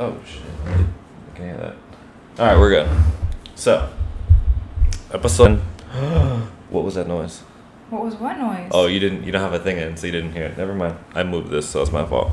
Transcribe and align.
Oh 0.00 0.20
shit! 0.26 0.42
I 0.66 1.36
can 1.36 1.44
hear 1.44 1.56
that. 1.56 1.76
All 2.38 2.46
right, 2.46 2.58
we're 2.58 2.70
good. 2.70 2.88
So, 3.54 3.88
episode. 5.12 5.58
what 6.70 6.84
was 6.84 6.96
that 6.96 7.06
noise? 7.06 7.40
What 7.90 8.04
was 8.04 8.16
what 8.16 8.36
noise? 8.38 8.70
Oh, 8.72 8.86
you 8.86 8.98
didn't. 8.98 9.22
You 9.22 9.30
don't 9.30 9.40
have 9.40 9.52
a 9.52 9.58
thing 9.60 9.78
in, 9.78 9.96
so 9.96 10.06
you 10.06 10.12
didn't 10.12 10.32
hear 10.32 10.46
it. 10.46 10.58
Never 10.58 10.74
mind. 10.74 10.96
I 11.14 11.22
moved 11.22 11.50
this, 11.50 11.68
so 11.68 11.80
it's 11.80 11.92
my 11.92 12.04
fault. 12.04 12.32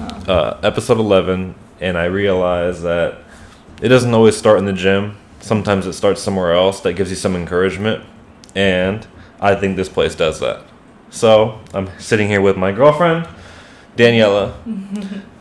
Oh. 0.00 0.32
Uh, 0.32 0.60
episode 0.62 0.98
eleven, 0.98 1.54
and 1.80 1.98
I 1.98 2.06
realized 2.06 2.82
that 2.82 3.18
it 3.82 3.88
doesn't 3.88 4.14
always 4.14 4.34
start 4.34 4.58
in 4.58 4.64
the 4.64 4.72
gym. 4.72 5.18
Sometimes 5.40 5.86
it 5.86 5.92
starts 5.92 6.22
somewhere 6.22 6.54
else 6.54 6.80
that 6.80 6.94
gives 6.94 7.10
you 7.10 7.16
some 7.16 7.36
encouragement, 7.36 8.04
and 8.54 9.06
I 9.38 9.54
think 9.54 9.76
this 9.76 9.90
place 9.90 10.14
does 10.14 10.40
that. 10.40 10.62
So 11.10 11.60
I'm 11.74 11.90
sitting 11.98 12.28
here 12.28 12.40
with 12.40 12.56
my 12.56 12.72
girlfriend, 12.72 13.28
Daniela, 13.96 14.54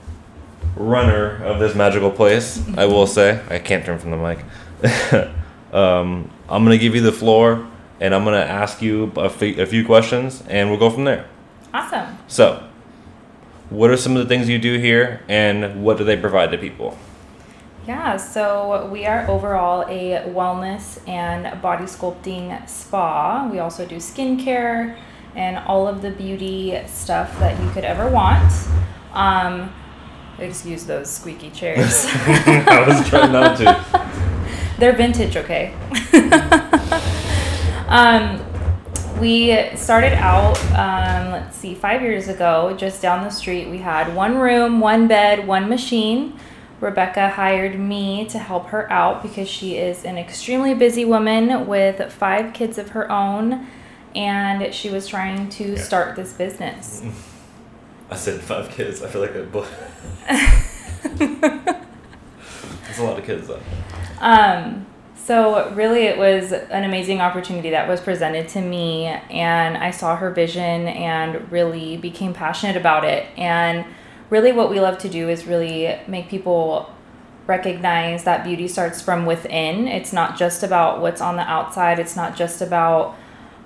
runner 0.76 1.44
of 1.44 1.60
this 1.60 1.76
magical 1.76 2.12
place. 2.12 2.62
I 2.78 2.86
will 2.86 3.07
say 3.07 3.42
I 3.50 3.60
can't 3.60 3.86
turn 3.86 4.00
from 4.00 4.11
the 4.11 4.18
mic. 4.18 4.39
um, 5.74 6.29
I'm 6.50 6.64
gonna 6.64 6.78
give 6.78 6.96
you 6.96 7.02
the 7.02 7.11
floor, 7.11 7.68
and 8.00 8.14
I'm 8.14 8.24
gonna 8.24 8.38
ask 8.38 8.82
you 8.82 9.11
a 9.16 9.30
few 9.30 9.86
questions, 9.86 10.43
and 10.47 10.69
we'll 10.69 10.80
go 10.80 10.89
from 10.89 11.06
there. 11.06 11.28
Awesome. 11.74 12.18
So, 12.28 12.68
what 13.69 13.89
are 13.89 13.97
some 13.97 14.16
of 14.16 14.24
the 14.24 14.28
things 14.28 14.47
you 14.47 14.60
do 14.60 14.78
here, 14.78 15.21
and 15.28 15.83
what 15.83 15.97
do 15.97 16.04
they 16.04 16.18
provide 16.18 16.52
to 16.52 16.57
people? 16.57 16.97
Yeah, 17.88 18.18
so 18.18 18.89
we 18.92 19.05
are 19.05 19.30
overall 19.30 19.83
a 19.88 20.24
wellness 20.33 21.07
and 21.07 21.61
body 21.61 21.86
sculpting 21.86 22.68
spa. 22.68 23.47
We 23.52 23.60
also 23.60 23.86
do 23.86 23.97
skincare 23.97 24.97
and 25.36 25.57
all 25.68 25.88
of 25.88 26.02
the 26.02 26.10
beauty 26.10 26.82
stuff 26.88 27.38
that 27.39 27.61
you 27.61 27.69
could 27.71 27.83
ever 27.83 28.10
want. 28.10 28.52
Um, 29.14 29.71
excuse 30.39 30.86
those 30.86 31.10
squeaky 31.10 31.50
chairs. 31.60 32.06
I 32.28 32.84
was 32.88 33.08
trying 33.09 33.31
not 33.31 33.58
to. 33.58 33.86
They're 34.80 34.94
vintage, 34.94 35.38
okay? 35.38 35.73
um, 37.88 38.42
we 39.19 39.69
started 39.75 40.14
out, 40.14 40.58
um, 40.72 41.31
let's 41.31 41.55
see, 41.58 41.73
five 41.75 42.02
years 42.02 42.27
ago, 42.27 42.75
just 42.77 43.02
down 43.02 43.23
the 43.23 43.30
street. 43.30 43.69
We 43.69 43.77
had 43.77 44.14
one 44.14 44.38
room, 44.38 44.81
one 44.81 45.08
bed, 45.08 45.47
one 45.47 45.69
machine. 45.69 46.38
Rebecca 46.81 47.30
hired 47.30 47.80
me 47.80 48.25
to 48.25 48.38
help 48.38 48.67
her 48.67 48.92
out 48.92 49.23
because 49.23 49.47
she 49.47 49.77
is 49.77 50.03
an 50.03 50.17
extremely 50.17 50.73
busy 50.73 51.05
woman 51.05 51.67
with 51.67 52.11
five 52.11 52.53
kids 52.53 52.77
of 52.77 52.89
her 52.89 53.09
own, 53.09 53.67
and 54.14 54.73
she 54.73 54.89
was 54.89 55.08
trying 55.08 55.47
to 55.52 55.75
Yeah. 55.75 55.81
start 55.81 56.16
this 56.17 56.33
business. 56.33 57.02
I 58.09 58.16
said 58.16 58.42
five 58.42 58.70
kids. 58.70 59.02
I 59.02 59.08
feel 59.09 59.22
like 59.22 59.36
a 59.36 59.44
boy. 59.44 59.67
That's 62.88 63.00
a 63.00 63.03
lot 63.03 63.20
of 63.20 63.25
kids, 63.25 63.48
though. 63.48 63.61
Um, 64.20 64.86
so 65.16 65.72
really, 65.72 66.03
it 66.03 66.17
was 66.17 66.52
an 66.52 66.83
amazing 66.83 67.20
opportunity 67.20 67.72
that 67.72 67.88
was 67.88 68.00
presented 68.00 68.48
to 68.50 68.61
me, 68.61 69.06
and 69.06 69.76
I 69.76 69.92
saw 69.92 70.16
her 70.16 70.30
vision 70.30 70.88
and 70.88 71.52
really 71.52 71.98
became 71.98 72.33
passionate 72.33 72.78
about 72.78 73.03
it. 73.06 73.28
And 73.38 73.86
really, 74.30 74.52
what 74.52 74.70
we 74.70 74.80
love 74.80 75.00
to 75.00 75.09
do 75.09 75.28
is 75.28 75.48
really 75.48 76.00
make 76.08 76.30
people 76.30 76.92
recognize 77.48 78.23
that 78.23 78.44
beauty 78.44 78.67
starts 78.67 79.02
from 79.02 79.26
within. 79.26 79.88
It's 79.88 80.14
not 80.14 80.38
just 80.38 80.64
about 80.64 81.02
what's 81.02 81.22
on 81.22 81.36
the 81.36 81.44
outside. 81.44 82.00
It's 82.00 82.16
not 82.16 82.36
just 82.36 82.61
about 82.61 83.16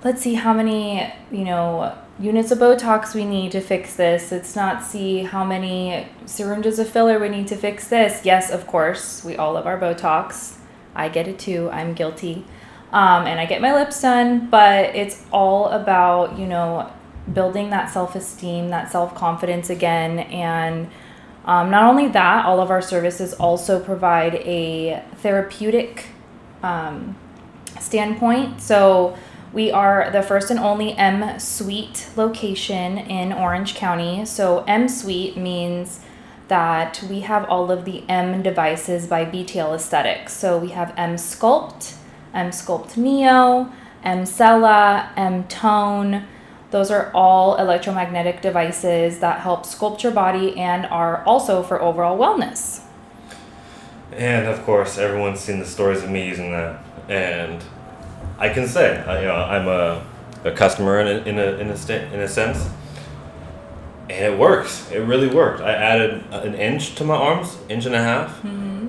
let's 0.02 0.22
see 0.22 0.34
how 0.34 0.54
many 0.54 1.12
you 1.30 1.44
know 1.44 1.94
units 2.20 2.50
of 2.50 2.58
botox 2.58 3.14
we 3.14 3.24
need 3.24 3.50
to 3.52 3.60
fix 3.60 3.96
this. 3.96 4.30
It's 4.30 4.54
not 4.54 4.84
see 4.84 5.22
how 5.22 5.44
many 5.44 6.06
syringes 6.26 6.78
of 6.78 6.88
filler 6.88 7.18
we 7.18 7.30
need 7.30 7.48
to 7.48 7.56
fix 7.56 7.88
this. 7.88 8.24
Yes 8.24 8.50
of 8.50 8.66
course 8.66 9.24
we 9.24 9.36
all 9.36 9.54
love 9.54 9.66
our 9.66 9.80
botox. 9.80 10.56
I 10.94 11.08
get 11.08 11.26
it 11.26 11.38
too. 11.38 11.70
I'm 11.72 11.94
guilty. 11.94 12.44
Um, 12.92 13.26
and 13.26 13.38
i 13.38 13.46
get 13.46 13.62
my 13.62 13.72
lips 13.72 14.02
done 14.02 14.50
but 14.50 14.96
it's 14.96 15.24
all 15.32 15.68
about 15.68 16.36
you 16.36 16.46
know 16.46 16.92
building 17.32 17.70
that 17.70 17.88
self-esteem 17.88 18.68
that 18.68 18.92
self-confidence 18.92 19.70
again. 19.70 20.18
And 20.18 20.90
um, 21.46 21.70
not 21.70 21.84
only 21.84 22.08
that 22.08 22.44
all 22.44 22.60
of 22.60 22.70
our 22.70 22.82
services 22.82 23.32
also 23.34 23.80
provide 23.80 24.34
a 24.34 25.02
therapeutic 25.16 26.06
um, 26.62 27.16
standpoint. 27.78 28.60
So 28.60 29.16
we 29.52 29.70
are 29.70 30.10
the 30.10 30.22
first 30.22 30.50
and 30.50 30.60
only 30.60 30.92
M 30.96 31.38
Suite 31.38 32.08
location 32.16 32.98
in 32.98 33.32
Orange 33.32 33.74
County. 33.74 34.24
So 34.24 34.64
M 34.66 34.88
Suite 34.88 35.36
means 35.36 36.00
that 36.48 37.04
we 37.08 37.20
have 37.20 37.44
all 37.48 37.70
of 37.70 37.84
the 37.84 38.04
M 38.08 38.42
devices 38.42 39.06
by 39.06 39.24
BTL 39.24 39.74
Aesthetics. 39.74 40.32
So 40.32 40.58
we 40.58 40.68
have 40.70 40.92
M 40.96 41.16
Sculpt, 41.16 41.96
M 42.34 42.50
Sculpt 42.50 42.96
Neo, 42.96 43.72
Emsella, 44.04 45.10
M 45.16 45.44
Tone. 45.44 46.24
Those 46.70 46.90
are 46.90 47.10
all 47.12 47.56
electromagnetic 47.56 48.42
devices 48.42 49.18
that 49.18 49.40
help 49.40 49.64
sculpt 49.64 50.04
your 50.04 50.12
body 50.12 50.56
and 50.56 50.86
are 50.86 51.24
also 51.24 51.64
for 51.64 51.82
overall 51.82 52.16
wellness. 52.16 52.82
And 54.12 54.46
of 54.46 54.62
course, 54.64 54.96
everyone's 54.96 55.40
seen 55.40 55.58
the 55.58 55.66
stories 55.66 56.02
of 56.02 56.10
me 56.10 56.26
using 56.26 56.52
that, 56.52 56.82
and 57.08 57.62
I 58.40 58.48
can 58.48 58.66
say, 58.66 58.98
I, 58.98 59.20
you 59.20 59.26
know, 59.26 59.34
I'm 59.34 59.68
a, 59.68 60.04
a 60.44 60.52
customer 60.52 60.98
in 61.00 61.06
a, 61.06 61.28
in 61.28 61.38
a 61.38 61.58
in 61.58 61.68
a 61.68 61.76
sta- 61.76 62.10
in 62.12 62.20
a 62.20 62.28
sense, 62.28 62.68
and 64.08 64.34
it 64.34 64.38
works. 64.38 64.90
It 64.90 65.00
really 65.00 65.28
worked. 65.28 65.60
I 65.60 65.72
added 65.72 66.24
an 66.32 66.54
inch 66.54 66.94
to 66.96 67.04
my 67.04 67.14
arms, 67.14 67.58
inch 67.68 67.84
and 67.84 67.94
a 67.94 68.02
half, 68.02 68.38
mm-hmm. 68.38 68.88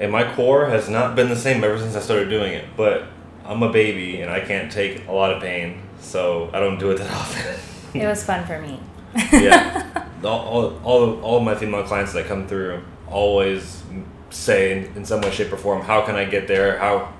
and 0.00 0.12
my 0.12 0.32
core 0.34 0.66
has 0.66 0.88
not 0.88 1.16
been 1.16 1.28
the 1.28 1.36
same 1.36 1.64
ever 1.64 1.78
since 1.78 1.96
I 1.96 2.00
started 2.00 2.30
doing 2.30 2.52
it. 2.52 2.64
But 2.76 3.04
I'm 3.44 3.62
a 3.64 3.72
baby, 3.72 4.20
and 4.20 4.30
I 4.30 4.40
can't 4.40 4.70
take 4.70 5.08
a 5.08 5.12
lot 5.12 5.32
of 5.32 5.42
pain, 5.42 5.82
so 6.00 6.48
I 6.52 6.60
don't 6.60 6.78
do 6.78 6.92
it 6.92 6.98
that 6.98 7.10
often. 7.12 8.00
It 8.00 8.06
was 8.06 8.22
fun 8.22 8.46
for 8.46 8.60
me. 8.60 8.80
yeah. 9.32 9.90
All, 10.24 10.30
all, 10.30 10.80
all, 10.84 11.20
all 11.20 11.36
of 11.36 11.42
my 11.42 11.54
female 11.54 11.82
clients 11.82 12.14
that 12.14 12.24
come 12.24 12.46
through 12.46 12.82
always 13.10 13.82
say 14.30 14.72
in, 14.72 14.96
in 14.96 15.04
some 15.04 15.20
way, 15.20 15.30
shape, 15.30 15.52
or 15.52 15.58
form, 15.58 15.82
how 15.82 16.00
can 16.00 16.14
I 16.14 16.24
get 16.24 16.48
there? 16.48 16.78
How, 16.78 17.12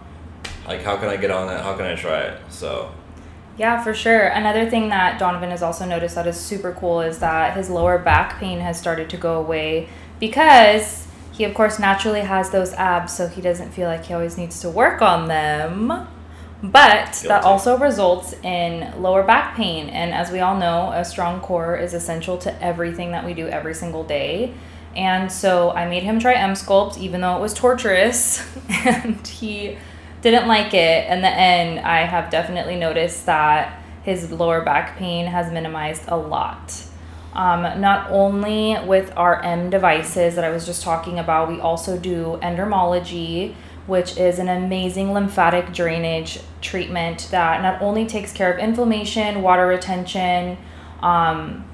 like, 0.67 0.83
how 0.83 0.97
can 0.97 1.09
I 1.09 1.17
get 1.17 1.31
on 1.31 1.47
that? 1.49 1.63
How 1.63 1.77
can 1.77 1.87
I 1.87 1.95
try 1.95 2.21
it? 2.21 2.41
So, 2.49 2.91
Yeah, 3.57 3.83
for 3.83 3.95
sure. 3.95 4.27
Another 4.27 4.69
thing 4.69 4.89
that 4.89 5.19
Donovan 5.19 5.51
has 5.51 5.63
also 5.63 5.85
noticed 5.85 6.15
that 6.15 6.27
is 6.27 6.39
super 6.39 6.73
cool 6.73 7.01
is 7.01 7.19
that 7.19 7.57
his 7.57 7.71
lower 7.71 7.99
back 7.99 8.39
pain 8.39 8.61
has 8.61 8.79
started 8.79 9.09
to 9.11 9.17
go 9.17 9.39
away 9.39 9.89
because 10.19 11.07
he, 11.33 11.45
of 11.45 11.55
course, 11.55 11.79
naturally 11.79 12.21
has 12.21 12.51
those 12.51 12.73
abs, 12.75 13.13
so 13.13 13.27
he 13.29 13.41
doesn't 13.41 13.73
feel 13.73 13.89
like 13.89 14.07
he 14.07 14.15
always 14.15 14.39
needs 14.39 14.61
to 14.61 14.71
work 14.71 15.03
on 15.03 15.29
them. 15.29 16.07
But 16.63 17.23
that 17.27 17.45
also 17.45 17.77
results 17.77 18.33
in 18.43 19.03
lower 19.03 19.23
back 19.23 19.55
pain. 19.55 19.91
And 19.91 20.15
as 20.15 20.31
we 20.31 20.41
all 20.41 20.57
know, 20.57 20.93
a 20.93 21.05
strong 21.05 21.41
core 21.41 21.77
is 21.77 21.93
essential 21.93 22.39
to 22.39 22.63
everything 22.63 23.11
that 23.11 23.27
we 23.27 23.35
do 23.35 23.49
every 23.49 23.75
single 23.75 24.03
day. 24.03 24.55
And 24.97 25.31
so 25.31 25.73
I 25.73 25.87
made 25.87 26.05
him 26.05 26.21
try 26.21 26.35
M 26.35 26.55
Sculpt, 26.55 26.97
even 26.99 27.21
though 27.21 27.37
it 27.37 27.41
was 27.41 27.53
torturous, 27.53 28.43
and 28.69 29.27
he 29.27 29.77
didn't 30.25 30.49
like 30.49 30.75
it. 30.75 31.09
In 31.11 31.21
the 31.21 31.29
end, 31.29 31.81
I 31.81 32.01
have 32.01 32.31
definitely 32.31 32.77
noticed 32.77 33.27
that 33.27 33.81
his 34.03 34.33
lower 34.33 34.63
back 34.63 34.97
pain 34.97 35.27
has 35.27 35.53
minimized 35.53 36.05
a 36.09 36.17
lot. 36.17 36.83
Um, 37.35 37.63
not 37.81 38.11
only 38.11 38.77
with 38.87 39.13
our 39.17 39.43
M 39.43 39.69
devices 39.69 40.35
that 40.37 40.45
I 40.45 40.51
was 40.51 40.67
just 40.67 40.83
talking 40.83 41.19
about, 41.19 41.49
we 41.49 41.61
also 41.61 41.99
do 41.99 42.39
endermology, 42.43 43.55
which 43.87 44.17
is 44.17 44.39
an 44.39 44.49
amazing 44.49 45.13
lymphatic 45.13 45.73
drainage 45.73 46.41
treatment 46.61 47.29
that 47.31 47.61
not 47.61 47.83
only 47.83 48.07
takes 48.07 48.33
care 48.33 48.53
of 48.53 48.59
inflammation, 48.59 49.43
water 49.43 49.67
retention, 49.67 50.57
um, 51.03 51.65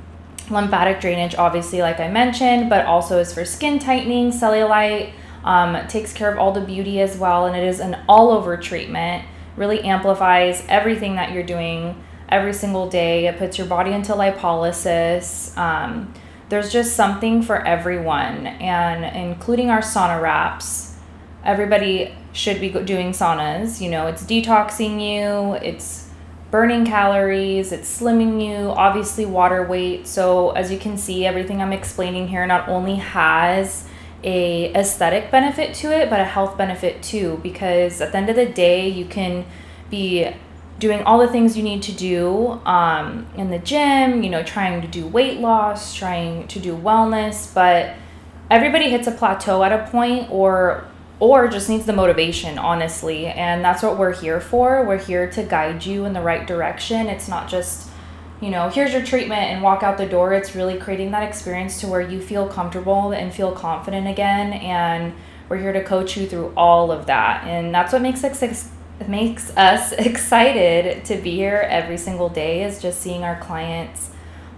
lymphatic 0.50 1.00
drainage, 1.00 1.34
obviously, 1.36 1.82
like 1.82 2.00
I 2.00 2.08
mentioned, 2.08 2.68
but 2.68 2.86
also 2.86 3.18
is 3.18 3.32
for 3.32 3.44
skin 3.44 3.78
tightening, 3.78 4.30
cellulite, 4.30 5.12
um, 5.44 5.86
takes 5.88 6.12
care 6.12 6.30
of 6.30 6.38
all 6.38 6.52
the 6.52 6.60
beauty 6.60 7.00
as 7.00 7.16
well, 7.16 7.46
and 7.46 7.56
it 7.56 7.64
is 7.64 7.80
an 7.80 8.02
all 8.08 8.30
over 8.30 8.56
treatment. 8.56 9.24
Really 9.56 9.80
amplifies 9.80 10.64
everything 10.68 11.16
that 11.16 11.32
you're 11.32 11.42
doing 11.42 12.02
every 12.28 12.52
single 12.52 12.88
day. 12.88 13.26
It 13.26 13.38
puts 13.38 13.58
your 13.58 13.66
body 13.66 13.92
into 13.92 14.12
lipolysis. 14.12 15.56
Um, 15.56 16.14
there's 16.48 16.72
just 16.72 16.96
something 16.96 17.42
for 17.42 17.64
everyone, 17.66 18.46
and 18.46 19.16
including 19.16 19.70
our 19.70 19.80
sauna 19.80 20.20
wraps. 20.20 20.96
Everybody 21.44 22.14
should 22.32 22.60
be 22.60 22.68
doing 22.68 23.12
saunas. 23.12 23.80
You 23.80 23.90
know, 23.90 24.06
it's 24.06 24.22
detoxing 24.24 25.00
you, 25.00 25.54
it's 25.54 26.10
burning 26.50 26.84
calories, 26.84 27.70
it's 27.72 28.00
slimming 28.00 28.44
you, 28.44 28.70
obviously 28.70 29.24
water 29.24 29.64
weight. 29.66 30.06
So 30.06 30.50
as 30.50 30.70
you 30.70 30.78
can 30.78 30.98
see, 30.98 31.24
everything 31.24 31.62
I'm 31.62 31.72
explaining 31.72 32.28
here 32.28 32.46
not 32.46 32.68
only 32.68 32.96
has 32.96 33.86
a 34.22 34.72
aesthetic 34.74 35.30
benefit 35.30 35.74
to 35.74 35.88
it, 35.96 36.10
but 36.10 36.20
a 36.20 36.24
health 36.24 36.58
benefit 36.58 37.02
too 37.02 37.40
because 37.42 38.00
at 38.00 38.12
the 38.12 38.18
end 38.18 38.28
of 38.28 38.36
the 38.36 38.46
day, 38.46 38.88
you 38.88 39.04
can 39.04 39.46
be 39.90 40.30
doing 40.78 41.02
all 41.02 41.18
the 41.18 41.28
things 41.28 41.56
you 41.56 41.62
need 41.62 41.82
to 41.82 41.92
do 41.92 42.60
um, 42.64 43.26
in 43.36 43.50
the 43.50 43.58
gym, 43.58 44.22
you 44.22 44.30
know, 44.30 44.42
trying 44.42 44.80
to 44.80 44.88
do 44.88 45.06
weight 45.06 45.38
loss, 45.38 45.94
trying 45.94 46.48
to 46.48 46.58
do 46.58 46.74
wellness, 46.74 47.52
but 47.54 47.94
everybody 48.50 48.90
hits 48.90 49.06
a 49.06 49.12
plateau 49.12 49.62
at 49.62 49.72
a 49.72 49.90
point 49.90 50.30
or 50.30 50.84
or 51.18 51.48
just 51.48 51.68
needs 51.68 51.84
the 51.84 51.92
motivation 51.92 52.58
honestly. 52.58 53.26
And 53.26 53.62
that's 53.62 53.82
what 53.82 53.98
we're 53.98 54.14
here 54.14 54.40
for. 54.40 54.84
We're 54.86 54.98
here 54.98 55.30
to 55.32 55.42
guide 55.42 55.84
you 55.84 56.06
in 56.06 56.14
the 56.14 56.22
right 56.22 56.46
direction. 56.46 57.08
It's 57.08 57.28
not 57.28 57.46
just 57.48 57.89
you 58.40 58.50
know 58.50 58.68
here's 58.68 58.92
your 58.92 59.04
treatment 59.04 59.42
and 59.42 59.62
walk 59.62 59.82
out 59.82 59.98
the 59.98 60.06
door. 60.06 60.32
It's 60.32 60.54
really 60.54 60.78
creating 60.78 61.10
that 61.10 61.22
experience 61.22 61.80
to 61.80 61.86
where 61.86 62.00
you 62.00 62.20
feel 62.20 62.48
comfortable 62.48 63.12
and 63.12 63.32
feel 63.32 63.52
confident 63.52 64.08
again. 64.08 64.54
And 64.54 65.14
we're 65.48 65.58
here 65.58 65.72
to 65.72 65.84
coach 65.84 66.16
you 66.16 66.26
through 66.26 66.52
all 66.56 66.90
of 66.90 67.06
that. 67.06 67.44
And 67.44 67.74
that's 67.74 67.92
what 67.92 68.02
makes 68.02 68.24
us 68.24 68.70
makes 69.06 69.54
us 69.56 69.92
excited 69.98 71.04
to 71.06 71.16
be 71.16 71.32
here 71.36 71.66
every 71.68 71.96
single 71.96 72.28
day 72.28 72.64
is 72.64 72.80
just 72.80 73.00
seeing 73.00 73.24
our 73.24 73.38
clients 73.40 74.10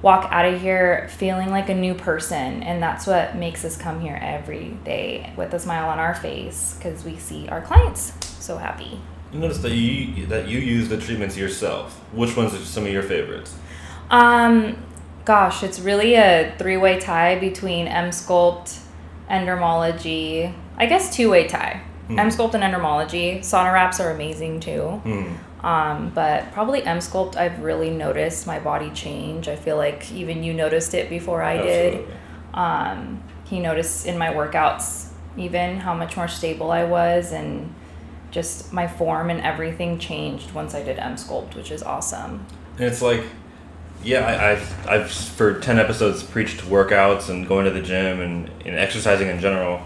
walk 0.03 0.27
out 0.33 0.45
of 0.45 0.61
here 0.61 1.09
feeling 1.17 1.51
like 1.51 1.69
a 1.69 1.75
new 1.75 1.95
person. 1.95 2.63
And 2.63 2.83
that's 2.83 3.07
what 3.07 3.37
makes 3.37 3.65
us 3.65 3.77
come 3.77 4.01
here 4.01 4.19
every 4.21 4.77
day 4.85 5.33
with 5.37 5.55
a 5.55 5.59
smile 5.59 5.89
on 5.89 5.99
our 5.99 6.15
face 6.15 6.75
because 6.77 7.05
we 7.05 7.17
see 7.17 7.49
our 7.49 7.63
clients 7.63 8.13
so 8.45 8.59
happy. 8.59 9.01
You 9.33 9.39
noticed 9.39 9.63
that 9.63 9.73
you 9.73 10.27
that 10.27 10.47
you 10.47 10.59
use 10.59 10.89
the 10.89 10.99
treatments 10.99 11.37
yourself. 11.37 11.99
Which 12.13 12.37
ones 12.37 12.53
are 12.53 12.59
some 12.59 12.85
of 12.85 12.93
your 12.93 13.03
favorites 13.03 13.57
um 14.13 14.77
gosh 15.25 15.65
it's 15.65 15.81
really 15.81 16.15
a 16.15 16.55
three-way 16.59 17.01
tie 17.01 17.39
between 17.39 17.87
Emsculpt 17.89 18.79
endermology 19.29 20.55
i 20.77 20.87
guess 20.87 21.15
two-way 21.15 21.49
tie 21.49 21.83
mm. 22.09 22.17
Sculpt 22.17 22.55
and 22.55 22.63
endermology 22.63 23.41
Sauna 23.41 23.73
wraps 23.73 23.99
are 23.99 24.11
amazing 24.11 24.61
too 24.61 25.01
mm. 25.05 25.37
Um, 25.63 26.11
but 26.13 26.51
probably 26.53 26.83
M 26.83 26.99
Sculpt, 26.99 27.37
I've 27.37 27.61
really 27.61 27.91
noticed 27.91 28.47
my 28.47 28.59
body 28.59 28.91
change. 28.91 29.47
I 29.49 29.57
feel 29.57 29.77
like 29.77 30.11
even 30.13 30.43
you 30.43 30.53
noticed 30.53 30.93
it 30.95 31.09
before 31.09 31.43
I 31.43 31.57
Absolutely. 31.57 32.05
did. 32.05 32.17
Um, 32.55 33.23
he 33.45 33.61
noticed 33.61 34.07
in 34.07 34.19
my 34.19 34.29
workouts 34.29 35.11
even 35.37 35.79
how 35.79 35.95
much 35.95 36.17
more 36.17 36.29
stable 36.29 36.71
I 36.71 36.85
was 36.85 37.33
and 37.33 37.73
just 38.31 38.73
my 38.73 38.87
form 38.87 39.31
and 39.31 39.41
everything 39.41 39.99
changed 39.99 40.53
once 40.53 40.75
I 40.75 40.83
did 40.83 40.99
M 40.99 41.15
Sculpt, 41.15 41.55
which 41.55 41.71
is 41.71 41.83
awesome. 41.83 42.45
And 42.77 42.87
it's 42.87 43.03
like, 43.03 43.23
yeah, 44.03 44.27
I, 44.27 44.55
have 44.55 44.89
I've 44.89 45.11
for 45.11 45.61
ten 45.61 45.79
episodes 45.79 46.23
preached 46.23 46.63
workouts 46.63 47.29
and 47.29 47.47
going 47.47 47.65
to 47.65 47.71
the 47.71 47.83
gym 47.83 48.21
and, 48.21 48.51
and 48.67 48.77
exercising 48.77 49.29
in 49.29 49.41
general 49.41 49.83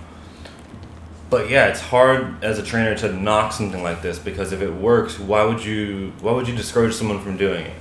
but 1.28 1.50
yeah, 1.50 1.66
it's 1.66 1.80
hard 1.80 2.42
as 2.44 2.58
a 2.58 2.62
trainer 2.62 2.94
to 2.98 3.12
knock 3.12 3.52
something 3.52 3.82
like 3.82 4.02
this 4.02 4.18
because 4.18 4.52
if 4.52 4.62
it 4.62 4.72
works, 4.72 5.18
why 5.18 5.44
would 5.44 5.64
you 5.64 6.12
why 6.20 6.32
would 6.32 6.46
you 6.46 6.54
discourage 6.54 6.94
someone 6.94 7.20
from 7.20 7.36
doing 7.36 7.66
it? 7.66 7.74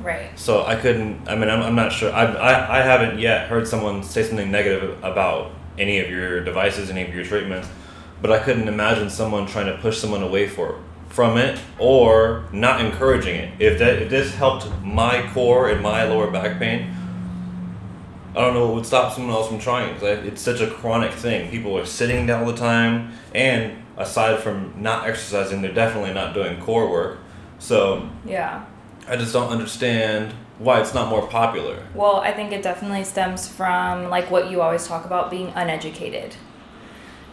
Right. 0.00 0.38
So 0.38 0.64
I 0.64 0.76
couldn't. 0.76 1.28
I 1.28 1.34
mean, 1.34 1.50
I'm, 1.50 1.62
I'm 1.62 1.74
not 1.74 1.92
sure. 1.92 2.12
I, 2.12 2.24
I 2.24 2.78
I 2.78 2.82
haven't 2.82 3.18
yet 3.18 3.48
heard 3.48 3.66
someone 3.66 4.02
say 4.02 4.22
something 4.22 4.50
negative 4.50 5.02
about 5.02 5.52
any 5.76 5.98
of 5.98 6.08
your 6.08 6.44
devices, 6.44 6.88
any 6.90 7.02
of 7.02 7.12
your 7.12 7.24
treatments, 7.24 7.68
but 8.22 8.30
I 8.30 8.38
couldn't 8.38 8.68
imagine 8.68 9.10
someone 9.10 9.46
trying 9.46 9.66
to 9.66 9.76
push 9.78 9.98
someone 9.98 10.22
away 10.22 10.46
for 10.46 10.80
from 11.14 11.38
it 11.38 11.58
or 11.78 12.44
not 12.52 12.84
encouraging 12.84 13.36
it. 13.36 13.52
If 13.60 13.78
that 13.78 14.02
if 14.02 14.10
this 14.10 14.34
helped 14.34 14.68
my 14.82 15.30
core 15.32 15.70
and 15.70 15.80
my 15.80 16.02
lower 16.02 16.28
back 16.30 16.58
pain, 16.58 16.94
I 18.36 18.40
don't 18.40 18.52
know 18.52 18.66
what 18.66 18.74
would 18.74 18.86
stop 18.86 19.12
someone 19.12 19.32
else 19.32 19.46
from 19.46 19.60
trying 19.60 19.94
it's 20.02 20.42
such 20.42 20.60
a 20.60 20.66
chronic 20.66 21.12
thing. 21.12 21.50
People 21.50 21.78
are 21.78 21.86
sitting 21.86 22.26
down 22.26 22.42
all 22.42 22.50
the 22.50 22.58
time, 22.58 23.12
and 23.32 23.80
aside 23.96 24.40
from 24.40 24.74
not 24.76 25.06
exercising, 25.06 25.62
they're 25.62 25.72
definitely 25.72 26.12
not 26.12 26.34
doing 26.34 26.60
core 26.60 26.90
work. 26.90 27.18
So 27.60 28.08
yeah, 28.26 28.64
I 29.06 29.16
just 29.16 29.32
don't 29.32 29.50
understand 29.50 30.34
why 30.58 30.80
it's 30.80 30.94
not 30.94 31.08
more 31.08 31.26
popular. 31.28 31.86
Well, 31.94 32.16
I 32.16 32.32
think 32.32 32.52
it 32.52 32.62
definitely 32.62 33.04
stems 33.04 33.48
from 33.48 34.10
like 34.10 34.30
what 34.32 34.50
you 34.50 34.62
always 34.62 34.86
talk 34.86 35.04
about 35.04 35.30
being 35.30 35.52
uneducated. 35.54 36.34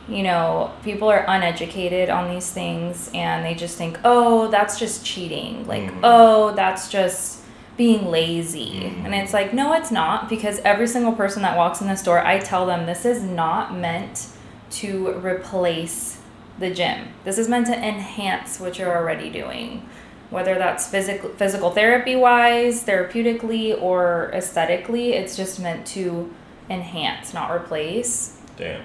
You 0.08 0.24
know, 0.24 0.74
people 0.84 1.10
are 1.10 1.24
uneducated 1.28 2.10
on 2.10 2.34
these 2.34 2.52
things 2.52 3.10
and 3.14 3.46
they 3.46 3.54
just 3.54 3.78
think, 3.78 4.00
"Oh, 4.04 4.48
that's 4.50 4.80
just 4.80 5.06
cheating." 5.06 5.68
Like, 5.68 5.84
mm-hmm. 5.84 6.02
"Oh, 6.04 6.54
that's 6.56 6.90
just 6.90 7.42
being 7.78 8.12
lazy. 8.12 8.82
Mm-hmm. 8.82 9.06
And 9.06 9.16
it's 9.16 9.34
like, 9.34 9.54
no, 9.54 9.74
it's 9.74 9.92
not, 9.92 10.30
because 10.30 10.60
every 10.60 10.88
single 10.88 11.14
person 11.14 11.42
that 11.42 11.58
walks 11.58 11.82
in 11.82 11.88
the 11.88 11.96
store, 11.96 12.20
I 12.20 12.38
tell 12.38 12.68
them 12.68 12.86
this 12.86 13.06
is 13.06 13.24
not 13.24 13.76
meant 13.76 14.28
to 14.72 15.10
replace 15.20 16.22
the 16.60 16.72
gym. 16.72 17.08
This 17.24 17.38
is 17.38 17.48
meant 17.48 17.68
to 17.68 17.74
enhance 17.74 18.60
what 18.60 18.78
you're 18.78 18.96
already 18.96 19.30
doing. 19.30 19.90
Whether 20.30 20.56
that's 20.56 20.88
physical 20.88 21.32
physical 21.32 21.72
therapy 21.72 22.16
wise, 22.16 22.86
therapeutically, 22.86 23.82
or 23.82 24.30
aesthetically, 24.34 25.14
it's 25.14 25.36
just 25.36 25.60
meant 25.60 25.86
to 25.88 26.34
enhance, 26.70 27.34
not 27.34 27.52
replace. 27.52 28.40
Damn. 28.56 28.84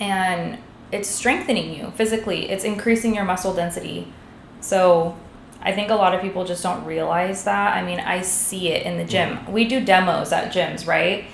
And 0.00 0.58
it's 0.92 1.08
strengthening 1.08 1.74
you 1.74 1.92
physically. 1.96 2.50
It's 2.50 2.64
increasing 2.64 3.14
your 3.14 3.24
muscle 3.24 3.54
density. 3.54 4.12
So 4.60 5.16
I 5.60 5.72
think 5.72 5.90
a 5.90 5.94
lot 5.94 6.14
of 6.14 6.20
people 6.20 6.44
just 6.44 6.62
don't 6.62 6.84
realize 6.84 7.44
that. 7.44 7.76
I 7.76 7.84
mean, 7.84 8.00
I 8.00 8.22
see 8.22 8.68
it 8.68 8.84
in 8.84 8.96
the 8.96 9.04
gym. 9.04 9.52
We 9.52 9.66
do 9.66 9.84
demos 9.84 10.32
at 10.32 10.52
gyms, 10.52 10.86
right? 10.86 11.24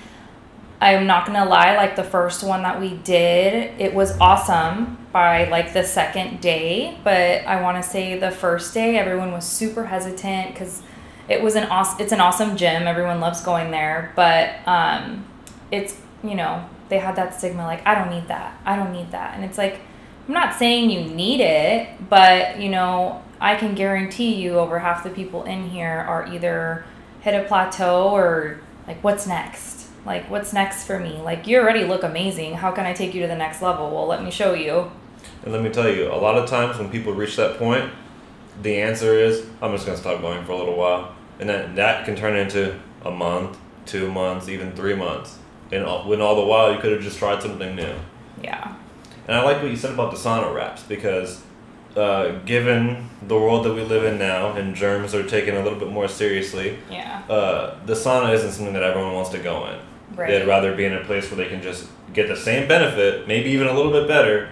I'm 0.80 1.06
not 1.06 1.26
gonna 1.26 1.44
lie, 1.44 1.76
like 1.76 1.96
the 1.96 2.04
first 2.04 2.42
one 2.42 2.62
that 2.62 2.80
we 2.80 2.94
did, 2.94 3.80
it 3.80 3.94
was 3.94 4.18
awesome 4.18 4.98
by 5.12 5.48
like 5.48 5.72
the 5.72 5.84
second 5.84 6.40
day, 6.40 6.98
but 7.04 7.46
I 7.46 7.62
want 7.62 7.82
to 7.82 7.88
say 7.88 8.18
the 8.18 8.30
first 8.30 8.74
day 8.74 8.98
everyone 8.98 9.32
was 9.32 9.44
super 9.44 9.86
hesitant 9.86 10.52
because 10.52 10.82
it 11.28 11.42
was 11.42 11.54
an 11.54 11.64
awesome. 11.64 12.00
It's 12.00 12.12
an 12.12 12.20
awesome 12.20 12.56
gym. 12.56 12.86
Everyone 12.86 13.20
loves 13.20 13.40
going 13.40 13.70
there, 13.70 14.12
but 14.16 14.56
um, 14.66 15.24
it's 15.70 15.96
you 16.22 16.34
know 16.34 16.68
they 16.88 16.98
had 16.98 17.16
that 17.16 17.34
stigma 17.34 17.64
like 17.64 17.86
I 17.86 17.94
don't 17.94 18.10
need 18.10 18.28
that. 18.28 18.58
I 18.64 18.76
don't 18.76 18.92
need 18.92 19.10
that, 19.12 19.34
and 19.34 19.44
it's 19.44 19.58
like 19.58 19.80
I'm 20.28 20.34
not 20.34 20.54
saying 20.54 20.90
you 20.90 21.04
need 21.04 21.40
it, 21.40 22.08
but 22.08 22.60
you 22.60 22.70
know 22.70 23.22
I 23.40 23.56
can 23.56 23.74
guarantee 23.74 24.34
you 24.34 24.58
over 24.58 24.78
half 24.78 25.04
the 25.04 25.10
people 25.10 25.44
in 25.44 25.68
here 25.68 26.04
are 26.08 26.26
either 26.26 26.84
hit 27.20 27.34
a 27.34 27.46
plateau 27.46 28.10
or 28.10 28.60
like 28.86 29.02
what's 29.02 29.26
next? 29.26 29.88
Like 30.06 30.30
what's 30.30 30.52
next 30.52 30.84
for 30.84 30.98
me? 30.98 31.20
Like 31.20 31.46
you 31.46 31.58
already 31.58 31.84
look 31.84 32.02
amazing. 32.02 32.54
How 32.54 32.70
can 32.70 32.86
I 32.86 32.92
take 32.92 33.14
you 33.14 33.22
to 33.22 33.28
the 33.28 33.36
next 33.36 33.62
level? 33.62 33.90
Well, 33.90 34.06
let 34.06 34.22
me 34.22 34.30
show 34.30 34.54
you. 34.54 34.90
And 35.42 35.52
let 35.52 35.62
me 35.62 35.70
tell 35.70 35.88
you, 35.88 36.12
a 36.12 36.16
lot 36.16 36.36
of 36.36 36.48
times 36.48 36.78
when 36.78 36.90
people 36.90 37.12
reach 37.12 37.36
that 37.36 37.58
point, 37.58 37.90
the 38.62 38.80
answer 38.80 39.14
is 39.14 39.46
I'm 39.60 39.72
just 39.72 39.86
going 39.86 39.96
to 39.96 40.02
stop 40.02 40.20
going 40.20 40.44
for 40.44 40.52
a 40.52 40.56
little 40.56 40.76
while. 40.76 41.14
And 41.40 41.48
then 41.48 41.74
that 41.74 42.04
can 42.04 42.14
turn 42.16 42.36
into 42.36 42.78
a 43.04 43.10
month, 43.10 43.58
2 43.86 44.10
months, 44.10 44.48
even 44.48 44.72
3 44.72 44.94
months. 44.94 45.38
And 45.72 45.84
when 46.08 46.20
all 46.20 46.36
the 46.36 46.46
while 46.46 46.72
you 46.72 46.78
could 46.78 46.92
have 46.92 47.02
just 47.02 47.18
tried 47.18 47.42
something 47.42 47.74
new. 47.74 47.94
Yeah. 48.42 48.74
And 49.26 49.36
I 49.36 49.42
like 49.42 49.62
what 49.62 49.70
you 49.70 49.76
said 49.76 49.92
about 49.92 50.10
the 50.10 50.18
sauna 50.18 50.54
wraps 50.54 50.82
because 50.82 51.42
uh, 51.96 52.38
given 52.40 53.08
the 53.26 53.34
world 53.34 53.64
that 53.64 53.72
we 53.72 53.82
live 53.82 54.04
in 54.04 54.18
now 54.18 54.52
and 54.52 54.74
germs 54.74 55.14
are 55.14 55.26
taken 55.26 55.56
a 55.56 55.62
little 55.62 55.78
bit 55.78 55.88
more 55.88 56.08
seriously, 56.08 56.78
yeah. 56.90 57.22
Uh, 57.28 57.78
the 57.86 57.94
sauna 57.94 58.32
isn't 58.34 58.52
something 58.52 58.74
that 58.74 58.82
everyone 58.82 59.14
wants 59.14 59.30
to 59.30 59.38
go 59.38 59.66
in. 59.66 59.78
Right. 60.16 60.28
They'd 60.28 60.46
rather 60.46 60.76
be 60.76 60.84
in 60.84 60.94
a 60.94 61.04
place 61.04 61.30
where 61.30 61.36
they 61.36 61.48
can 61.48 61.62
just 61.62 61.88
get 62.12 62.28
the 62.28 62.36
same 62.36 62.68
benefit, 62.68 63.26
maybe 63.26 63.50
even 63.50 63.66
a 63.66 63.72
little 63.72 63.90
bit 63.90 64.06
better, 64.06 64.50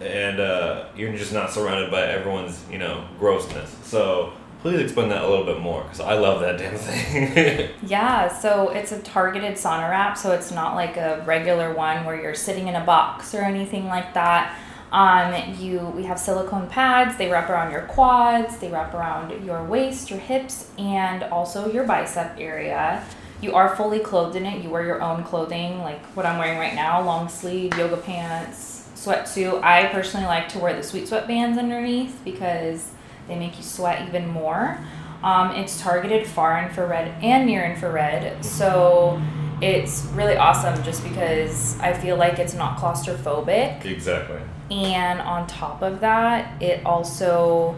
and 0.00 0.40
uh, 0.40 0.86
you're 0.96 1.12
just 1.12 1.32
not 1.32 1.50
surrounded 1.50 1.90
by 1.90 2.02
everyone's 2.02 2.64
you 2.70 2.78
know 2.78 3.06
grossness. 3.18 3.76
So 3.82 4.32
please 4.60 4.80
explain 4.80 5.08
that 5.10 5.22
a 5.22 5.28
little 5.28 5.44
bit 5.44 5.60
more 5.60 5.82
because 5.84 6.00
I 6.00 6.14
love 6.14 6.40
that 6.40 6.58
damn 6.58 6.76
thing. 6.76 7.70
yeah, 7.86 8.28
so 8.28 8.70
it's 8.70 8.92
a 8.92 9.00
targeted 9.00 9.54
sauna 9.54 9.88
wrap, 9.88 10.18
so 10.18 10.32
it's 10.32 10.50
not 10.50 10.74
like 10.74 10.96
a 10.96 11.22
regular 11.26 11.72
one 11.72 12.04
where 12.04 12.20
you're 12.20 12.34
sitting 12.34 12.68
in 12.68 12.74
a 12.74 12.84
box 12.84 13.34
or 13.34 13.42
anything 13.42 13.86
like 13.86 14.14
that. 14.14 14.56
Um, 14.90 15.54
you 15.58 15.80
we 15.94 16.04
have 16.04 16.18
silicone 16.18 16.68
pads. 16.68 17.18
They 17.18 17.30
wrap 17.30 17.50
around 17.50 17.72
your 17.72 17.82
quads. 17.82 18.56
They 18.56 18.70
wrap 18.70 18.94
around 18.94 19.44
your 19.44 19.62
waist, 19.64 20.10
your 20.10 20.18
hips, 20.18 20.70
and 20.78 21.22
also 21.24 21.70
your 21.70 21.84
bicep 21.84 22.36
area. 22.38 23.04
You 23.40 23.54
are 23.54 23.76
fully 23.76 24.00
clothed 24.00 24.34
in 24.34 24.46
it. 24.46 24.64
You 24.64 24.70
wear 24.70 24.84
your 24.84 25.02
own 25.02 25.22
clothing, 25.24 25.78
like 25.80 26.04
what 26.16 26.24
I'm 26.26 26.38
wearing 26.38 26.58
right 26.58 26.74
now: 26.74 27.02
long 27.02 27.28
sleeve, 27.28 27.76
yoga 27.76 27.98
pants, 27.98 28.88
sweatsuit. 28.96 29.62
I 29.62 29.86
personally 29.88 30.26
like 30.26 30.48
to 30.50 30.58
wear 30.58 30.74
the 30.74 30.82
sweet 30.82 31.06
sweat 31.06 31.28
bands 31.28 31.58
underneath 31.58 32.18
because 32.24 32.90
they 33.28 33.36
make 33.36 33.56
you 33.56 33.62
sweat 33.62 34.08
even 34.08 34.28
more. 34.28 34.78
Um, 35.22 35.50
it's 35.52 35.80
targeted 35.80 36.26
far 36.26 36.62
infrared 36.62 37.22
and 37.22 37.46
near 37.46 37.64
infrared, 37.64 38.44
so 38.44 39.20
it's 39.60 40.04
really 40.14 40.36
awesome 40.36 40.82
just 40.84 41.02
because 41.02 41.78
I 41.80 41.92
feel 41.92 42.16
like 42.16 42.38
it's 42.38 42.54
not 42.54 42.78
claustrophobic. 42.78 43.84
Exactly. 43.84 44.40
And 44.70 45.20
on 45.20 45.46
top 45.46 45.82
of 45.82 46.00
that, 46.00 46.62
it 46.62 46.84
also 46.84 47.74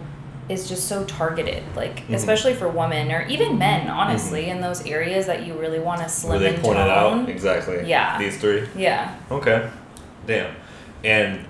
is 0.51 0.69
just 0.69 0.89
so 0.89 1.05
targeted, 1.05 1.63
like 1.77 2.01
mm-hmm. 2.01 2.15
especially 2.15 2.55
for 2.55 2.69
women 2.69 3.13
or 3.13 3.23
even 3.29 3.57
men, 3.57 3.89
honestly, 3.89 4.43
mm-hmm. 4.43 4.57
in 4.57 4.61
those 4.61 4.85
areas 4.85 5.27
that 5.27 5.47
you 5.47 5.55
really 5.55 5.79
want 5.79 6.03
to 6.03 6.09
slim 6.09 6.41
Where 6.41 6.53
they 6.53 6.59
point 6.59 6.79
it 6.79 6.89
out 6.89 7.29
exactly. 7.29 7.89
Yeah. 7.89 8.19
These 8.19 8.39
three. 8.39 8.67
Yeah. 8.77 9.17
Okay. 9.31 9.71
Damn. 10.27 10.55
And 11.05 11.47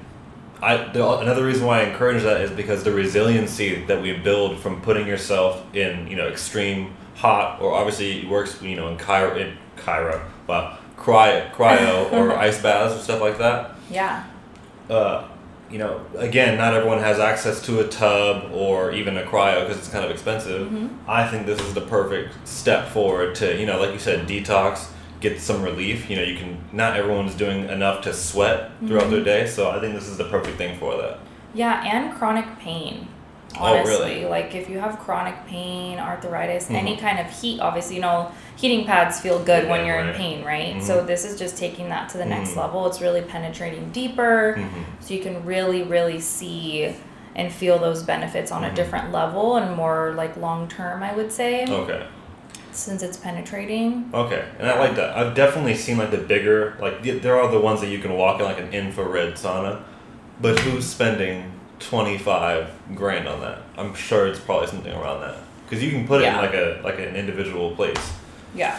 I 0.62 0.92
the, 0.92 1.18
another 1.20 1.44
reason 1.44 1.66
why 1.66 1.80
I 1.80 1.84
encourage 1.84 2.22
that 2.22 2.40
is 2.40 2.50
because 2.50 2.84
the 2.84 2.92
resiliency 2.92 3.84
that 3.86 4.00
we 4.02 4.12
build 4.18 4.58
from 4.58 4.80
putting 4.82 5.06
yourself 5.06 5.64
in 5.74 6.06
you 6.06 6.16
know 6.16 6.28
extreme 6.28 6.94
hot 7.16 7.60
or 7.60 7.74
obviously 7.74 8.22
it 8.22 8.28
works 8.28 8.60
you 8.62 8.76
know 8.76 8.88
in 8.88 8.96
Cairo 8.96 9.36
in 9.36 9.56
Cairo 9.76 10.24
wow 10.46 10.78
cryo, 11.00 11.50
cryo 11.52 12.12
or 12.12 12.36
ice 12.36 12.60
baths 12.60 12.94
or 12.94 12.98
stuff 13.02 13.20
like 13.20 13.38
that. 13.38 13.74
Yeah. 13.90 14.24
Uh, 14.88 15.26
you 15.70 15.78
know, 15.78 16.04
again, 16.16 16.58
not 16.58 16.74
everyone 16.74 16.98
has 16.98 17.18
access 17.20 17.62
to 17.62 17.80
a 17.80 17.86
tub 17.88 18.50
or 18.52 18.92
even 18.92 19.16
a 19.16 19.22
cryo 19.22 19.62
because 19.62 19.78
it's 19.78 19.88
kind 19.88 20.04
of 20.04 20.10
expensive. 20.10 20.68
Mhm. 20.68 20.90
I 21.06 21.26
think 21.28 21.46
this 21.46 21.60
is 21.60 21.74
the 21.74 21.80
perfect 21.82 22.46
step 22.46 22.88
forward 22.88 23.34
to, 23.36 23.58
you 23.58 23.66
know, 23.66 23.78
like 23.80 23.92
you 23.92 23.98
said, 23.98 24.26
detox, 24.26 24.88
get 25.20 25.40
some 25.40 25.62
relief. 25.62 26.08
You 26.10 26.16
know, 26.16 26.22
you 26.22 26.36
can, 26.36 26.58
not 26.72 26.96
everyone's 26.96 27.34
doing 27.34 27.68
enough 27.68 28.02
to 28.02 28.12
sweat 28.14 28.70
throughout 28.86 29.04
Mhm. 29.04 29.10
their 29.10 29.24
day, 29.24 29.46
so 29.46 29.70
I 29.70 29.78
think 29.80 29.94
this 29.94 30.08
is 30.08 30.16
the 30.16 30.24
perfect 30.24 30.56
thing 30.58 30.78
for 30.78 30.96
that. 30.96 31.18
Yeah, 31.54 31.82
and 31.84 32.12
chronic 32.14 32.58
pain. 32.58 33.06
Oh, 33.58 33.64
Honestly, 33.64 33.92
really? 34.20 34.24
like 34.26 34.54
if 34.54 34.70
you 34.70 34.78
have 34.78 34.98
chronic 35.00 35.34
pain, 35.48 35.98
arthritis, 35.98 36.68
Mhm. 36.68 36.74
any 36.76 36.96
kind 36.96 37.18
of 37.18 37.26
heat, 37.28 37.60
obviously, 37.60 37.96
you 37.96 38.00
know, 38.00 38.30
heating 38.54 38.86
pads 38.86 39.20
feel 39.20 39.40
good 39.40 39.68
when 39.68 39.84
you're 39.84 39.98
in 39.98 40.14
pain, 40.14 40.44
right? 40.44 40.76
Mhm. 40.76 40.82
So 40.82 41.02
this 41.04 41.24
is 41.24 41.36
just 41.36 41.58
taking 41.58 41.88
that 41.88 42.08
to 42.10 42.18
the 42.18 42.24
next 42.24 42.50
Mhm. 42.52 42.58
level. 42.58 42.86
It's 42.86 43.00
really 43.00 43.22
penetrating 43.22 43.90
deeper, 43.90 44.54
Mhm. 44.56 44.84
so 45.00 45.14
you 45.14 45.20
can 45.20 45.44
really, 45.44 45.82
really 45.82 46.20
see 46.20 46.94
and 47.34 47.52
feel 47.52 47.78
those 47.78 48.04
benefits 48.04 48.52
on 48.52 48.62
a 48.64 48.68
Mhm. 48.68 48.74
different 48.76 49.12
level 49.12 49.56
and 49.56 49.74
more 49.76 50.12
like 50.16 50.36
long 50.36 50.68
term, 50.68 51.02
I 51.02 51.12
would 51.12 51.32
say, 51.32 51.66
Okay. 51.68 52.02
Since 52.72 53.02
it's 53.02 53.16
penetrating. 53.16 54.10
Okay, 54.14 54.44
and 54.58 54.68
I 54.68 54.78
like 54.78 54.96
that. 54.96 55.16
I've 55.16 55.34
definitely 55.34 55.74
seen 55.74 55.98
like 55.98 56.10
the 56.10 56.18
bigger, 56.18 56.76
like 56.80 57.02
there 57.02 57.40
are 57.40 57.50
the 57.50 57.60
ones 57.60 57.80
that 57.80 57.88
you 57.88 57.98
can 57.98 58.14
walk 58.14 58.38
in 58.40 58.46
like 58.46 58.58
an 58.58 58.72
infrared 58.72 59.34
sauna, 59.34 59.82
but 60.40 60.58
who's 60.60 60.86
spending 60.86 61.52
twenty 61.78 62.18
five 62.18 62.70
grand 62.94 63.26
on 63.28 63.40
that? 63.40 63.62
I'm 63.76 63.94
sure 63.94 64.26
it's 64.26 64.40
probably 64.40 64.66
something 64.68 64.92
around 64.92 65.20
that 65.22 65.36
because 65.64 65.82
you 65.84 65.90
can 65.90 66.06
put 66.06 66.22
it 66.22 66.26
in 66.28 66.36
like 66.36 66.54
a 66.54 66.80
like 66.84 66.98
an 66.98 67.16
individual 67.16 67.74
place. 67.76 68.12
Yeah. 68.54 68.78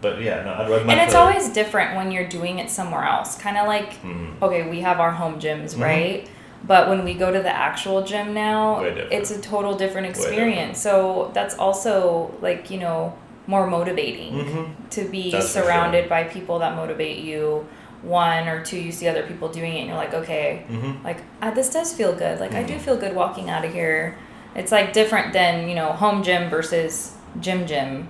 But 0.00 0.20
yeah, 0.20 0.44
no, 0.44 0.52
I'd 0.54 0.70
recommend. 0.70 0.90
And 0.92 1.00
it's 1.08 1.16
always 1.16 1.48
different 1.48 1.96
when 1.96 2.12
you're 2.12 2.28
doing 2.28 2.60
it 2.60 2.70
somewhere 2.70 3.02
else. 3.04 3.36
Kind 3.36 3.56
of 3.58 3.66
like 3.66 3.94
hmm 3.94 4.30
okay, 4.42 4.68
we 4.70 4.80
have 4.80 5.00
our 5.00 5.10
home 5.10 5.40
gyms, 5.40 5.74
Mhm. 5.74 5.82
right? 5.82 6.28
But 6.64 6.88
when 6.88 7.04
we 7.04 7.14
go 7.14 7.30
to 7.32 7.40
the 7.40 7.54
actual 7.54 8.04
gym 8.04 8.34
now, 8.34 8.80
it's 8.82 9.30
a 9.30 9.40
total 9.40 9.74
different 9.76 10.06
Way 10.08 10.12
different. 10.12 10.26
experience. 10.28 10.80
So 10.80 11.30
that's 11.34 11.54
also 11.56 12.34
like, 12.40 12.70
you 12.70 12.78
know, 12.78 13.16
more 13.46 13.66
motivating 13.66 14.44
hmm 14.44 14.64
to 14.90 15.04
be 15.04 15.30
That's 15.30 15.48
surrounded 15.48 16.08
by 16.08 16.24
people 16.24 16.58
that 16.60 16.74
motivate 16.74 17.18
you. 17.18 17.66
One 18.02 18.48
or 18.48 18.64
two, 18.64 18.78
you 18.78 18.92
see 18.92 19.08
other 19.08 19.24
people 19.26 19.48
doing 19.48 19.74
it 19.76 19.80
and 19.80 19.88
you're 19.88 19.96
like, 19.96 20.14
okay, 20.14 20.64
hmm 20.68 20.92
like 21.04 21.18
ah, 21.42 21.50
this 21.50 21.70
does 21.70 21.92
feel 21.92 22.14
good. 22.14 22.38
Like 22.40 22.52
I 22.54 22.62
do 22.62 22.74
Mhm. 22.74 22.80
feel 22.80 22.96
good 22.96 23.14
walking 23.14 23.50
out 23.50 23.64
of 23.64 23.72
here. 23.72 24.16
It's 24.54 24.72
like 24.72 24.92
different 24.92 25.32
than, 25.32 25.68
you 25.68 25.74
know, 25.74 25.92
home 25.92 26.22
gym 26.22 26.48
versus 26.48 27.14
gym 27.40 27.66
gym, 27.66 28.08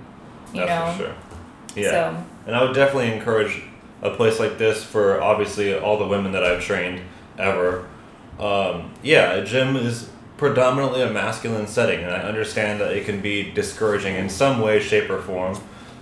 you 0.53 0.65
That's 0.65 0.69
know? 0.71 0.91
for 0.91 1.03
sure. 1.03 1.15
Yeah, 1.75 1.89
So, 1.91 2.23
and 2.47 2.55
I 2.55 2.63
would 2.63 2.73
definitely 2.75 3.11
encourage 3.13 3.61
a 4.01 4.09
place 4.11 4.39
like 4.39 4.57
this 4.57 4.83
for 4.83 5.21
obviously 5.21 5.77
all 5.77 5.97
the 5.99 6.07
women 6.07 6.31
that 6.31 6.43
I've 6.43 6.63
trained 6.63 7.01
ever. 7.37 7.85
Um, 8.39 8.93
yeah, 9.03 9.33
a 9.33 9.45
gym 9.45 9.75
is 9.75 10.09
predominantly 10.37 11.01
a 11.01 11.09
masculine 11.09 11.67
setting, 11.67 12.03
and 12.03 12.11
I 12.11 12.19
understand 12.19 12.79
that 12.79 12.95
it 12.95 13.05
can 13.05 13.21
be 13.21 13.51
discouraging 13.51 14.15
in 14.15 14.29
some 14.29 14.61
way, 14.61 14.79
shape, 14.79 15.09
or 15.09 15.21
form. 15.21 15.59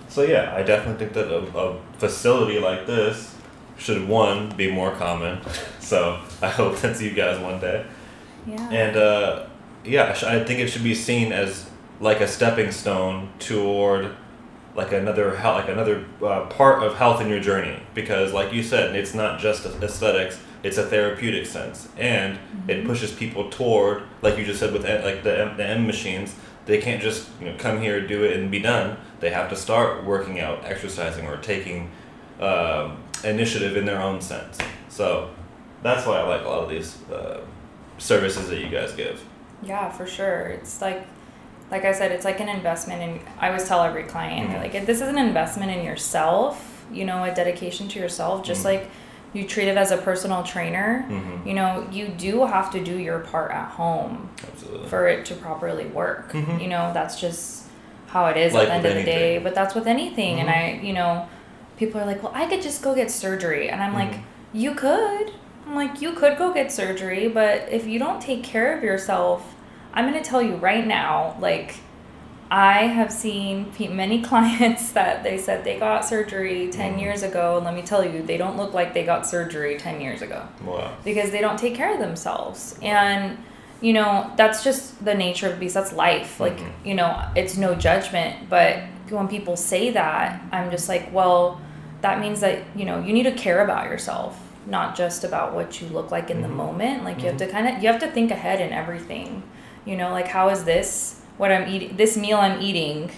So 0.08 0.22
yeah, 0.22 0.54
I 0.54 0.62
definitely 0.62 1.04
think 1.04 1.12
that 1.14 1.28
a, 1.30 1.58
a 1.58 1.80
facility 1.98 2.58
like 2.60 2.86
this 2.86 3.34
should 3.76 4.08
one 4.08 4.50
be 4.56 4.70
more 4.70 4.92
common. 4.92 5.40
So 5.80 6.20
I 6.42 6.50
hope 6.50 6.76
that's 6.80 7.00
you 7.00 7.12
guys 7.12 7.40
one 7.40 7.60
day. 7.60 7.86
yeah. 8.46 8.68
And 8.70 8.94
uh, 8.94 9.46
yeah, 9.86 10.14
I 10.26 10.44
think 10.44 10.60
it 10.60 10.68
should 10.68 10.84
be 10.84 10.94
seen 10.94 11.32
as 11.32 11.64
like 11.98 12.20
a 12.20 12.28
stepping 12.28 12.72
stone 12.72 13.30
toward 13.38 14.14
like 14.74 14.92
another 14.92 15.32
like 15.42 15.68
another 15.70 16.04
uh, 16.22 16.44
part 16.46 16.82
of 16.82 16.96
health 16.96 17.22
in 17.22 17.28
your 17.28 17.40
journey. 17.40 17.80
Because, 17.94 18.34
like 18.34 18.52
you 18.52 18.62
said, 18.62 18.94
it's 18.94 19.14
not 19.14 19.40
just 19.40 19.64
aesthetics; 19.64 20.38
it's 20.62 20.78
a 20.78 20.82
therapeutic 20.86 21.46
sense, 21.46 21.88
and 21.96 22.38
it 22.66 22.84
pushes 22.84 23.12
people 23.12 23.48
toward, 23.50 24.02
like 24.22 24.36
you 24.38 24.44
just 24.44 24.58
said, 24.60 24.72
with 24.72 24.84
uh, 24.84 25.00
like 25.04 25.22
the 25.22 25.38
M- 25.40 25.56
the 25.56 25.64
M 25.66 25.86
machines. 25.86 26.34
They 26.66 26.78
can't 26.78 27.00
just 27.00 27.28
you 27.40 27.46
know 27.46 27.54
come 27.58 27.80
here, 27.80 28.06
do 28.06 28.24
it, 28.24 28.36
and 28.36 28.50
be 28.50 28.58
done. 28.60 28.98
They 29.20 29.30
have 29.30 29.48
to 29.50 29.56
start 29.56 30.04
working 30.04 30.38
out, 30.40 30.64
exercising, 30.64 31.26
or 31.26 31.36
taking 31.38 31.90
um, 32.40 32.98
initiative 33.24 33.76
in 33.76 33.84
their 33.86 34.00
own 34.02 34.20
sense. 34.20 34.58
So 34.88 35.30
that's 35.82 36.06
why 36.06 36.18
I 36.18 36.22
like 36.28 36.44
a 36.44 36.48
lot 36.48 36.64
of 36.64 36.68
these 36.70 37.00
uh, 37.10 37.40
services 37.98 38.48
that 38.48 38.60
you 38.60 38.68
guys 38.68 38.92
give. 38.92 39.24
Yeah, 39.62 39.90
for 39.90 40.06
sure. 40.06 40.48
It's 40.48 40.80
like, 40.80 41.04
like 41.70 41.84
I 41.84 41.92
said, 41.92 42.12
it's 42.12 42.24
like 42.24 42.40
an 42.40 42.48
investment. 42.48 43.02
And 43.02 43.20
I 43.40 43.48
always 43.48 43.66
tell 43.66 43.82
every 43.82 44.04
client, 44.04 44.50
Mhm. 44.50 44.58
like, 44.62 44.74
if 44.74 44.86
this 44.86 45.00
is 45.00 45.08
an 45.08 45.18
investment 45.18 45.72
in 45.72 45.84
yourself, 45.84 46.84
you 46.92 47.04
know, 47.04 47.24
a 47.24 47.34
dedication 47.34 47.88
to 47.88 47.98
yourself, 47.98 48.44
just 48.44 48.60
Mhm. 48.62 48.64
like 48.66 48.88
you 49.32 49.46
treat 49.46 49.68
it 49.68 49.76
as 49.76 49.90
a 49.90 49.96
personal 49.98 50.42
trainer. 50.42 51.04
Mm-hmm. 51.08 51.48
You 51.48 51.54
know, 51.54 51.86
you 51.92 52.08
do 52.08 52.44
have 52.46 52.70
to 52.72 52.82
do 52.82 52.96
your 52.98 53.18
part 53.20 53.50
at 53.50 53.68
home 53.70 54.30
Absolutely. 54.52 54.88
for 54.88 55.06
it 55.06 55.24
to 55.26 55.34
properly 55.34 55.86
work. 55.86 56.32
Mhm. 56.32 56.60
You 56.60 56.68
know, 56.68 56.92
that's 56.94 57.20
just 57.20 57.64
how 58.08 58.26
it 58.26 58.36
is 58.38 58.54
Like 58.54 58.62
at 58.62 58.68
the 58.68 58.74
end 58.74 58.86
of 58.86 58.94
the 58.94 59.04
day. 59.04 59.38
But 59.38 59.54
that's 59.54 59.74
with 59.74 59.86
anything. 59.86 60.40
And 60.40 60.48
Mhm. 60.48 60.52
I, 60.56 60.80
you 60.82 60.92
know, 60.94 61.26
people 61.76 62.00
are 62.00 62.06
like, 62.06 62.22
well, 62.22 62.32
I 62.34 62.46
could 62.46 62.62
just 62.62 62.82
go 62.82 62.94
get 62.94 63.10
surgery. 63.10 63.68
And 63.68 63.82
I'm 63.82 63.92
like, 63.94 64.12
Mhm. 64.12 64.20
you 64.54 64.74
could. 64.74 65.32
I'm 65.66 65.74
like, 65.74 66.00
you 66.00 66.12
could 66.12 66.38
go 66.38 66.52
get 66.54 66.72
surgery, 66.72 67.28
but 67.28 67.68
if 67.70 67.86
you 67.86 67.98
don't 67.98 68.22
take 68.22 68.42
care 68.42 68.74
of 68.76 68.82
yourself, 68.82 69.54
I'm 69.92 70.10
going 70.10 70.22
to 70.22 70.26
tell 70.26 70.40
you 70.40 70.54
right 70.54 70.86
now, 70.86 71.36
like, 71.40 71.74
I 72.50 72.86
have 72.86 73.12
seen 73.12 73.72
many 73.90 74.22
clients 74.30 74.92
that 74.92 75.22
they 75.22 75.36
said 75.38 75.64
they 75.64 75.78
got 75.78 76.04
surgery 76.04 76.68
10 76.70 76.94
Mhm. 76.96 77.00
years 77.00 77.22
ago. 77.22 77.56
And 77.56 77.64
let 77.64 77.74
me 77.74 77.82
tell 77.82 78.04
you, 78.04 78.22
they 78.22 78.36
don't 78.38 78.56
look 78.56 78.72
like 78.74 78.94
they 78.94 79.04
got 79.04 79.26
surgery 79.26 79.76
10 79.76 80.00
years 80.00 80.22
ago 80.22 80.42
Wow. 80.64 80.90
because 81.04 81.30
they 81.30 81.40
don't 81.40 81.58
take 81.58 81.74
care 81.74 81.92
of 81.92 81.98
themselves. 82.00 82.78
And, 82.82 83.36
you 83.80 83.92
know, 83.92 84.30
that's 84.36 84.64
just 84.64 85.04
the 85.04 85.14
nature 85.14 85.46
of 85.46 85.54
the 85.54 85.60
beast. 85.60 85.74
That's 85.74 85.92
life. 85.92 86.40
Like, 86.40 86.58
Mhm. 86.58 86.70
you 86.84 86.94
know, 86.94 87.20
it's 87.36 87.56
no 87.56 87.74
judgment. 87.74 88.48
But 88.48 88.76
when 89.10 89.28
people 89.28 89.56
say 89.56 89.90
that, 89.90 90.40
I'm 90.52 90.70
just 90.70 90.88
like, 90.88 91.08
well, 91.12 91.60
that 92.00 92.20
means 92.20 92.40
that, 92.40 92.58
you 92.74 92.84
know, 92.84 92.98
you 93.00 93.12
need 93.12 93.24
to 93.24 93.32
care 93.32 93.62
about 93.62 93.86
yourself, 93.90 94.38
not 94.66 94.96
just 94.96 95.22
about 95.24 95.54
what 95.54 95.80
you 95.82 95.88
look 95.88 96.10
like 96.10 96.30
in 96.30 96.42
the 96.42 96.48
Mhm. 96.48 96.52
moment. 96.56 97.04
Like, 97.04 97.20
you 97.20 97.26
have 97.28 97.36
to 97.38 97.46
kind 97.46 97.68
of, 97.68 97.82
you 97.82 97.88
have 97.90 98.00
to 98.00 98.06
think 98.08 98.30
ahead 98.30 98.60
in 98.60 98.72
everything. 98.72 99.42
You 99.84 99.96
know, 99.96 100.10
like, 100.10 100.28
how 100.28 100.48
is 100.50 100.64
this, 100.64 101.17
what 101.38 101.50
I'm 101.50 101.68
eating, 101.68 101.96
this 101.96 102.16
meal 102.16 102.36
I'm 102.38 102.60
eating, 102.60 103.10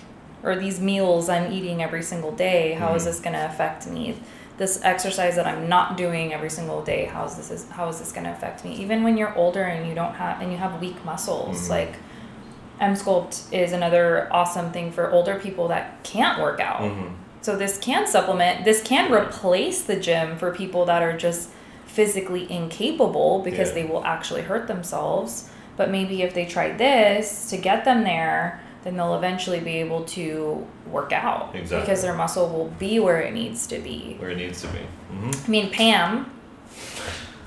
or 0.42 0.54
these 0.56 0.78
meals 0.80 1.28
I'm 1.28 1.52
eating 1.52 1.82
every 1.82 2.02
single 2.02 2.32
day, 2.32 2.72
How 2.74 2.94
is 2.94 3.02
Mhm. 3.02 3.06
this 3.06 3.20
going 3.20 3.34
to 3.34 3.44
affect 3.46 3.86
me? 3.86 4.14
this 4.58 4.78
exercise 4.84 5.36
that 5.36 5.46
I'm 5.46 5.70
not 5.70 5.96
doing 5.96 6.34
every 6.34 6.50
single 6.50 6.82
day, 6.82 7.06
how's 7.10 7.34
this 7.34 7.50
is 7.50 7.64
how 7.70 7.88
is 7.88 7.98
this 7.98 8.12
gonna 8.12 8.30
affect 8.30 8.62
me? 8.62 8.74
Even 8.74 9.02
when 9.02 9.16
you're 9.16 9.34
older 9.34 9.62
and 9.62 9.88
you 9.88 9.94
don't 9.94 10.12
have 10.16 10.42
and 10.42 10.52
you 10.52 10.58
have 10.58 10.78
weak 10.82 11.02
muscles, 11.02 11.66
Mhm. 11.66 11.70
like 11.70 11.94
M 12.78 12.92
Sculpt 12.94 13.50
is 13.54 13.72
another 13.72 14.28
awesome 14.30 14.70
thing 14.70 14.92
for 14.92 15.10
older 15.12 15.36
people 15.36 15.68
that 15.68 16.02
can't 16.02 16.38
work 16.42 16.60
out. 16.60 16.82
Mm-hmm. 16.82 17.06
So 17.40 17.56
this 17.56 17.78
can 17.78 18.06
supplement, 18.06 18.66
this 18.66 18.82
can 18.82 19.10
replace 19.10 19.80
the 19.80 19.96
gym 19.96 20.36
for 20.36 20.50
people 20.52 20.84
that 20.84 21.02
are 21.02 21.16
just 21.16 21.48
physically 21.86 22.46
incapable 22.52 23.38
because 23.38 23.68
Yeah. 23.68 23.74
they 23.76 23.84
will 23.84 24.04
actually 24.04 24.42
hurt 24.42 24.66
themselves. 24.68 25.49
But 25.76 25.90
maybe 25.90 26.22
if 26.22 26.34
they 26.34 26.46
try 26.46 26.72
this 26.72 27.50
to 27.50 27.56
get 27.56 27.84
them 27.84 28.04
there, 28.04 28.62
then 28.84 28.96
they'll 28.96 29.14
eventually 29.14 29.60
be 29.60 29.76
able 29.76 30.04
to 30.04 30.66
work 30.86 31.12
out 31.12 31.54
Exactly. 31.54 31.80
because 31.80 32.02
their 32.02 32.14
muscle 32.14 32.48
will 32.48 32.68
be 32.78 32.98
where 32.98 33.20
it 33.20 33.32
needs 33.32 33.66
to 33.68 33.78
be. 33.78 34.16
Where 34.18 34.30
it 34.30 34.36
needs 34.38 34.60
to 34.62 34.68
be. 34.68 34.78
Mm-hmm. 34.78 35.30
I 35.46 35.48
mean, 35.48 35.70
Pam, 35.70 36.30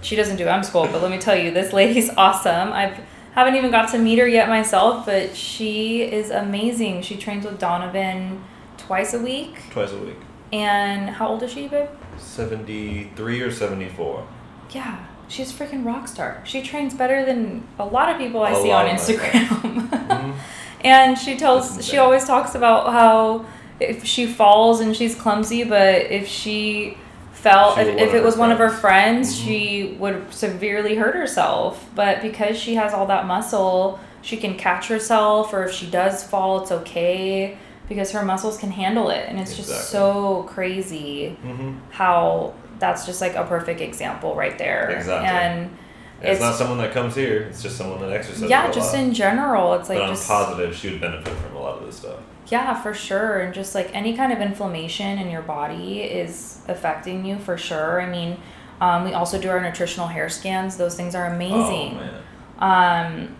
she 0.02 0.16
doesn't 0.16 0.38
do 0.38 0.48
M 0.48 0.62
Sculpt, 0.62 0.92
but 0.92 1.02
let 1.02 1.12
me 1.12 1.18
tell 1.18 1.36
you, 1.36 1.52
this 1.52 1.74
lady's 1.74 2.10
awesome. 2.18 2.72
I've 2.74 3.00
haven't 3.34 3.56
even 3.56 3.72
got 3.72 3.90
to 3.90 3.98
meet 3.98 4.20
her 4.20 4.28
yet 4.28 4.48
myself, 4.48 5.08
but 5.08 5.36
she 5.36 6.04
is 6.04 6.30
amazing. 6.30 7.02
She 7.02 7.18
trains 7.18 7.46
with 7.46 7.58
Donovan 7.58 8.44
twice 8.78 9.16
a 9.16 9.20
week. 9.20 9.60
Twice 9.72 9.92
a 9.92 9.98
week. 9.98 10.18
And 10.52 11.10
how 11.10 11.30
old 11.30 11.42
is 11.42 11.52
she, 11.52 11.68
babe? 11.68 11.90
73 12.20 13.42
or 13.42 13.52
74. 13.52 14.28
Yeah, 14.70 15.04
she's 15.34 15.52
a 15.52 15.54
freaking 15.64 15.86
rock 15.86 16.08
star. 16.08 16.42
She 16.46 16.62
trains 16.62 16.94
better 16.94 17.26
than 17.26 17.64
a 17.80 17.86
lot 17.86 18.10
of 18.10 18.18
people 18.18 18.44
I 18.44 18.52
A 18.52 18.56
see 18.62 18.72
on 18.72 18.86
Instagram. 18.88 19.48
Mhm. 20.04 20.34
and 20.82 21.18
she 21.18 21.36
tells, 21.38 21.84
she 21.86 21.98
always 21.98 22.26
talks 22.26 22.56
about 22.56 22.92
how 22.92 23.46
if 23.80 24.06
she 24.06 24.28
falls 24.28 24.80
and 24.80 24.96
she's 24.96 25.16
clumsy, 25.16 25.64
but 25.64 25.96
if 26.12 26.28
she 26.28 26.98
fell, 27.32 27.76
She 27.76 27.82
if, 27.82 27.98
if 28.10 28.14
it 28.14 28.24
was 28.24 28.36
her 28.36 28.40
one 28.42 28.52
of 28.52 28.58
her 28.60 28.70
friends. 28.70 29.36
friends, 29.36 29.40
Mhm. 29.42 29.46
she 29.46 29.96
would 30.00 30.34
severely 30.34 30.96
hurt 30.96 31.16
herself. 31.16 31.86
But 31.96 32.22
because 32.22 32.58
she 32.58 32.76
has 32.76 32.94
all 32.94 33.08
that 33.08 33.26
muscle, 33.26 34.00
she 34.22 34.38
can 34.38 34.56
catch 34.56 34.88
herself, 34.88 35.52
or 35.54 35.66
if 35.66 35.72
she 35.74 35.88
does 35.88 36.24
fall, 36.24 36.62
it's 36.62 36.72
okay 36.72 37.58
because 37.90 38.12
her 38.12 38.24
muscles 38.24 38.58
can 38.58 38.72
handle 38.72 39.10
it. 39.10 39.26
And 39.28 39.40
it's 39.40 39.56
just 39.58 39.90
so 39.90 40.44
crazy 40.48 41.36
Mhm. 41.46 41.76
how 41.92 42.54
that's 42.80 43.06
just 43.06 43.22
like 43.22 43.36
a 43.36 43.44
perfect 43.46 43.82
example 43.82 44.36
right 44.36 44.58
there. 44.58 44.90
Exactly. 44.92 45.28
And 45.30 45.78
It's, 46.22 46.36
It's- 46.36 46.42
not 46.42 46.56
someone 46.56 46.78
that 46.78 46.94
comes 46.94 47.16
here. 47.16 47.42
It's 47.50 47.62
just 47.62 47.78
someone 47.78 48.00
that 48.02 48.12
exercises. 48.12 48.50
yeah, 48.50 48.72
just 48.72 48.94
lot. 48.94 49.04
in 49.04 49.14
general, 49.14 49.74
it's 49.74 49.90
like 49.90 49.98
but 50.00 50.06
I'm 50.06 50.16
just 50.16 50.28
positive 50.28 50.76
she 50.76 50.92
would 50.92 51.02
benefit 51.02 51.34
from 51.34 51.56
a 51.56 51.60
lot 51.60 51.80
of 51.80 51.86
this 51.86 51.98
stuff. 51.98 52.20
Yeah, 52.48 52.82
for 52.82 52.94
sure. 52.94 53.40
And 53.40 53.54
just 53.54 53.74
like 53.76 53.90
any 53.94 54.16
kind 54.16 54.32
of 54.32 54.40
inflammation 54.40 55.18
in 55.18 55.30
your 55.30 55.42
body 55.42 56.02
is 56.02 56.62
affecting 56.68 57.26
you 57.26 57.38
for 57.40 57.58
sure. 57.58 58.02
I 58.02 58.06
mean, 58.10 58.38
um, 58.82 59.06
we 59.06 59.14
also 59.14 59.40
do 59.40 59.50
our 59.50 59.62
nutritional 59.62 60.08
hair 60.08 60.30
scans. 60.30 60.78
Those 60.78 60.96
things 60.96 61.16
are 61.16 61.26
amazing. 61.26 61.98
Oh 62.00 62.00
man. 62.00 62.22
Um, 62.60 63.36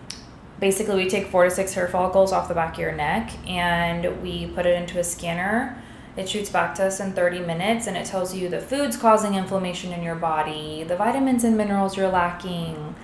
basically, 0.60 0.96
we 1.04 1.08
take 1.08 1.26
four 1.28 1.44
to 1.44 1.50
six 1.50 1.72
hair 1.74 1.88
follicles 1.88 2.32
off 2.32 2.48
the 2.48 2.54
back 2.54 2.74
of 2.74 2.80
your 2.80 2.92
neck 2.92 3.30
and 3.46 4.22
we 4.22 4.46
put 4.48 4.66
it 4.66 4.74
into 4.80 4.98
a 4.98 5.04
scanner. 5.04 5.82
It 6.16 6.28
shoots 6.28 6.48
back 6.48 6.74
to 6.76 6.84
us 6.84 7.00
in 7.00 7.12
30 7.12 7.40
minutes 7.40 7.86
and 7.88 7.96
it 7.96 8.06
tells 8.06 8.34
you 8.34 8.48
the 8.48 8.60
foods 8.60 8.96
causing 8.96 9.34
inflammation 9.34 9.92
in 9.92 10.02
your 10.02 10.14
body, 10.14 10.84
the 10.84 10.96
vitamins 10.96 11.42
and 11.42 11.56
minerals 11.56 11.96
you're 11.96 12.08
lacking. 12.08 12.94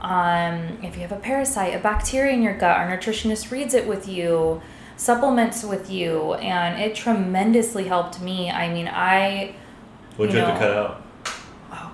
Um, 0.00 0.78
if 0.82 0.94
you 0.94 1.02
have 1.02 1.12
a 1.12 1.16
parasite, 1.16 1.74
a 1.74 1.78
bacteria 1.78 2.32
in 2.32 2.42
your 2.42 2.56
gut, 2.56 2.76
our 2.76 2.88
nutritionist 2.88 3.50
reads 3.50 3.74
it 3.74 3.86
with 3.86 4.08
you, 4.08 4.62
supplements 4.96 5.64
with 5.64 5.90
you, 5.90 6.34
and 6.34 6.80
it 6.80 6.94
tremendously 6.94 7.84
helped 7.84 8.20
me. 8.20 8.50
I 8.50 8.72
mean, 8.72 8.88
I, 8.88 9.54
What'd 10.16 10.32
you 10.32 10.40
you 10.40 10.46
have 10.46 10.54
to 10.54 10.60
cut 10.60 10.76
out? 10.76 11.02
oh 11.72 11.92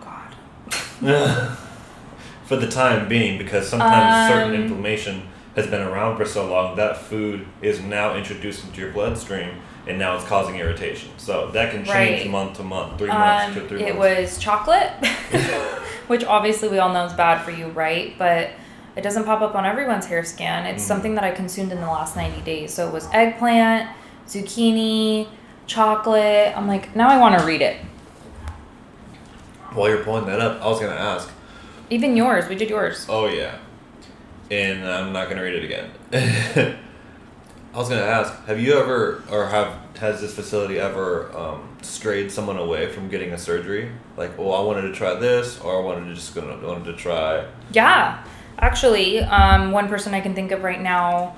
God. 1.00 1.56
for 2.44 2.56
the 2.56 2.68
time 2.68 3.08
being, 3.08 3.38
because 3.38 3.68
sometimes 3.68 4.32
certain 4.32 4.54
Um, 4.54 4.62
inflammation 4.62 5.22
has 5.56 5.66
been 5.66 5.82
around 5.82 6.16
for 6.16 6.24
so 6.24 6.46
long, 6.48 6.76
that 6.76 6.96
food 6.98 7.46
is 7.62 7.80
now 7.80 8.14
introduced 8.14 8.64
into 8.64 8.80
your 8.82 8.92
bloodstream, 8.92 9.50
and 9.86 9.98
now 9.98 10.16
it's 10.16 10.24
causing 10.24 10.56
irritation. 10.56 11.10
So 11.16 11.50
that 11.52 11.70
can 11.70 11.84
change 11.84 12.22
Right. 12.22 12.30
month 12.30 12.56
to 12.56 12.62
month, 12.64 12.98
three 12.98 13.08
months 13.10 13.46
Um, 13.46 13.54
to 13.54 13.68
three 13.68 13.82
it 13.82 13.94
months. 13.94 14.06
It 14.06 14.22
was 14.22 14.38
chocolate, 14.38 14.90
which 16.08 16.24
obviously 16.24 16.68
we 16.68 16.78
all 16.78 16.92
know 16.92 17.04
is 17.04 17.12
bad 17.12 17.42
for 17.44 17.50
you, 17.50 17.68
right? 17.68 18.14
But 18.18 18.50
it 18.96 19.02
doesn't 19.02 19.24
pop 19.24 19.42
up 19.42 19.54
on 19.54 19.64
everyone's 19.66 20.06
hair 20.06 20.24
scan. 20.24 20.66
It's 20.66 20.82
Mhm. 20.82 20.86
something 20.86 21.14
that 21.16 21.24
I 21.24 21.30
consumed 21.30 21.70
in 21.72 21.80
the 21.80 21.86
last 21.86 22.16
90 22.16 22.40
days. 22.40 22.72
So 22.72 22.86
it 22.88 22.92
was 22.92 23.08
eggplant, 23.12 23.88
zucchini, 24.26 25.28
chocolate. 25.66 26.52
I'm 26.56 26.66
like, 26.66 26.94
now 26.96 27.08
I 27.08 27.18
want 27.18 27.38
to 27.38 27.44
read 27.44 27.60
it. 27.62 27.76
While 29.72 29.88
you're 29.90 30.02
pulling 30.04 30.26
that 30.26 30.40
up, 30.40 30.62
I 30.62 30.68
was 30.68 30.80
gonna 30.80 30.94
ask. 30.94 31.28
Even 31.90 32.16
yours, 32.16 32.48
we 32.48 32.54
did 32.56 32.70
yours. 32.70 33.04
Oh 33.08 33.26
yeah, 33.28 33.56
and 34.50 34.84
I'm 34.88 35.12
not 35.12 35.28
gonna 35.28 35.42
read 35.42 35.54
it 35.54 35.64
again. 35.64 36.76
I 37.76 37.78
was 37.78 37.90
gonna 37.90 38.00
ask, 38.00 38.32
have 38.46 38.58
you 38.58 38.72
ever, 38.78 39.22
or 39.30 39.48
have 39.48 39.76
has 39.98 40.22
this 40.22 40.34
facility 40.34 40.80
ever 40.80 41.30
um, 41.36 41.76
strayed 41.82 42.32
someone 42.32 42.56
away 42.56 42.90
from 42.90 43.10
getting 43.10 43.32
a 43.32 43.38
surgery? 43.38 43.92
Like, 44.16 44.38
oh, 44.38 44.50
I 44.52 44.62
wanted 44.62 44.82
to 44.88 44.92
try 44.94 45.12
this, 45.12 45.60
or 45.60 45.76
I 45.76 45.84
wanted 45.84 46.06
to 46.06 46.14
just 46.14 46.34
gonna 46.34 46.56
wanted 46.66 46.86
to 46.86 46.94
try. 46.94 47.46
Yeah, 47.72 48.24
actually, 48.58 49.20
um, 49.20 49.72
one 49.72 49.88
person 49.88 50.14
I 50.14 50.22
can 50.22 50.34
think 50.34 50.52
of 50.52 50.62
right 50.62 50.80
now 50.80 51.36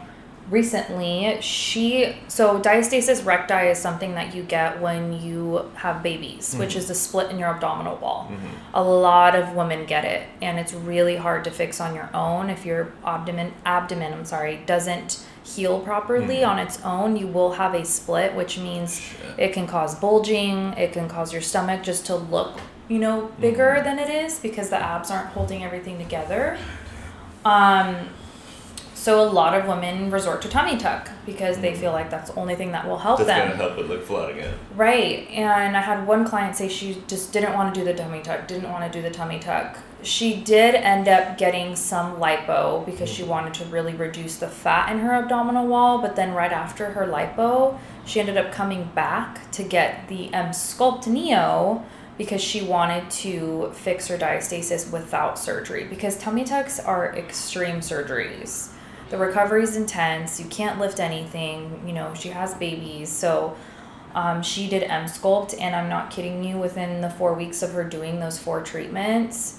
recently, 0.49 1.38
she, 1.40 2.14
so 2.28 2.61
diastasis 2.61 3.25
recti 3.25 3.71
is 3.71 3.78
something 3.78 4.14
that 4.14 4.33
you 4.33 4.45
get 4.45 4.80
when 4.80 5.21
you 5.21 5.68
have 5.75 6.04
babies, 6.04 6.54
which 6.54 6.76
is 6.76 6.88
a 6.88 6.95
split 6.95 7.30
in 7.30 7.40
your 7.40 7.49
abdominal 7.49 7.97
wall. 7.97 8.30
A 8.75 8.83
lot 8.83 9.35
of 9.35 9.57
women 9.57 9.87
get 9.87 10.04
it, 10.04 10.28
and 10.40 10.61
it's 10.61 10.73
really 10.73 11.16
hard 11.16 11.42
to 11.45 11.50
fix 11.50 11.80
on 11.80 11.97
your 11.97 12.09
own 12.14 12.49
if 12.49 12.64
your 12.64 12.92
abdomen, 13.04 13.52
abdomen, 13.66 14.12
I'm 14.12 14.25
sorry, 14.25 14.61
doesn't 14.64 15.21
heal 15.55 15.81
properly 15.81 16.38
Mhm. 16.38 16.49
on 16.49 16.59
its 16.59 16.78
own. 16.85 17.17
You 17.17 17.26
will 17.26 17.52
have 17.52 17.75
a 17.75 17.85
split, 17.85 18.35
which 18.35 18.59
means 18.59 19.00
Shit. 19.00 19.17
it 19.38 19.52
can 19.52 19.67
cause 19.67 19.95
bulging. 19.95 20.73
It 20.75 20.93
can 20.93 21.09
cause 21.09 21.33
your 21.33 21.43
stomach 21.43 21.83
just 21.83 22.07
to 22.07 22.17
look, 22.17 22.59
you 22.88 22.99
know, 22.99 23.31
bigger 23.40 23.76
Mhm. 23.78 23.85
than 23.85 23.99
it 23.99 24.09
is 24.11 24.38
because 24.38 24.69
the 24.71 24.76
abs 24.78 25.11
aren't 25.11 25.28
holding 25.28 25.64
everything 25.64 25.99
together. 25.99 26.57
Um, 27.45 27.97
so 28.95 29.21
a 29.21 29.31
lot 29.31 29.55
of 29.55 29.67
women 29.67 30.11
resort 30.11 30.43
to 30.43 30.49
tummy 30.49 30.76
tuck 30.76 31.09
because 31.25 31.59
they 31.59 31.73
Mhm. 31.73 31.76
feel 31.76 31.93
like 31.93 32.11
that's 32.11 32.31
the 32.31 32.38
only 32.38 32.55
thing 32.57 32.73
that 32.73 32.87
will 32.87 32.99
help 32.99 33.19
That's 33.19 33.28
them. 33.28 33.49
gonna 33.50 33.62
help 33.62 33.78
it 33.78 33.88
look 33.88 34.05
flat 34.07 34.31
again. 34.31 34.55
Right. 34.76 35.28
And 35.35 35.76
I 35.76 35.81
had 35.81 36.07
one 36.07 36.25
client 36.26 36.57
say 36.57 36.69
she 36.69 37.02
just 37.07 37.33
didn't 37.33 37.55
want 37.55 37.73
to 37.75 37.81
do 37.81 37.85
the 37.87 37.95
tummy 37.95 38.21
tuck, 38.21 38.47
didn't 38.47 38.71
want 38.71 38.85
to 38.85 38.90
do 38.90 39.00
the 39.00 39.14
tummy 39.14 39.38
tuck. 39.38 39.78
She 40.02 40.37
did 40.37 40.76
end 40.76 41.09
up 41.09 41.38
getting 41.38 41.75
some 41.75 42.21
lipo 42.21 42.87
because 42.87 43.08
she 43.08 43.25
wanted 43.25 43.54
to 43.54 43.65
really 43.65 43.95
reduce 43.95 44.37
the 44.37 44.47
fat 44.47 44.93
in 44.93 45.00
her 45.00 45.13
abdominal 45.13 45.67
wall, 45.67 45.99
but 45.99 46.15
then 46.15 46.34
right 46.34 46.52
after 46.52 46.91
her 46.93 47.06
lipo, 47.06 47.78
she 48.04 48.21
ended 48.21 48.37
up 48.37 48.52
coming 48.52 48.91
back 48.95 49.50
to 49.52 49.65
get 49.65 50.06
the 50.08 50.32
M 50.32 50.50
Sculpt 50.50 51.08
Neo 51.08 51.84
because 52.17 52.41
she 52.41 52.63
wanted 52.63 53.11
to 53.11 53.73
fix 53.75 54.08
her 54.08 54.17
diastasis 54.17 54.91
without 54.93 55.39
surgery 55.39 55.84
because 55.84 56.17
tummy 56.17 56.45
tucks 56.45 56.78
are 56.78 57.15
extreme 57.17 57.80
surgeries. 57.80 58.71
The 59.11 59.17
recovery 59.17 59.63
is 59.63 59.76
intense. 59.76 60.39
You 60.39 60.47
can't 60.47 60.78
lift 60.78 61.00
anything. 61.00 61.82
You 61.87 61.93
know, 61.93 62.15
she 62.15 62.28
has 62.28 62.54
babies. 62.54 63.08
So 63.08 63.56
um, 64.15 64.43
she 64.43 64.69
did 64.69 64.82
M 64.84 65.06
Sculpt, 65.06 65.61
and 65.61 65.75
I'm 65.75 65.89
not 65.89 66.11
kidding 66.11 66.45
you, 66.45 66.58
within 66.58 67.00
the 67.00 67.11
four 67.11 67.34
weeks 67.34 67.63
of 67.63 67.73
her 67.73 67.84
doing 67.84 68.21
those 68.21 68.39
four 68.39 68.63
treatments, 68.63 69.57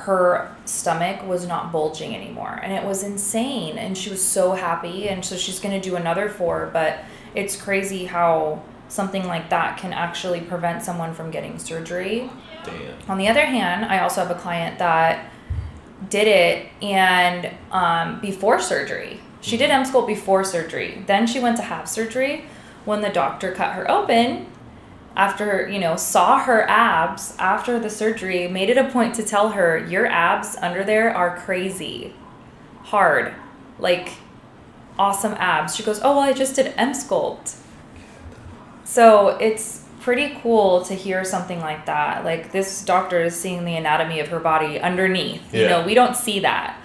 her 0.00 0.54
stomach 0.64 1.26
was 1.26 1.46
not 1.46 1.72
bulging 1.72 2.14
anymore. 2.14 2.60
And 2.62 2.72
it 2.72 2.84
was 2.84 3.02
insane. 3.02 3.78
And 3.78 3.96
she 3.96 4.10
was 4.10 4.24
so 4.24 4.52
happy. 4.52 5.08
And 5.08 5.24
so 5.24 5.36
she's 5.36 5.60
going 5.60 5.80
to 5.80 5.88
do 5.88 5.96
another 5.96 6.28
four. 6.28 6.70
But 6.72 7.04
it's 7.34 7.60
crazy 7.60 8.04
how 8.06 8.62
something 8.88 9.26
like 9.26 9.50
that 9.50 9.78
can 9.78 9.92
actually 9.92 10.40
prevent 10.40 10.82
someone 10.82 11.14
from 11.14 11.30
getting 11.30 11.58
surgery. 11.58 12.30
Damn. 12.64 13.10
On 13.10 13.18
the 13.18 13.28
other 13.28 13.44
hand, 13.44 13.84
I 13.84 14.00
also 14.00 14.22
have 14.22 14.30
a 14.30 14.40
client 14.40 14.78
that 14.78 15.30
did 16.08 16.28
it 16.28 16.68
and 16.80 17.50
um, 17.70 18.20
before 18.20 18.60
surgery. 18.60 19.20
She 19.40 19.56
did 19.56 19.70
M 19.70 19.84
Sculpt 19.84 20.06
before 20.06 20.44
surgery. 20.44 21.04
Then 21.06 21.26
she 21.26 21.40
went 21.40 21.56
to 21.58 21.62
have 21.62 21.88
surgery. 21.88 22.46
When 22.84 23.02
the 23.02 23.10
doctor 23.10 23.52
cut 23.52 23.74
her 23.74 23.90
open, 23.90 24.46
after, 25.18 25.68
you 25.68 25.80
know, 25.80 25.96
saw 25.96 26.38
her 26.38 26.62
abs 26.68 27.34
after 27.38 27.78
the 27.78 27.90
surgery, 27.90 28.48
made 28.48 28.70
it 28.70 28.78
a 28.78 28.88
point 28.88 29.14
to 29.16 29.22
tell 29.22 29.50
her, 29.50 29.76
Your 29.76 30.06
abs 30.06 30.56
under 30.62 30.84
there 30.84 31.14
are 31.14 31.36
crazy. 31.36 32.14
Hard. 32.84 33.34
Like, 33.78 34.12
awesome 34.98 35.34
abs. 35.34 35.74
She 35.74 35.82
goes, 35.82 36.00
Oh, 36.02 36.16
well, 36.16 36.20
I 36.20 36.32
just 36.32 36.54
did 36.54 36.72
M 36.76 36.92
Sculpt. 36.92 37.56
So 38.84 39.36
it's 39.40 39.84
pretty 40.00 40.38
cool 40.40 40.82
to 40.84 40.94
hear 40.94 41.24
something 41.24 41.60
like 41.60 41.84
that. 41.84 42.24
Like 42.24 42.52
this 42.52 42.82
doctor 42.84 43.22
is 43.22 43.38
seeing 43.38 43.64
the 43.64 43.76
anatomy 43.76 44.20
of 44.20 44.28
her 44.28 44.40
body 44.40 44.80
underneath. 44.80 45.52
Yeah. 45.52 45.60
You 45.60 45.68
know, 45.68 45.84
we 45.84 45.94
don't 45.94 46.16
see 46.16 46.40
that. 46.40 46.80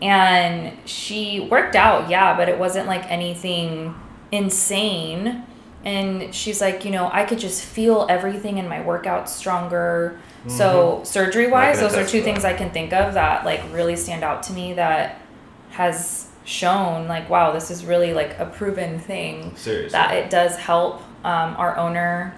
And 0.00 0.76
she 0.88 1.40
worked 1.40 1.74
out, 1.74 2.08
yeah, 2.08 2.36
but 2.36 2.48
it 2.48 2.56
wasn't 2.56 2.86
like 2.86 3.10
anything 3.10 3.96
insane. 4.30 5.44
And 5.84 6.34
she's 6.34 6.60
like, 6.60 6.84
you 6.84 6.90
know, 6.90 7.08
I 7.12 7.24
could 7.24 7.38
just 7.38 7.64
feel 7.64 8.06
everything 8.08 8.58
in 8.58 8.68
my 8.68 8.80
workout 8.80 9.30
stronger. 9.30 10.20
So 10.46 11.02
surgery 11.04 11.48
wise, 11.48 11.80
those 11.80 11.94
are 11.94 12.06
two 12.06 12.22
things 12.22 12.44
I 12.44 12.54
can 12.54 12.70
think 12.70 12.92
of 12.92 13.14
that 13.14 13.44
like 13.44 13.60
really 13.72 13.96
stand 13.96 14.24
out 14.24 14.42
to 14.44 14.52
me 14.52 14.72
that 14.74 15.20
has 15.70 16.28
shown 16.44 17.06
like 17.06 17.28
wow 17.28 17.52
this 17.52 17.70
is 17.70 17.84
really 17.84 18.14
like 18.14 18.38
a 18.38 18.46
proven 18.46 18.98
thing 18.98 19.54
Seriously. 19.54 19.90
that 19.90 20.14
it 20.16 20.30
does 20.30 20.56
help 20.56 21.02
um, 21.22 21.54
our 21.58 21.76
owner 21.76 22.34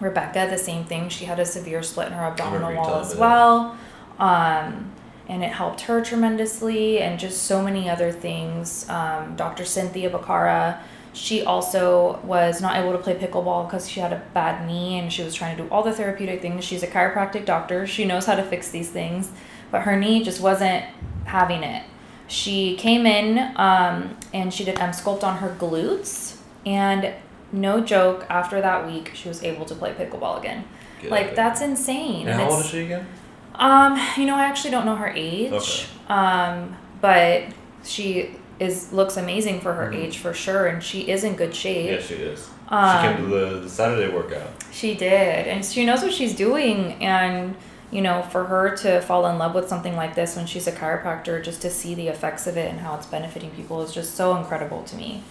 rebecca 0.00 0.46
the 0.50 0.58
same 0.58 0.84
thing. 0.84 1.08
She 1.08 1.24
had 1.24 1.40
a 1.40 1.44
severe 1.44 1.82
split 1.82 2.08
in 2.08 2.12
her 2.12 2.24
abdominal 2.24 2.74
wall 2.74 3.00
as 3.00 3.16
well 3.16 3.76
um, 4.18 4.92
and 5.28 5.42
it 5.42 5.50
helped 5.50 5.82
her 5.82 6.04
tremendously 6.04 7.00
and 7.00 7.18
just 7.18 7.42
so 7.42 7.62
many 7.62 7.88
other 7.90 8.12
things. 8.12 8.88
Um, 8.88 9.34
dr 9.36 9.64
cynthia 9.64 10.10
bacara 10.10 10.78
she 11.12 11.42
also 11.42 12.18
was 12.24 12.62
not 12.62 12.76
able 12.76 12.92
to 12.92 12.98
play 12.98 13.14
pickleball 13.14 13.66
because 13.66 13.88
she 13.88 14.00
had 14.00 14.12
a 14.12 14.22
bad 14.32 14.66
knee 14.66 14.98
and 14.98 15.12
she 15.12 15.22
was 15.22 15.34
trying 15.34 15.56
to 15.56 15.62
do 15.62 15.68
all 15.68 15.82
the 15.82 15.92
therapeutic 15.92 16.40
things 16.40 16.64
she's 16.64 16.82
a 16.82 16.86
chiropractic 16.86 17.44
doctor 17.44 17.86
she 17.86 18.04
knows 18.04 18.24
how 18.26 18.34
to 18.34 18.42
fix 18.42 18.70
these 18.70 18.90
things 18.90 19.30
but 19.70 19.82
her 19.82 19.96
knee 19.96 20.24
just 20.24 20.40
wasn't 20.40 20.84
having 21.24 21.62
it 21.62 21.84
she 22.32 22.76
came 22.76 23.04
in 23.04 23.38
um, 23.56 24.16
and 24.32 24.52
she 24.54 24.64
did 24.64 24.78
M 24.78 24.92
Sculpt 24.92 25.22
on 25.22 25.36
her 25.38 25.54
glutes, 25.58 26.38
and 26.64 27.12
no 27.52 27.82
joke, 27.82 28.24
after 28.30 28.62
that 28.62 28.86
week, 28.86 29.10
she 29.14 29.28
was 29.28 29.42
able 29.42 29.66
to 29.66 29.74
play 29.74 29.92
pickleball 29.92 30.38
again. 30.38 30.64
Get 31.02 31.10
like 31.10 31.34
that's 31.34 31.60
insane. 31.60 32.28
And 32.28 32.40
how 32.40 32.50
old 32.50 32.60
is 32.64 32.70
she 32.70 32.84
again? 32.84 33.06
Um, 33.54 34.00
you 34.16 34.24
know, 34.24 34.36
I 34.36 34.44
actually 34.44 34.70
don't 34.70 34.86
know 34.86 34.96
her 34.96 35.12
age. 35.14 35.52
Okay. 35.52 35.86
Um, 36.08 36.74
but 37.02 37.48
she 37.84 38.36
is 38.60 38.92
looks 38.92 39.16
amazing 39.16 39.60
for 39.60 39.72
her 39.74 39.90
Mhm. 39.90 39.96
age 39.96 40.18
for 40.18 40.32
sure, 40.34 40.66
and 40.66 40.82
she 40.82 41.02
is 41.10 41.24
in 41.24 41.34
good 41.36 41.54
shape. 41.54 41.90
Yeah, 42.00 42.06
she 42.06 42.14
is. 42.14 42.48
Um, 42.68 42.96
she 43.02 43.08
came 43.08 43.16
to 43.18 43.34
the, 43.36 43.60
the 43.60 43.68
Saturday 43.68 44.12
workout. 44.12 44.48
She 44.70 44.94
did, 44.94 45.46
and 45.48 45.64
she 45.64 45.84
knows 45.84 46.02
what 46.02 46.12
she's 46.12 46.34
doing. 46.34 47.02
And 47.02 47.54
you 47.90 48.00
know, 48.00 48.22
for 48.30 48.44
her 48.44 48.74
to 48.74 49.02
fall 49.02 49.26
in 49.26 49.36
love 49.36 49.54
with 49.54 49.68
something 49.68 49.94
like 49.96 50.14
this 50.14 50.34
when 50.34 50.46
she's 50.46 50.66
a 50.66 50.72
chiropractor, 50.72 51.44
just 51.44 51.60
to 51.60 51.68
see 51.68 51.94
the 51.94 52.08
effects 52.08 52.46
of 52.46 52.56
it 52.56 52.70
and 52.70 52.80
how 52.80 52.94
it's 52.94 53.04
benefiting 53.04 53.50
people 53.50 53.82
is 53.82 53.92
just 53.92 54.14
so 54.14 54.34
incredible 54.36 54.82
to 54.84 54.96
me. 54.96 55.22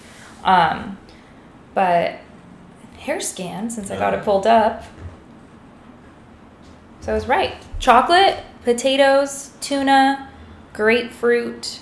Um, 0.43 0.99
but 1.73 2.19
hair 2.99 3.19
scan, 3.19 3.71
since 3.71 3.89
I 3.89 3.97
got 3.97 4.13
it 4.13 4.19
Uh. 4.19 4.23
pulled 4.23 4.45
up. 4.45 4.83
So 6.99 7.11
I 7.13 7.15
was 7.15 7.27
right. 7.27 7.53
Chocolate, 7.79 8.37
potatoes, 8.63 9.51
tuna, 9.59 10.29
grapefruit, 10.73 11.79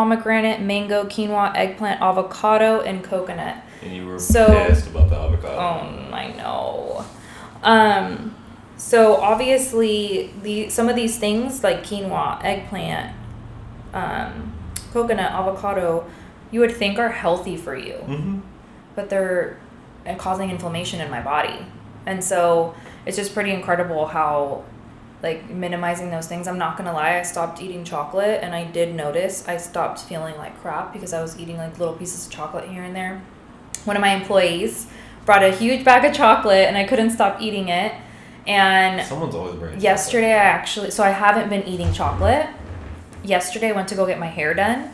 pomegranate, 0.00 0.60
mango, 0.60 1.04
quinoa, 1.04 1.50
eggplant, 1.56 2.02
avocado, 2.02 2.82
and 2.82 3.02
coconut. 3.02 3.56
And 3.82 3.96
you 3.96 4.06
were 4.06 4.18
So- 4.18 4.46
pissed 4.68 4.88
about 4.88 5.08
the 5.08 5.16
avocado. 5.16 5.56
Oh, 5.56 6.14
I 6.14 6.32
know. 6.36 7.02
Um, 7.62 8.34
so 8.76 9.16
obviously, 9.16 10.34
the 10.42 10.68
some 10.68 10.90
of 10.90 10.96
these 10.96 11.18
things 11.18 11.64
like 11.64 11.82
quinoa, 11.82 12.44
eggplant, 12.44 13.12
um, 13.94 14.52
coconut, 14.92 15.32
avocado, 15.32 16.04
you 16.50 16.60
would 16.60 16.76
think 16.76 16.98
are 16.98 17.08
healthy 17.08 17.56
for 17.56 17.74
you, 17.74 17.94
Mm-hmm. 18.06 18.38
but 18.94 19.08
they're 19.08 19.56
uh, 20.06 20.14
causing 20.16 20.50
inflammation 20.50 21.00
in 21.00 21.10
my 21.10 21.22
body, 21.22 21.64
and 22.04 22.22
so 22.22 22.74
it's 23.06 23.16
just 23.16 23.32
pretty 23.32 23.50
incredible 23.52 24.08
how. 24.08 24.62
Like 25.22 25.48
minimizing 25.50 26.10
those 26.10 26.26
things. 26.26 26.46
I'm 26.46 26.58
not 26.58 26.76
gonna 26.76 26.92
lie, 26.92 27.18
I 27.18 27.22
stopped 27.22 27.60
eating 27.62 27.84
chocolate 27.84 28.40
and 28.42 28.54
I 28.54 28.64
did 28.64 28.94
notice 28.94 29.46
I 29.48 29.56
stopped 29.56 30.00
feeling 30.00 30.36
like 30.36 30.60
crap 30.60 30.92
because 30.92 31.12
I 31.12 31.22
was 31.22 31.38
eating 31.38 31.56
like 31.56 31.78
little 31.78 31.94
pieces 31.94 32.26
of 32.26 32.32
chocolate 32.32 32.68
here 32.68 32.82
and 32.82 32.94
there 32.94 33.22
one 33.84 33.96
of 33.96 34.00
my 34.00 34.10
employees 34.14 34.88
brought 35.24 35.42
a 35.44 35.50
huge 35.52 35.84
bag 35.84 36.04
of 36.04 36.12
chocolate 36.12 36.66
and 36.68 36.76
I 36.76 36.84
couldn't 36.84 37.10
stop 37.10 37.40
eating 37.40 37.68
it. 37.68 37.92
And 38.46 39.04
Someone's 39.06 39.34
always 39.34 39.56
bringing. 39.56 39.80
yesterday 39.80 40.32
I 40.34 40.38
actually 40.44 40.90
so 40.90 41.02
I 41.02 41.10
haven't 41.10 41.48
been 41.48 41.62
eating 41.66 41.92
chocolate. 41.92 42.46
Yesterday 43.24 43.70
I 43.70 43.72
went 43.72 43.88
to 43.88 43.94
go 43.94 44.04
get 44.06 44.18
my 44.20 44.26
hair 44.26 44.54
done 44.54 44.90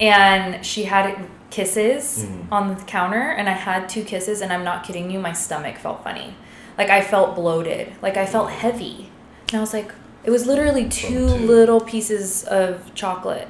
and 0.00 0.64
she 0.66 0.84
had 0.84 1.16
kisses 1.50 2.24
Mhm. 2.28 2.46
on 2.52 2.74
the 2.74 2.82
counter 2.84 3.30
and 3.30 3.48
I 3.48 3.52
had 3.52 3.88
two 3.88 4.02
kisses 4.02 4.40
and 4.40 4.52
I'm 4.52 4.64
not 4.64 4.84
kidding 4.84 5.10
you 5.10 5.18
my 5.20 5.32
stomach 5.32 5.76
felt 5.78 6.02
funny. 6.04 6.34
Like 6.76 6.90
I 6.90 7.00
felt 7.00 7.34
bloated. 7.36 7.92
Like 8.02 8.16
I 8.16 8.26
felt 8.26 8.50
heavy. 8.50 9.10
And 9.48 9.58
I 9.58 9.60
was 9.60 9.72
like 9.72 9.92
it 10.24 10.30
was 10.30 10.46
literally 10.46 10.88
two 10.88 11.08
two. 11.08 11.26
little 11.26 11.80
pieces 11.80 12.44
of 12.44 12.94
chocolate. 12.94 13.48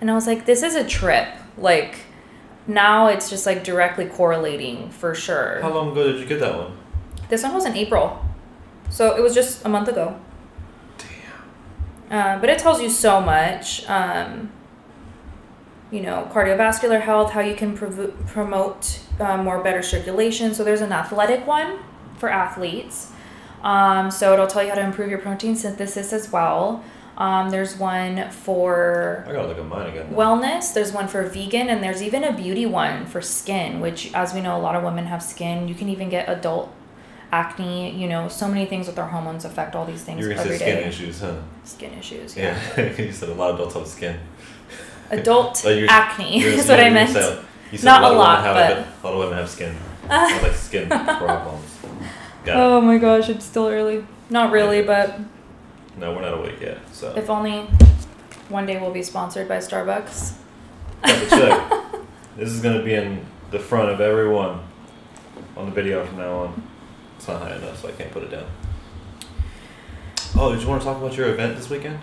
And 0.00 0.10
I 0.10 0.14
was 0.14 0.26
like 0.26 0.46
this 0.46 0.62
is 0.62 0.74
a 0.74 0.84
trip. 0.84 1.28
Like 1.56 2.00
now 2.66 3.08
it's 3.08 3.30
just 3.30 3.46
like 3.46 3.64
directly 3.64 4.06
correlating 4.06 4.90
for 4.90 5.14
sure. 5.14 5.60
How 5.62 5.72
long 5.72 5.92
ago 5.92 6.12
did 6.12 6.20
you 6.20 6.26
get 6.26 6.40
that 6.40 6.56
one? 6.56 6.76
This 7.28 7.42
one 7.42 7.54
was 7.54 7.64
in 7.64 7.76
April. 7.76 8.24
So 8.90 9.16
it 9.16 9.22
was 9.22 9.34
just 9.34 9.64
a 9.64 9.68
month 9.68 9.88
ago. 9.88 10.18
Damn. 10.98 12.18
Uh, 12.18 12.40
but 12.40 12.50
it 12.50 12.58
tells 12.58 12.82
you 12.82 12.90
so 12.90 13.20
much. 13.20 13.88
Um, 13.88 14.50
you 15.90 16.00
know, 16.00 16.28
cardiovascular 16.32 17.00
health, 17.00 17.32
how 17.32 17.40
you 17.40 17.54
can 17.54 17.76
prov- 17.76 18.14
promote 18.26 19.00
uh, 19.18 19.36
more 19.36 19.62
better 19.62 19.82
circulation. 19.82 20.54
So 20.54 20.62
there's 20.62 20.80
an 20.80 20.92
athletic 20.92 21.46
one 21.46 21.80
for 22.16 22.28
athletes. 22.28 23.09
Um, 23.62 24.10
so 24.10 24.32
it'll 24.32 24.46
tell 24.46 24.62
you 24.62 24.70
how 24.70 24.74
to 24.76 24.82
improve 24.84 25.10
your 25.10 25.18
protein 25.18 25.54
synthesis 25.56 26.12
as 26.12 26.30
well. 26.32 26.82
Um, 27.18 27.50
there's 27.50 27.76
one 27.78 28.30
for 28.30 29.24
I 29.28 29.32
gotta 29.32 29.48
look 29.48 29.58
at 29.58 29.66
mine 29.66 29.88
again. 29.90 30.06
wellness 30.14 30.72
there's 30.72 30.90
one 30.90 31.06
for 31.06 31.22
vegan 31.24 31.68
and 31.68 31.82
there's 31.84 32.02
even 32.02 32.24
a 32.24 32.32
beauty 32.32 32.64
one 32.64 33.04
for 33.04 33.20
skin 33.20 33.78
which 33.80 34.10
as 34.14 34.32
we 34.32 34.40
know 34.40 34.56
a 34.56 34.62
lot 34.62 34.74
of 34.74 34.82
women 34.82 35.04
have 35.04 35.22
skin 35.22 35.68
you 35.68 35.74
can 35.74 35.90
even 35.90 36.08
get 36.08 36.30
adult 36.30 36.72
acne 37.30 37.90
you 37.94 38.08
know 38.08 38.26
so 38.28 38.48
many 38.48 38.64
things 38.64 38.86
with 38.86 38.98
our 38.98 39.06
hormones 39.08 39.44
affect 39.44 39.76
all 39.76 39.84
these 39.84 40.02
things 40.02 40.20
You're 40.20 40.30
gonna 40.30 40.40
every 40.40 40.56
say 40.56 40.64
day. 40.64 40.78
skin 40.78 40.88
issues, 40.88 41.20
huh? 41.20 41.34
skin 41.64 41.92
issues 41.98 42.36
yeah, 42.38 42.58
Yeah. 42.78 42.90
you 42.98 43.12
said 43.12 43.28
a 43.28 43.34
lot 43.34 43.50
of 43.50 43.56
adults 43.56 43.74
have 43.74 43.86
skin. 43.86 44.18
adult 45.10 45.62
Oh, 45.66 45.68
you're- 45.70 45.88
acne 45.88 46.40
You're- 46.40 46.54
is 46.54 46.68
what 46.68 46.80
i 46.80 46.88
meant 46.88 47.10
said- 47.10 47.44
You 47.70 47.76
said 47.78 47.84
Not 47.84 48.02
a 48.02 48.04
lot, 48.04 48.12
a 48.12 48.12
of 48.12 48.16
lot, 48.18 48.38
women 48.56 48.56
have 48.76 48.86
but- 48.86 48.86
a, 49.02 49.06
lot 49.06 49.12
of 49.14 49.18
women 49.28 49.38
have 49.38 49.50
skin. 49.50 49.74
Have, 50.08 50.42
like 50.42 50.52
skin 50.54 50.88
problems. 50.88 51.69
Got 52.44 52.56
it. 52.56 52.60
oh 52.60 52.80
my 52.80 52.98
gosh 52.98 53.28
it's 53.28 53.44
still 53.44 53.68
early 53.68 54.04
not 54.28 54.50
really 54.52 54.82
but 54.82 55.18
No, 55.98 56.14
we're 56.14 56.22
not 56.22 56.34
awake 56.34 56.60
yet. 56.60 56.78
So 56.92 57.12
if 57.16 57.28
only 57.28 57.62
one 58.48 58.66
day 58.66 58.80
we'll 58.80 58.92
be 58.92 59.02
sponsored 59.02 59.48
by 59.48 59.58
starbucks 59.58 60.34
this 62.36 62.48
is 62.48 62.60
gonna 62.60 62.82
be 62.82 62.94
in 62.94 63.24
the 63.50 63.58
front 63.58 63.90
of 63.90 64.00
everyone 64.00 64.60
on 65.56 65.66
the 65.66 65.72
video 65.72 66.04
from 66.04 66.18
now 66.18 66.38
on. 66.38 66.62
It's 67.16 67.28
not 67.28 67.42
high 67.42 67.56
enough, 67.56 67.80
so 67.80 67.88
I 67.88 67.92
can't 67.92 68.10
put 68.10 68.22
it 68.22 68.30
down. 68.30 68.46
Oh, 70.36 70.52
did 70.52 70.62
you 70.62 70.68
want 70.68 70.80
to 70.80 70.86
talk 70.86 70.96
about 70.98 71.16
your 71.16 71.28
event 71.28 71.56
this 71.56 71.68
weekend? 71.68 71.98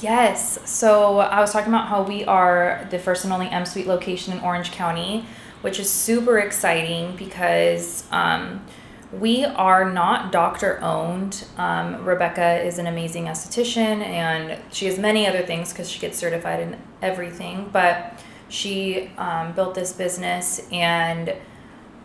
Yes. 0.00 0.58
So 0.68 1.18
I 1.18 1.40
was 1.40 1.52
talking 1.52 1.72
about 1.72 1.88
how 1.88 2.02
we 2.02 2.24
are 2.24 2.86
the 2.90 2.98
first 2.98 3.24
and 3.24 3.32
only 3.32 3.48
M 3.48 3.64
Suite 3.64 3.86
location 3.86 4.32
in 4.32 4.40
Orange 4.40 4.70
County, 4.70 5.24
which 5.62 5.80
is 5.80 5.90
super 5.90 6.38
exciting 6.38 7.16
because 7.16 8.04
um, 8.12 8.64
we 9.12 9.44
are 9.44 9.90
not 9.90 10.32
doctor 10.32 10.80
owned. 10.82 11.44
Um, 11.56 12.04
Rebecca 12.04 12.62
is 12.62 12.78
an 12.78 12.86
amazing 12.86 13.26
esthetician 13.26 14.02
and 14.02 14.60
she 14.72 14.86
has 14.86 14.98
many 14.98 15.26
other 15.26 15.42
things 15.42 15.72
because 15.72 15.88
she 15.88 16.00
gets 16.00 16.18
certified 16.18 16.60
in 16.60 16.76
everything. 17.02 17.70
But 17.72 18.20
she 18.48 19.10
um, 19.16 19.52
built 19.52 19.74
this 19.74 19.92
business 19.92 20.66
and 20.72 21.34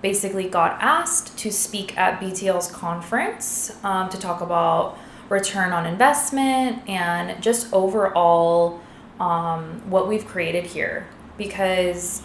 basically 0.02 0.48
got 0.48 0.82
asked 0.82 1.38
to 1.40 1.52
speak 1.52 1.98
at 1.98 2.20
BTL's 2.20 2.72
conference 2.72 3.72
um, 3.84 4.10
to 4.10 4.18
talk 4.18 4.42
about 4.42 4.98
return 5.30 5.72
on 5.72 5.86
investment 5.86 6.88
and 6.90 7.42
just 7.42 7.72
overall 7.74 8.80
um, 9.20 9.82
what 9.90 10.08
we've 10.08 10.26
created 10.26 10.66
here. 10.66 11.08
Because 11.38 12.24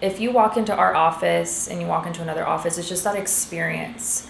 if 0.00 0.20
you 0.20 0.30
walk 0.30 0.56
into 0.56 0.74
our 0.74 0.94
office 0.94 1.68
and 1.68 1.80
you 1.80 1.86
walk 1.86 2.06
into 2.06 2.22
another 2.22 2.46
office, 2.46 2.78
it's 2.78 2.88
just 2.88 3.04
that 3.04 3.16
experience. 3.16 4.28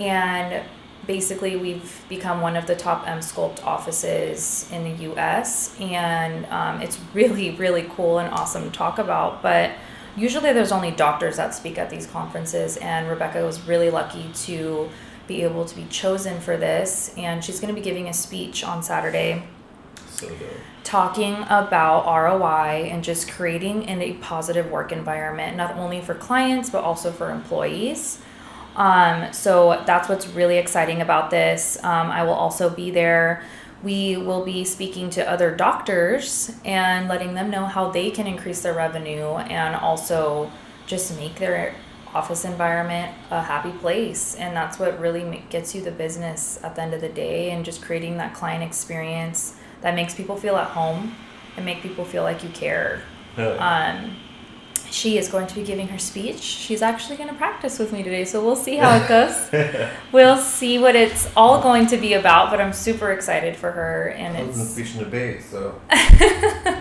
And 0.00 0.64
basically, 1.06 1.56
we've 1.56 2.04
become 2.08 2.40
one 2.40 2.56
of 2.56 2.66
the 2.66 2.76
top 2.76 3.08
M 3.08 3.18
Sculpt 3.18 3.64
offices 3.64 4.68
in 4.72 4.84
the 4.84 5.12
US. 5.12 5.78
And 5.80 6.46
um, 6.46 6.80
it's 6.80 6.98
really, 7.14 7.50
really 7.52 7.88
cool 7.90 8.18
and 8.18 8.32
awesome 8.32 8.64
to 8.64 8.70
talk 8.70 8.98
about. 8.98 9.42
But 9.42 9.72
usually, 10.16 10.52
there's 10.52 10.72
only 10.72 10.92
doctors 10.92 11.36
that 11.36 11.54
speak 11.54 11.78
at 11.78 11.90
these 11.90 12.06
conferences. 12.06 12.76
And 12.76 13.08
Rebecca 13.08 13.44
was 13.44 13.60
really 13.62 13.90
lucky 13.90 14.30
to 14.46 14.88
be 15.26 15.42
able 15.42 15.64
to 15.64 15.74
be 15.74 15.84
chosen 15.86 16.40
for 16.40 16.56
this. 16.56 17.12
And 17.16 17.44
she's 17.44 17.60
going 17.60 17.74
to 17.74 17.78
be 17.78 17.84
giving 17.84 18.08
a 18.08 18.14
speech 18.14 18.62
on 18.62 18.82
Saturday 18.82 19.42
So 20.10 20.28
dope. 20.28 20.38
Talking 20.88 21.34
about 21.50 22.06
ROI 22.06 22.88
and 22.90 23.04
just 23.04 23.30
creating 23.30 23.82
in 23.82 24.00
a 24.00 24.14
positive 24.14 24.70
work 24.70 24.90
environment, 24.90 25.54
not 25.54 25.76
only 25.76 26.00
for 26.00 26.14
clients, 26.14 26.70
but 26.70 26.82
also 26.82 27.12
for 27.12 27.30
employees. 27.30 28.22
Um, 28.74 29.30
so 29.34 29.82
that's 29.86 30.08
what's 30.08 30.26
really 30.28 30.56
exciting 30.56 31.02
about 31.02 31.28
this. 31.28 31.76
Um, 31.84 32.10
I 32.10 32.22
will 32.22 32.32
also 32.32 32.70
be 32.70 32.90
there. 32.90 33.44
We 33.82 34.16
will 34.16 34.46
be 34.46 34.64
speaking 34.64 35.10
to 35.10 35.30
other 35.30 35.54
doctors 35.54 36.52
and 36.64 37.06
letting 37.06 37.34
them 37.34 37.50
know 37.50 37.66
how 37.66 37.90
they 37.90 38.10
can 38.10 38.26
increase 38.26 38.62
their 38.62 38.72
revenue 38.72 39.34
and 39.36 39.76
also 39.76 40.50
just 40.86 41.14
make 41.18 41.34
their 41.34 41.74
office 42.14 42.46
environment 42.46 43.14
a 43.30 43.42
happy 43.42 43.72
place. 43.72 44.36
And 44.36 44.56
that's 44.56 44.78
what 44.78 44.98
really 44.98 45.44
gets 45.50 45.74
you 45.74 45.82
the 45.82 45.90
business 45.90 46.58
at 46.62 46.76
the 46.76 46.80
end 46.80 46.94
of 46.94 47.02
the 47.02 47.10
day 47.10 47.50
and 47.50 47.62
just 47.62 47.82
creating 47.82 48.16
that 48.16 48.32
client 48.32 48.64
experience 48.64 49.58
that 49.80 49.94
makes 49.94 50.14
people 50.14 50.36
feel 50.36 50.56
at 50.56 50.68
home 50.68 51.14
and 51.56 51.64
make 51.64 51.82
people 51.82 52.04
feel 52.04 52.22
like 52.22 52.42
you 52.42 52.50
care. 52.50 53.02
Yeah. 53.36 53.54
Um, 54.02 54.16
she 54.90 55.18
is 55.18 55.28
going 55.28 55.46
to 55.46 55.54
be 55.54 55.62
giving 55.62 55.88
her 55.88 55.98
speech. 55.98 56.40
She's 56.40 56.82
actually 56.82 57.16
going 57.16 57.28
to 57.28 57.34
practice 57.34 57.78
with 57.78 57.92
me 57.92 58.02
today, 58.02 58.24
so 58.24 58.42
we'll 58.42 58.56
see 58.56 58.76
how 58.76 58.96
it 58.96 59.08
goes. 59.08 59.50
we'll 60.12 60.38
see 60.38 60.78
what 60.78 60.96
it's 60.96 61.28
all 61.36 61.60
going 61.60 61.86
to 61.88 61.96
be 61.96 62.14
about, 62.14 62.50
but 62.50 62.60
I'm 62.60 62.72
super 62.72 63.12
excited 63.12 63.54
for 63.54 63.70
her, 63.70 64.08
and 64.10 64.36
I 64.36 64.44
was 64.44 64.56
in 64.56 64.62
it's 64.62 64.72
speech 64.72 64.94
and 64.94 65.04
debate, 65.04 65.42
so 65.42 65.80
you 65.92 65.98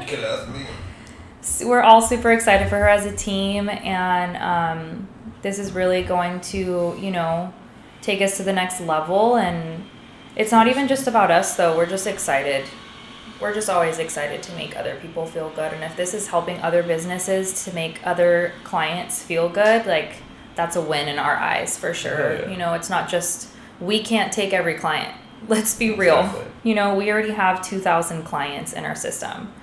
could 0.08 0.20
ask 0.20 0.48
me. 0.50 1.68
we're 1.68 1.82
all 1.82 2.02
super 2.02 2.32
excited 2.32 2.70
for 2.70 2.78
her 2.78 2.88
as 2.88 3.06
a 3.06 3.16
team, 3.16 3.68
and 3.70 4.38
um, 4.38 5.08
this 5.42 5.60
is 5.60 5.74
really 5.74 6.04
going 6.04 6.40
to, 6.42 6.98
you 7.00 7.12
know, 7.12 7.54
take 8.02 8.22
us 8.22 8.38
to 8.38 8.44
the 8.44 8.54
next 8.54 8.80
level. 8.80 9.36
And 9.36 9.86
it's 10.36 10.52
not 10.52 10.68
even 10.68 10.88
just 10.88 11.08
about 11.08 11.32
us, 11.32 11.56
though. 11.56 11.76
We're 11.76 11.86
just 11.86 12.08
excited. 12.08 12.66
We're 13.40 13.54
just 13.54 13.70
always 13.70 14.00
excited 14.00 14.42
to 14.44 14.54
make 14.54 14.76
other 14.76 14.96
people 14.96 15.26
feel 15.26 15.50
good. 15.50 15.74
And 15.74 15.84
if 15.84 15.96
this 15.96 16.14
is 16.14 16.28
helping 16.28 16.60
other 16.62 16.82
businesses 16.82 17.66
to 17.66 17.74
make 17.74 18.06
other 18.06 18.54
clients 18.64 19.22
feel 19.22 19.48
good, 19.50 19.86
like 19.86 20.18
that's 20.56 20.76
a 20.76 20.82
win 20.82 21.08
in 21.08 21.20
our 21.20 21.36
eyes 21.36 21.78
for 21.78 21.94
sure. 21.94 22.40
Yeah. 22.40 22.50
You 22.50 22.58
know, 22.58 22.74
it's 22.74 22.90
not 22.90 23.10
just 23.10 23.50
we 23.80 24.02
can't 24.02 24.34
take 24.34 24.54
every 24.54 24.74
client. 24.76 25.14
Let's 25.48 25.76
be 25.76 25.94
real. 25.94 26.20
Exactly. 26.20 26.46
You 26.64 26.76
know, 26.76 26.96
we 26.96 27.12
already 27.12 27.32
have 27.32 27.64
2,000 27.64 28.24
clients 28.24 28.74
in 28.74 28.86
our 28.86 28.96
system. 28.96 29.54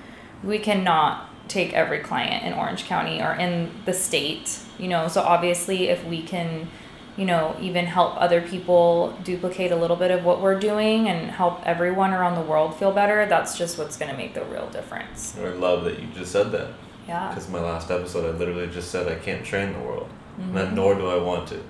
We 0.43 0.59
cannot 0.59 1.29
take 1.49 1.73
every 1.73 1.99
client 1.99 2.45
in 2.45 2.53
Orange 2.53 2.85
County 2.85 3.21
or 3.21 3.35
in 3.35 3.71
the 3.85 3.93
state, 3.93 4.59
you 4.79 4.89
know. 4.89 5.09
So 5.09 5.21
obviously, 5.21 5.89
if 5.89 6.05
we 6.05 6.23
can, 6.23 6.69
you 7.17 7.25
know, 7.25 7.57
even 7.61 7.87
help 7.87 8.15
other 8.21 8.41
people 8.41 9.17
duplicate 9.23 9.71
a 9.71 9.77
little 9.77 9.97
bit 9.97 10.11
of 10.11 10.25
what 10.25 10.41
we're 10.41 10.59
doing 10.59 11.09
and 11.09 11.31
help 11.31 11.61
everyone 11.65 12.13
around 12.13 12.35
the 12.35 12.41
world 12.41 12.75
feel 12.77 12.91
better, 12.93 13.25
that's 13.27 13.57
just 13.57 13.79
what's 13.79 13.97
going 13.97 14.11
to 14.11 14.17
make 14.17 14.35
the 14.35 14.45
real 14.47 14.69
difference. 14.71 15.37
I 15.39 15.49
love 15.51 15.85
that 15.85 16.01
you 16.01 16.09
just 16.15 16.33
said 16.33 16.51
that. 16.53 16.69
Yeah. 17.07 17.29
Because 17.29 17.49
my 17.49 17.61
last 17.61 17.91
episode, 17.91 18.35
I 18.35 18.37
literally 18.37 18.67
just 18.67 18.91
said 18.91 19.07
I 19.07 19.15
can't 19.17 19.45
train 19.45 19.73
the 19.75 19.79
world, 19.81 20.09
Mhm. 20.41 20.57
and 20.57 20.75
nor 20.75 20.95
do 20.95 21.09
I 21.09 21.19
want 21.19 21.47
to. 21.49 21.61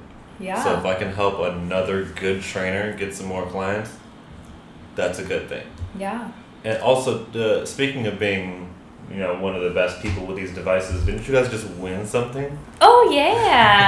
Yeah. 0.40 0.62
So 0.62 0.74
if 0.78 0.84
I 0.84 0.94
can 0.94 1.12
help 1.12 1.38
another 1.40 2.04
good 2.04 2.40
trainer 2.42 2.92
get 2.96 3.14
some 3.14 3.26
more 3.26 3.44
clients, 3.46 3.90
that's 4.94 5.18
a 5.18 5.24
good 5.24 5.48
thing. 5.48 5.66
Yeah. 5.98 6.28
And 6.64 6.80
also, 6.82 7.26
uh, 7.34 7.66
speaking 7.66 8.06
of 8.06 8.18
being, 8.18 8.70
you 9.10 9.18
know, 9.18 9.34
one 9.34 9.54
of 9.54 9.62
the 9.62 9.70
best 9.70 10.00
people 10.00 10.24
with 10.24 10.36
these 10.36 10.52
devices, 10.54 11.04
didn't 11.04 11.26
you 11.28 11.34
guys 11.34 11.48
just 11.50 11.68
win 11.74 12.06
something? 12.06 12.58
Oh 12.80 13.10
yeah. 13.12 13.83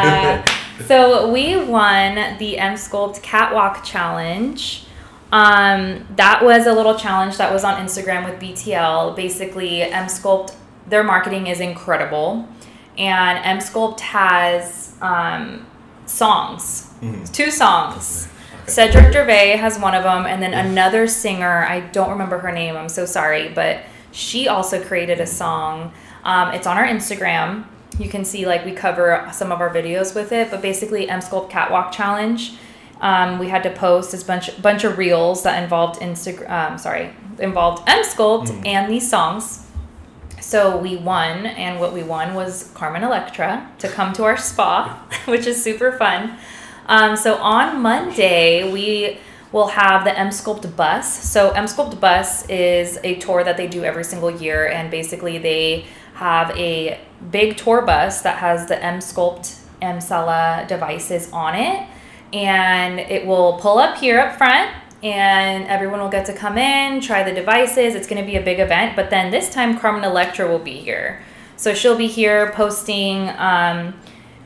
so 0.87 1.31
we 1.31 1.57
won 1.57 2.37
the 2.39 2.59
M 2.59 2.75
Sculpt 2.75 3.23
Catwalk 3.23 3.85
Challenge. 3.85 4.85
Um, 5.33 6.07
that 6.17 6.45
was 6.45 6.67
a 6.67 6.73
little 6.73 6.95
challenge 6.95 7.37
that 7.39 7.53
was 7.53 7.65
on 7.65 7.75
Instagram 7.85 8.25
with 8.25 8.41
BTL. 8.41 9.17
Basically, 9.17 9.83
M 9.83 10.07
Sculpt, 10.07 10.55
their 10.87 11.03
marketing 11.03 11.49
is 11.49 11.61
incredible, 11.61 12.49
and 12.97 13.39
M 13.45 13.59
Sculpt 13.59 14.01
has 14.01 14.95
um, 15.03 15.67
songs, 16.07 16.91
Mhm. 17.03 17.31
two 17.33 17.51
songs. 17.51 18.29
Okay. 18.63 18.71
Cedric 18.73 19.13
Gervais 19.13 19.57
has 19.57 19.79
one 19.79 19.95
of 19.95 20.05
them, 20.05 20.27
and 20.27 20.43
then 20.43 20.55
another 20.55 21.07
singer, 21.07 21.67
I 21.69 21.81
don't 21.81 22.11
remember 22.11 22.39
her 22.39 22.53
name, 22.53 22.77
I'm 22.77 22.89
so 22.89 23.05
sorry, 23.05 23.49
but 23.55 23.81
she 24.13 24.49
also 24.49 24.81
created 24.83 25.21
a 25.21 25.27
song. 25.27 25.93
Um, 26.25 26.53
it's 26.53 26.67
on 26.67 26.77
our 26.77 26.87
Instagram. 26.87 27.65
You 27.99 28.09
can 28.09 28.25
see, 28.25 28.47
like, 28.47 28.65
we 28.65 28.73
cover 28.73 29.29
some 29.33 29.51
of 29.53 29.61
our 29.61 29.73
videos 29.73 30.15
with 30.15 30.33
it, 30.33 30.51
but 30.51 30.61
basically, 30.63 31.09
M 31.09 31.21
Sculpt 31.21 31.49
Catwalk 31.51 31.93
Challenge. 31.93 32.53
Um, 33.01 33.39
we 33.39 33.49
had 33.49 33.63
to 33.65 33.71
post 33.71 34.13
this 34.13 34.23
bunch 34.25 34.61
bunch 34.63 34.85
of 34.85 34.97
reels 34.99 35.43
that 35.43 35.63
involved 35.63 36.01
Instagram. 36.01 36.51
Um, 36.51 36.79
sorry, 36.79 37.11
involved 37.39 37.83
M 37.87 38.03
Sculpt 38.05 38.49
Mhm. 38.49 38.67
and 38.67 38.93
these 38.93 39.09
songs. 39.09 39.63
So 40.41 40.77
we 40.77 40.97
won, 40.97 41.47
and 41.47 41.81
what 41.81 41.93
we 41.93 42.03
won 42.03 42.35
was 42.35 42.71
Carmen 42.75 43.03
Electra 43.03 43.69
to 43.79 43.89
come 43.89 44.13
to 44.15 44.25
our 44.25 44.37
spa, 44.37 44.99
which 45.27 45.47
is 45.47 45.63
super 45.63 45.93
fun. 45.93 46.37
Um, 46.89 47.17
so 47.17 47.35
on 47.37 47.83
Monday, 47.83 48.71
we 48.71 49.19
will 49.53 49.69
have 49.69 50.05
the 50.05 50.17
M 50.19 50.29
Sculpt 50.29 50.77
bus. 50.77 51.07
So 51.29 51.51
M 51.51 51.65
Sculpt 51.67 51.99
bus 52.01 52.47
is 52.49 52.99
a 53.05 53.17
tour 53.17 53.43
that 53.45 53.57
they 53.57 53.67
do 53.67 53.85
every 53.85 54.05
single 54.05 54.31
year, 54.31 54.67
and 54.69 54.91
basically 54.91 55.39
they 55.39 55.87
have 56.15 56.51
a 56.57 56.99
big 57.31 57.57
tour 57.57 57.83
bus 57.83 58.23
that 58.23 58.39
has 58.39 58.67
the 58.67 58.83
M 58.83 59.01
Sculpt 59.01 59.61
Emsella 59.83 60.67
devices 60.69 61.31
on 61.33 61.55
it, 61.55 61.89
and 62.33 62.99
it 62.99 63.27
will 63.27 63.59
pull 63.59 63.79
up 63.79 63.99
here 63.99 64.19
up 64.19 64.37
front. 64.37 64.71
And 65.03 65.67
everyone 65.67 66.01
will 66.01 66.09
get 66.09 66.25
to 66.27 66.33
come 66.33 66.57
in, 66.57 67.01
try 67.01 67.23
the 67.23 67.33
devices. 67.33 67.95
It's 67.95 68.09
going 68.09 68.21
to 68.21 68.27
be 68.27 68.37
a 68.37 68.43
big 68.43 68.59
event, 68.59 68.97
but 68.97 69.11
then 69.11 69.31
this 69.31 69.53
time 69.53 69.79
Carmen 69.79 70.03
Electra 70.03 70.49
will 70.49 70.59
be 70.59 70.79
here. 70.79 71.23
So 71.57 71.75
she'll 71.75 71.99
be 71.99 72.09
here 72.09 72.51
posting. 72.53 73.29
Um, 73.37 73.95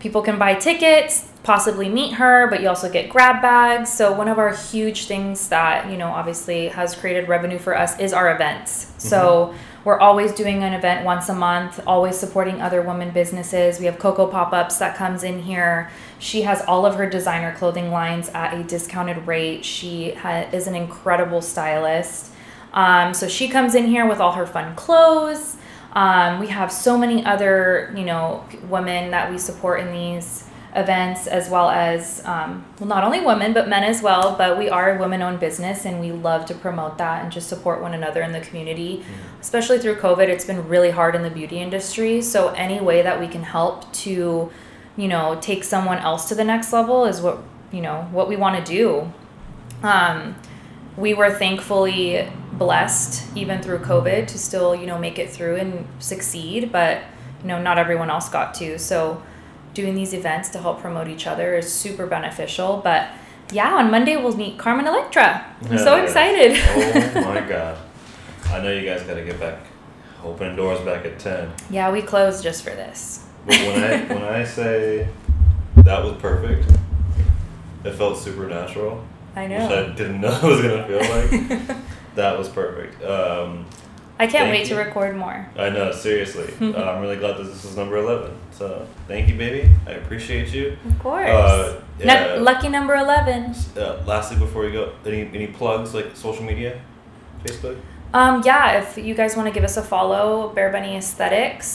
people 0.01 0.23
can 0.23 0.39
buy 0.39 0.55
tickets 0.55 1.31
possibly 1.43 1.89
meet 1.89 2.15
her 2.15 2.49
but 2.49 2.61
you 2.61 2.69
also 2.69 2.91
get 2.91 3.09
grab 3.09 3.41
bags 3.41 3.91
so 3.91 4.13
one 4.13 4.29
of 4.29 4.39
our 4.39 4.55
huge 4.55 5.07
things 5.07 5.49
that 5.49 5.91
you 5.91 5.97
know 5.97 6.09
obviously 6.09 6.69
has 6.69 6.95
created 6.95 7.29
revenue 7.29 7.59
for 7.59 7.77
us 7.77 7.99
is 7.99 8.13
our 8.13 8.35
events 8.35 8.93
so 8.99 9.55
we're 9.85 9.99
always 9.99 10.33
doing 10.33 10.63
an 10.63 10.75
event 10.75 11.05
once 11.05 11.29
a 11.29 11.35
month 11.35 11.81
always 11.87 12.19
supporting 12.19 12.61
other 12.61 12.83
women 12.83 13.11
businesses. 13.11 13.79
We 13.79 13.87
have 13.87 13.99
coco 13.99 14.27
pop-ups 14.27 14.79
that 14.79 14.97
comes 14.97 15.25
in 15.25 15.43
here. 15.43 15.91
She 16.19 16.43
has 16.43 16.61
all 16.63 16.85
of 16.85 16.97
her 16.97 17.09
designer 17.09 17.55
clothing 17.57 17.91
lines 17.91 18.29
at 18.31 18.53
a 18.53 18.63
discounted 18.63 19.27
rate. 19.27 19.65
She 19.65 20.13
ha- 20.13 20.49
is 20.53 20.67
an 20.67 20.75
incredible 20.75 21.41
stylist. 21.41 22.31
Um, 22.73 23.15
so 23.15 23.27
she 23.27 23.49
comes 23.49 23.75
in 23.75 23.87
here 23.87 24.07
with 24.07 24.21
all 24.21 24.33
her 24.33 24.47
fun 24.47 24.77
clothes. 24.77 25.57
Um, 25.93 26.39
we 26.39 26.49
have 26.49 26.71
so 26.71 26.97
many 26.97 27.25
other, 27.25 27.93
you 27.97 28.05
know, 28.05 28.45
women 28.69 29.11
that 29.11 29.31
we 29.31 29.39
support 29.39 29.81
in 29.81 29.93
these 29.93 30.45
events, 30.75 31.27
as 31.27 31.51
well 31.51 31.69
as, 31.69 32.25
um, 32.25 32.65
well, 32.79 32.89
not 32.89 33.03
only 33.03 33.21
women, 33.21 33.53
but 33.53 33.69
men 33.69 33.83
as 33.83 34.03
well. 34.03 34.37
But 34.37 34.59
we 34.59 34.69
are 34.69 34.97
a 34.97 35.01
women 35.01 35.23
owned 35.23 35.41
business 35.41 35.85
and 35.85 36.01
we 36.01 36.13
love 36.13 36.47
to 36.47 36.55
promote 36.55 36.99
that 36.99 37.23
and 37.23 37.33
just 37.33 37.49
support 37.49 37.81
one 37.81 37.95
another 37.95 38.23
in 38.23 38.33
the 38.33 38.41
community. 38.41 39.05
Especially 39.41 39.79
through 39.79 39.97
COVID, 39.97 40.29
it's 40.29 40.45
been 40.45 40.69
really 40.69 40.91
hard 40.91 41.15
in 41.15 41.23
the 41.23 41.31
beauty 41.31 41.59
industry. 41.59 42.23
So, 42.23 42.49
any 42.51 42.81
way 42.81 43.03
that 43.03 43.19
we 43.19 43.27
can 43.29 43.43
help 43.43 43.93
to, 43.95 44.51
you 44.97 45.09
know, 45.09 45.39
take 45.41 45.65
someone 45.65 45.99
else 45.99 46.29
to 46.29 46.35
the 46.35 46.45
next 46.45 46.73
level 46.73 47.05
is 47.05 47.21
what, 47.21 47.39
you 47.73 47.81
know, 47.81 48.09
what 48.13 48.29
we 48.29 48.37
want 48.37 48.65
to 48.65 48.73
do. 48.73 49.13
Um, 49.83 50.37
we 50.97 51.15
were 51.15 51.31
thankfully 51.31 52.29
blessed 52.53 53.25
even 53.37 53.63
through 53.63 53.79
covid 53.79 54.27
to 54.27 54.37
still 54.37 54.75
you 54.75 54.87
know 54.87 54.99
make 54.99 55.19
it 55.19 55.31
through 55.31 55.57
and 55.57 55.87
succeed 55.99 56.71
but 56.71 57.03
you 57.41 57.49
know 57.49 57.61
not 57.61 57.79
everyone 57.79 58.11
else 58.11 58.29
got 58.29 58.53
to 58.53 58.79
so 58.79 59.23
doing 59.75 59.95
these 59.95 60.13
events 60.13 60.49
to 60.51 60.59
help 60.59 60.81
promote 60.81 61.09
each 61.09 61.27
other 61.27 61.55
is 61.55 61.73
super 61.73 62.07
beneficial 62.07 62.81
but 62.83 63.09
yeah 63.53 63.75
on 63.75 63.91
monday 63.91 64.17
we'll 64.17 64.37
meet 64.37 64.59
carmen 64.59 64.87
electra 64.87 65.45
i'm 65.71 65.79
so 65.79 65.97
excited 66.03 66.57
oh 66.57 67.21
my 67.25 67.41
god. 67.49 67.79
I 68.47 68.61
know 68.61 68.73
you 68.73 68.85
guys 68.85 69.03
got 69.05 69.15
to 69.15 69.25
get 69.25 69.39
back, 69.39 69.59
opening 70.25 70.57
doors 70.57 70.81
back 70.81 71.05
at 71.05 71.21
10. 71.21 71.53
yeah 71.71 71.93
we 71.93 72.03
closed 72.03 72.43
just 72.43 72.65
for 72.65 72.71
this 72.71 73.25
But 73.47 73.57
when 73.61 73.85
I 73.85 74.05
when 74.15 74.25
I 74.25 74.45
say 74.45 75.09
that 75.77 76.03
was 76.05 76.15
perfect, 76.21 76.69
it 77.85 77.93
felt 77.95 78.19
supernatural. 78.19 79.05
i 79.37 79.43
Which 79.43 79.51
know 79.51 79.85
I 79.93 79.95
didn't 79.95 80.21
know 80.21 80.37
it 80.43 80.43
was 80.43 80.63
gonna 80.63 80.87
feel 80.87 80.99
like. 81.69 81.77
that 82.17 82.37
was 82.39 82.49
perfect. 82.49 83.03
Um, 83.05 83.67
i 84.23 84.27
can't 84.27 84.49
Thank 84.51 84.53
wait 84.53 84.67
to 84.69 84.77
record 84.77 85.17
more 85.17 85.39
I 85.57 85.69
know, 85.71 85.91
seriously. 86.07 86.49
uh, 86.61 86.91
I'm 86.91 87.01
really 87.05 87.17
glad 87.23 87.35
that 87.39 87.45
this 87.45 87.65
is 87.65 87.75
number 87.77 87.97
11. 87.97 88.31
So 88.59 88.67
thank 89.09 89.29
you, 89.29 89.37
baby. 89.45 89.63
I 89.87 89.93
appreciate 90.03 90.49
you. 90.57 90.77
of 90.91 90.99
course 91.07 91.29
Uh, 91.29 91.81
yeah. 91.99 92.37
lucky 92.51 92.69
number 92.69 92.95
11 92.95 93.55
Uh, 93.77 94.03
lastly, 94.13 94.37
before 94.45 94.63
we 94.67 94.73
go, 94.73 94.85
any 95.07 95.23
any 95.39 95.47
plugs 95.59 95.91
like 95.99 96.09
social 96.27 96.45
media, 96.45 96.73
Facebook? 97.45 97.77
Um, 98.13 98.43
yeah, 98.45 98.81
if 98.81 98.99
you 98.99 99.15
guys 99.15 99.37
want 99.37 99.47
to 99.51 99.55
give 99.55 99.65
us 99.71 99.77
a 99.77 99.83
follow, 99.83 100.49
Bear 100.57 100.71
Bunny 100.75 100.97
Aesthetics, 100.97 101.71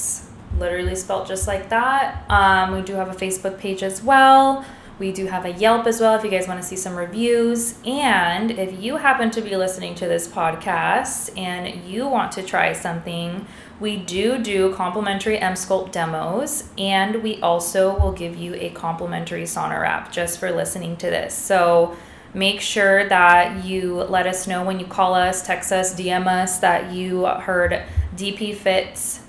literally 0.59 0.95
spelled 0.95 1.25
just 1.33 1.47
like 1.47 1.69
that. 1.69 2.05
Um, 2.29 2.65
we 2.75 2.81
do 2.89 2.93
have 3.01 3.09
a 3.09 3.17
Facebook 3.25 3.55
page 3.57 3.81
as 3.83 4.03
well. 4.03 4.65
We 4.97 5.11
do 5.11 5.25
have 5.25 5.43
a 5.43 5.51
Yelp 5.51 5.87
as 5.87 5.99
well 5.99 6.15
if 6.15 6.23
you 6.23 6.29
guys 6.29 6.47
want 6.47 6.61
to 6.61 6.65
see 6.65 6.77
some 6.77 6.95
reviews. 6.95 7.75
And 7.85 8.51
if 8.51 8.81
you 8.81 8.95
happen 8.95 9.29
to 9.31 9.41
be 9.41 9.57
listening 9.57 9.93
to 9.95 10.07
this 10.07 10.25
podcast 10.25 11.37
and 11.37 11.83
you 11.83 12.07
want 12.07 12.31
to 12.33 12.43
try 12.43 12.71
something, 12.71 13.45
we 13.81 13.97
do 13.97 14.41
do 14.41 14.73
complimentary 14.73 15.37
M 15.37 15.55
Sculpt 15.55 15.91
demos, 15.91 16.69
and 16.77 17.21
we 17.21 17.41
also 17.41 17.99
will 17.99 18.13
give 18.13 18.37
you 18.37 18.55
a 18.55 18.69
complimentary 18.69 19.43
sauna 19.43 19.81
wrap 19.81 20.13
just 20.13 20.39
for 20.39 20.49
listening 20.49 20.95
to 20.97 21.07
this. 21.07 21.33
So 21.33 21.97
make 22.33 22.61
sure 22.61 23.07
that 23.09 23.65
you 23.65 23.95
let 23.95 24.27
us 24.27 24.47
know 24.47 24.63
when 24.63 24.79
you 24.79 24.85
call 24.85 25.13
us, 25.13 25.45
text 25.45 25.73
us, 25.73 25.93
DM 25.93 26.25
us 26.25 26.59
that 26.59 26.93
you 26.93 27.25
heard 27.25 27.83
DP 28.15 28.55
Fits 28.55 29.19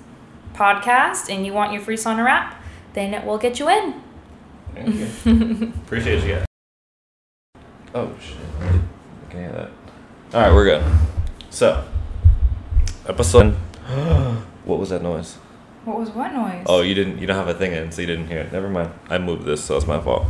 podcast 0.53 1.29
and 1.29 1.45
you 1.45 1.51
want 1.51 1.73
your 1.73 1.81
free 1.81 1.97
sauna 1.97 2.23
wrap, 2.23 2.63
then 2.93 3.25
we'll 3.25 3.37
get 3.37 3.59
you 3.59 3.67
in. 3.67 4.06
Thank 4.85 5.25
you. 5.25 5.73
Appreciate 5.85 6.23
you 6.23 6.35
guys. 6.35 6.45
Oh 7.95 8.13
shit! 8.21 8.37
I 8.61 9.31
can 9.31 9.39
hear 9.39 9.51
that. 9.51 9.69
All 10.33 10.41
right, 10.41 10.53
we're 10.53 10.65
good. 10.65 10.83
So, 11.49 11.83
episode. 13.07 13.53
what 14.65 14.79
was 14.79 14.89
that 14.89 15.01
noise? 15.01 15.35
What 15.85 15.97
was 15.99 16.09
what 16.09 16.33
noise? 16.33 16.63
Oh, 16.67 16.81
you 16.81 16.93
didn't. 16.93 17.19
You 17.19 17.27
don't 17.27 17.37
have 17.37 17.47
a 17.47 17.53
thing 17.53 17.71
in, 17.71 17.91
so 17.91 18.01
you 18.01 18.07
didn't 18.07 18.27
hear 18.27 18.39
it. 18.39 18.51
Never 18.51 18.69
mind. 18.69 18.91
I 19.09 19.17
moved 19.17 19.45
this, 19.45 19.63
so 19.63 19.77
it's 19.77 19.87
my 19.87 19.99
fault. 19.99 20.27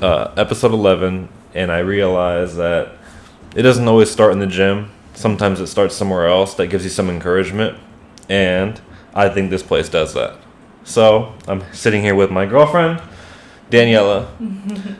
Uh, 0.00 0.32
episode 0.36 0.72
eleven, 0.72 1.28
and 1.54 1.72
I 1.72 1.78
realized 1.78 2.56
that 2.56 2.92
it 3.56 3.62
doesn't 3.62 3.88
always 3.88 4.10
start 4.10 4.32
in 4.32 4.38
the 4.38 4.46
gym. 4.46 4.90
Sometimes 5.14 5.58
it 5.58 5.66
starts 5.66 5.96
somewhere 5.96 6.28
else 6.28 6.54
that 6.54 6.68
gives 6.68 6.84
you 6.84 6.90
some 6.90 7.10
encouragement, 7.10 7.76
and 8.28 8.80
I 9.14 9.28
think 9.28 9.50
this 9.50 9.62
place 9.62 9.88
does 9.88 10.14
that. 10.14 10.36
So 10.84 11.34
I'm 11.46 11.64
sitting 11.72 12.02
here 12.02 12.14
with 12.14 12.30
my 12.30 12.46
girlfriend, 12.46 13.02
Daniela, 13.70 14.28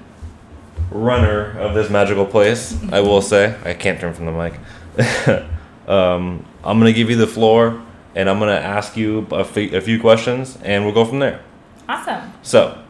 runner 0.91 1.59
of 1.59 1.75
this 1.75 1.91
magical 1.91 2.27
place. 2.27 2.77
I 2.93 3.01
will 3.01 3.23
say 3.23 3.57
I 3.65 3.75
can't 3.75 4.01
turn 4.01 4.15
from 4.15 4.27
the 4.27 4.33
mic. 4.33 4.55
um, 5.89 6.45
I'm 6.65 6.79
gonna 6.79 6.93
give 6.93 7.11
you 7.11 7.17
the 7.17 7.27
floor, 7.27 7.83
and 8.15 8.29
I'm 8.29 8.39
gonna 8.39 8.53
ask 8.53 8.97
you 8.97 9.27
a 9.31 9.45
fe- 9.45 9.75
a 9.75 9.81
few 9.81 10.01
questions, 10.01 10.59
and 10.63 10.85
we'll 10.85 10.95
go 10.95 11.05
from 11.05 11.19
there. 11.19 11.41
Awesome. 11.89 12.33
So, 12.43 12.83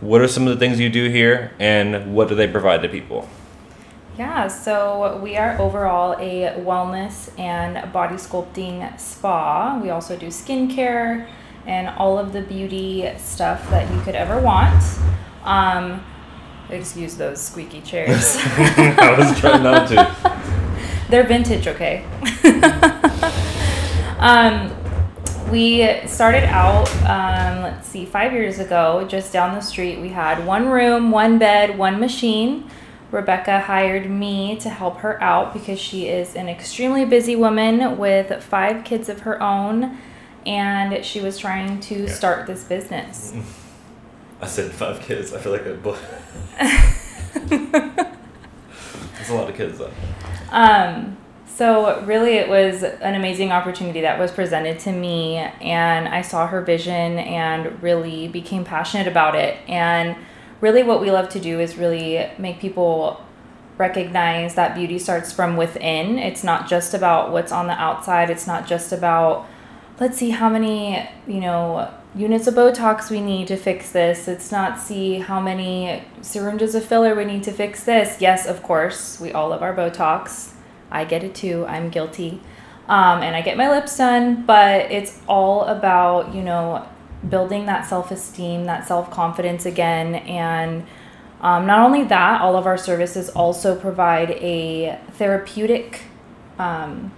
what 0.00 0.20
are 0.20 0.28
some 0.28 0.46
of 0.46 0.52
the 0.52 0.58
things 0.58 0.78
you 0.78 0.90
do 0.90 1.08
here, 1.08 1.52
and 1.58 2.14
what 2.14 2.28
do 2.28 2.34
they 2.34 2.48
provide 2.48 2.82
to 2.82 2.88
people? 2.88 3.28
Yeah, 4.18 4.46
so 4.46 5.18
we 5.22 5.36
are 5.36 5.58
overall 5.60 6.12
a 6.20 6.54
wellness 6.60 7.36
and 7.38 7.92
body 7.92 8.14
sculpting 8.14 8.98
spa. 9.00 9.80
We 9.82 9.90
also 9.90 10.16
do 10.16 10.28
skincare 10.28 11.26
and 11.66 11.88
all 11.96 12.18
of 12.18 12.32
the 12.32 12.42
beauty 12.42 13.10
stuff 13.16 13.68
that 13.70 13.92
you 13.94 14.00
could 14.02 14.14
ever 14.14 14.40
want. 14.40 14.82
Um, 15.44 16.04
excuse 16.70 17.16
those 17.16 17.40
squeaky 17.40 17.80
chairs. 17.80 18.36
I 18.38 19.14
was 19.18 19.38
trying 19.38 19.62
not 19.62 19.88
to. 19.88 20.40
They're 21.10 21.24
vintage, 21.24 21.68
okay? 21.68 22.04
um, 24.18 24.74
we 25.50 26.00
started 26.06 26.44
out, 26.44 26.90
um, 27.02 27.62
let's 27.62 27.86
see, 27.86 28.06
five 28.06 28.32
years 28.32 28.58
ago, 28.58 29.06
just 29.08 29.32
down 29.32 29.54
the 29.54 29.60
street. 29.60 30.00
We 30.00 30.08
had 30.08 30.46
one 30.46 30.68
room, 30.68 31.10
one 31.10 31.38
bed, 31.38 31.78
one 31.78 32.00
machine. 32.00 32.70
Rebecca 33.10 33.60
hired 33.60 34.10
me 34.10 34.56
to 34.56 34.68
help 34.70 34.98
her 34.98 35.22
out 35.22 35.52
because 35.52 35.78
she 35.78 36.08
is 36.08 36.34
an 36.34 36.48
extremely 36.48 37.04
busy 37.04 37.36
woman 37.36 37.96
with 37.98 38.42
five 38.42 38.82
kids 38.82 39.08
of 39.08 39.20
her 39.20 39.40
own 39.40 39.98
and 40.46 41.04
she 41.04 41.20
was 41.20 41.38
trying 41.38 41.80
to 41.80 42.04
Yeah. 42.04 42.12
start 42.12 42.46
this 42.46 42.64
business. 42.64 43.32
I 44.40 44.46
said 44.46 44.70
five 44.72 45.00
kids. 45.00 45.32
I 45.32 45.38
feel 45.38 45.52
like 45.52 45.64
a 45.66 45.74
boy. 45.74 45.96
That's 49.18 49.30
a 49.30 49.34
lot 49.34 49.48
of 49.48 49.56
kids 49.56 49.78
though. 49.78 49.90
Um, 50.50 51.16
so 51.46 52.00
really 52.02 52.34
it 52.34 52.48
was 52.48 52.82
an 52.82 53.14
amazing 53.14 53.52
opportunity 53.52 54.00
that 54.02 54.18
was 54.18 54.30
presented 54.32 54.78
to 54.80 54.92
me 54.92 55.36
and 55.36 56.08
I 56.08 56.22
saw 56.22 56.46
her 56.46 56.60
vision 56.62 57.18
and 57.18 57.82
really 57.82 58.28
became 58.28 58.64
passionate 58.64 59.06
about 59.06 59.34
it. 59.34 59.56
And 59.68 60.16
really 60.60 60.82
what 60.82 61.00
we 61.00 61.10
love 61.10 61.28
to 61.30 61.40
do 61.40 61.60
is 61.60 61.76
really 61.76 62.28
make 62.38 62.60
people 62.60 63.24
recognize 63.78 64.54
that 64.56 64.74
beauty 64.74 64.98
starts 64.98 65.32
from 65.32 65.56
within. 65.56 66.18
It's 66.18 66.44
not 66.44 66.68
just 66.68 66.92
about 66.94 67.32
what's 67.32 67.50
on 67.52 67.66
the 67.66 67.72
outside. 67.72 68.30
It's 68.30 68.46
not 68.46 68.66
just 68.66 68.92
about 68.92 69.46
let's 70.00 70.18
see 70.18 70.30
how 70.30 70.48
many, 70.48 71.08
you 71.26 71.40
know, 71.40 71.92
units 72.14 72.46
of 72.46 72.54
Botox 72.54 73.10
we 73.10 73.20
need 73.20 73.48
to 73.48 73.56
fix 73.56 73.92
this. 73.92 74.26
Let's 74.26 74.50
not 74.50 74.78
see 74.78 75.18
how 75.18 75.40
many 75.40 76.04
syringes 76.20 76.74
of 76.74 76.84
filler 76.84 77.14
we 77.14 77.24
need 77.24 77.42
to 77.44 77.52
fix 77.52 77.84
this. 77.84 78.20
Yes, 78.20 78.46
of 78.46 78.62
course, 78.62 79.20
we 79.20 79.32
all 79.32 79.50
love 79.50 79.62
our 79.62 79.74
Botox. 79.74 80.52
I 80.90 81.04
get 81.04 81.24
it 81.24 81.34
too. 81.34 81.64
I'm 81.66 81.90
guilty. 81.90 82.40
Um, 82.86 83.22
and 83.22 83.34
I 83.34 83.40
get 83.40 83.56
my 83.56 83.70
lips 83.70 83.96
done, 83.96 84.44
but 84.44 84.92
it's 84.92 85.18
all 85.26 85.64
about, 85.64 86.34
you 86.34 86.42
know, 86.42 86.86
building 87.28 87.66
that 87.66 87.86
self 87.86 88.10
esteem, 88.10 88.64
that 88.64 88.86
self 88.86 89.10
confidence 89.10 89.64
again. 89.64 90.16
And 90.16 90.86
um, 91.40 91.66
not 91.66 91.80
only 91.80 92.04
that, 92.04 92.42
all 92.42 92.56
of 92.56 92.66
our 92.66 92.76
services 92.76 93.30
also 93.30 93.74
provide 93.78 94.32
a 94.32 94.98
therapeutic 95.12 96.02
um, 96.58 97.12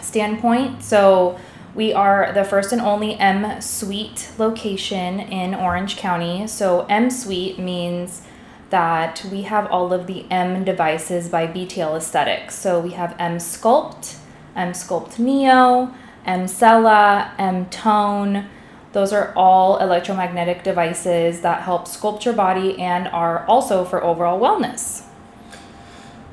standpoint. 0.00 0.82
So 0.82 1.38
we 1.74 1.92
are 1.92 2.32
the 2.32 2.44
first 2.44 2.72
and 2.72 2.80
only 2.80 3.14
M 3.14 3.60
Suite 3.60 4.30
location 4.38 5.20
in 5.20 5.54
Orange 5.54 5.96
County. 5.96 6.46
So 6.46 6.86
M 6.88 7.10
Suite 7.10 7.58
means 7.58 8.22
that 8.70 9.24
we 9.30 9.42
have 9.42 9.66
all 9.66 9.92
of 9.92 10.06
the 10.06 10.30
M 10.30 10.64
devices 10.64 11.28
by 11.28 11.46
BTL 11.46 11.96
Aesthetics. 11.96 12.54
So 12.54 12.80
we 12.80 12.90
have 12.90 13.14
M 13.18 13.38
Sculpt, 13.38 14.16
M 14.56 14.72
Sculpt 14.72 15.18
Neo, 15.18 15.94
Emsella, 16.26 17.32
M 17.38 17.66
Tone. 17.66 18.46
Those 18.92 19.12
are 19.12 19.32
all 19.36 19.78
electromagnetic 19.78 20.64
devices 20.64 21.42
that 21.42 21.62
help 21.62 21.86
sculpt 21.86 22.24
your 22.24 22.34
body 22.34 22.78
and 22.80 23.06
are 23.08 23.46
also 23.46 23.84
for 23.84 24.02
overall 24.02 24.40
wellness. 24.40 25.04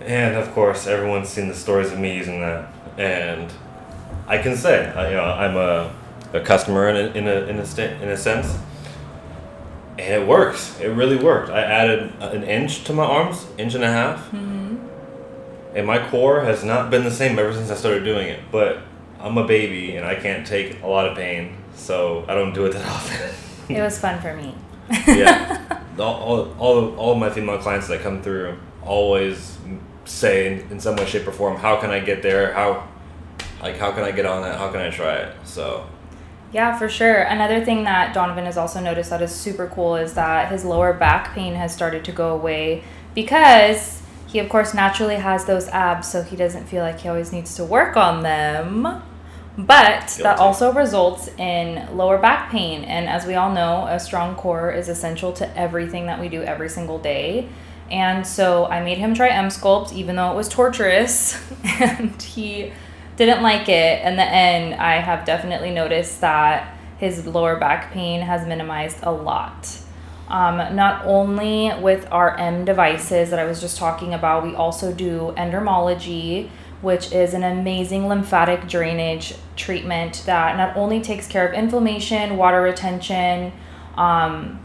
And 0.01 0.35
of 0.35 0.51
course, 0.53 0.87
everyone's 0.87 1.29
seen 1.29 1.47
the 1.47 1.55
stories 1.55 1.91
of 1.91 1.99
me 1.99 2.15
using 2.17 2.41
that, 2.41 2.71
and 2.97 3.51
I 4.27 4.37
can 4.37 4.55
say, 4.57 4.87
I, 4.89 5.09
you 5.09 5.15
know, 5.15 5.23
I'm 5.23 5.55
a, 5.55 5.93
a 6.33 6.41
customer 6.41 6.89
in 6.89 6.95
a, 6.95 7.17
in 7.17 7.27
a 7.27 7.45
in 7.47 7.59
a 7.59 7.65
sta- 7.65 8.01
in 8.01 8.09
a 8.09 8.17
sense, 8.17 8.57
and 9.97 10.21
it 10.21 10.27
works. 10.27 10.79
It 10.79 10.87
really 10.89 11.17
worked. 11.17 11.49
I 11.49 11.61
added 11.61 12.11
an 12.19 12.43
inch 12.43 12.83
to 12.85 12.93
my 12.93 13.05
arms, 13.05 13.45
inch 13.57 13.73
and 13.73 13.83
a 13.83 13.91
half, 13.91 14.19
mm-hmm. 14.31 14.77
and 15.75 15.87
my 15.87 16.05
core 16.09 16.41
has 16.41 16.63
not 16.63 16.89
been 16.89 17.03
the 17.03 17.11
same 17.11 17.39
ever 17.39 17.53
since 17.53 17.71
I 17.71 17.75
started 17.75 18.03
doing 18.03 18.27
it. 18.27 18.41
But 18.51 18.79
I'm 19.19 19.37
a 19.37 19.47
baby, 19.47 19.95
and 19.95 20.05
I 20.05 20.15
can't 20.15 20.45
take 20.45 20.83
a 20.83 20.87
lot 20.87 21.07
of 21.07 21.15
pain, 21.15 21.55
so 21.75 22.25
I 22.27 22.35
don't 22.35 22.53
do 22.53 22.65
it 22.65 22.73
that 22.73 22.85
often. 22.89 23.75
It 23.75 23.81
was 23.81 23.97
fun 23.99 24.21
for 24.21 24.33
me. 24.35 24.55
yeah. 25.07 25.63
All, 25.97 26.13
all, 26.13 26.55
all, 26.59 26.77
of- 26.77 26.99
all 26.99 27.15
my 27.15 27.27
female 27.31 27.57
clients 27.57 27.87
that 27.87 28.01
come 28.01 28.21
through 28.21 28.55
always 28.83 29.57
say 30.05 30.53
in, 30.61 30.71
in 30.73 30.79
some 30.79 30.95
way, 30.95 31.07
shape, 31.07 31.27
or 31.27 31.31
form, 31.31 31.57
how 31.57 31.77
can 31.81 31.89
I 31.89 31.99
get 31.99 32.21
there? 32.21 32.53
How, 32.53 32.87
like, 33.61 33.77
how 33.77 33.91
can 33.91 34.03
I 34.03 34.11
get 34.11 34.25
on 34.25 34.41
that? 34.43 34.57
How 34.57 34.71
can 34.71 34.81
I 34.81 34.89
try 34.89 35.15
it? 35.15 35.35
So, 35.43 35.85
Yeah, 36.53 36.77
for 36.77 36.89
sure. 36.89 37.21
Another 37.21 37.63
thing 37.63 37.83
that 37.83 38.13
Donovan 38.13 38.45
has 38.45 38.57
also 38.57 38.79
noticed 38.79 39.09
that 39.09 39.21
is 39.21 39.33
super 39.33 39.67
cool 39.67 39.95
is 39.95 40.13
that 40.13 40.51
his 40.51 40.63
lower 40.63 40.93
back 40.93 41.33
pain 41.33 41.55
has 41.55 41.73
started 41.73 42.05
to 42.05 42.11
go 42.11 42.33
away 42.33 42.83
because 43.15 44.01
he, 44.27 44.39
of 44.39 44.49
course, 44.49 44.73
naturally 44.73 45.15
has 45.15 45.45
those 45.45 45.67
abs, 45.69 46.11
so 46.11 46.21
he 46.21 46.35
doesn't 46.35 46.65
feel 46.65 46.83
like 46.83 46.99
he 46.99 47.07
always 47.07 47.31
needs 47.31 47.55
to 47.55 47.63
work 47.63 47.95
on 47.97 48.23
them. 48.23 49.01
But 49.57 50.19
that 50.21 50.37
also 50.37 50.71
results 50.71 51.29
in 51.39 51.97
lower 51.97 52.19
back 52.19 52.51
pain. 52.51 52.83
And 52.83 53.09
as 53.09 53.25
we 53.25 53.33
all 53.33 53.51
know, 53.51 53.87
a 53.87 53.99
strong 53.99 54.35
core 54.35 54.71
is 54.71 54.87
essential 54.87 55.33
to 55.33 55.57
everything 55.57 56.05
that 56.05 56.19
we 56.19 56.29
do 56.29 56.43
every 56.43 56.69
single 56.69 56.99
day. 56.99 57.49
And 57.89 58.27
so 58.27 58.65
I 58.65 58.83
made 58.83 58.99
him 58.99 59.15
try 59.15 59.29
M 59.29 59.47
Sculpt, 59.47 59.93
even 59.93 60.15
though 60.17 60.31
it 60.31 60.35
was 60.35 60.47
torturous, 60.47 61.41
and 61.79 62.21
he 62.21 62.71
didn't 63.17 63.41
like 63.41 63.67
it. 63.67 64.05
In 64.05 64.15
the 64.15 64.23
end, 64.23 64.75
I 64.75 64.99
have 65.01 65.25
definitely 65.25 65.71
noticed 65.71 66.21
that 66.21 66.77
his 66.97 67.27
lower 67.27 67.57
back 67.57 67.91
pain 67.91 68.21
has 68.21 68.47
minimized 68.47 68.99
a 69.03 69.11
lot. 69.11 69.79
Um, 70.29 70.57
not 70.75 71.05
only 71.05 71.71
with 71.79 72.07
our 72.11 72.37
M 72.37 72.65
devices 72.65 73.29
that 73.29 73.39
I 73.39 73.45
was 73.45 73.61
just 73.61 73.77
talking 73.77 74.13
about, 74.13 74.43
we 74.43 74.55
also 74.55 74.93
do 74.93 75.33
endermology, 75.37 76.49
which 76.81 77.11
is 77.11 77.33
an 77.33 77.43
amazing 77.43 78.07
lymphatic 78.07 78.67
drainage 78.67 79.35
treatment 79.55 80.23
that 80.25 80.57
not 80.57 80.75
only 80.75 81.01
takes 81.01 81.27
care 81.27 81.47
of 81.47 81.53
inflammation, 81.53 82.37
water 82.37 82.61
retention, 82.61 83.53
um, 83.95 84.59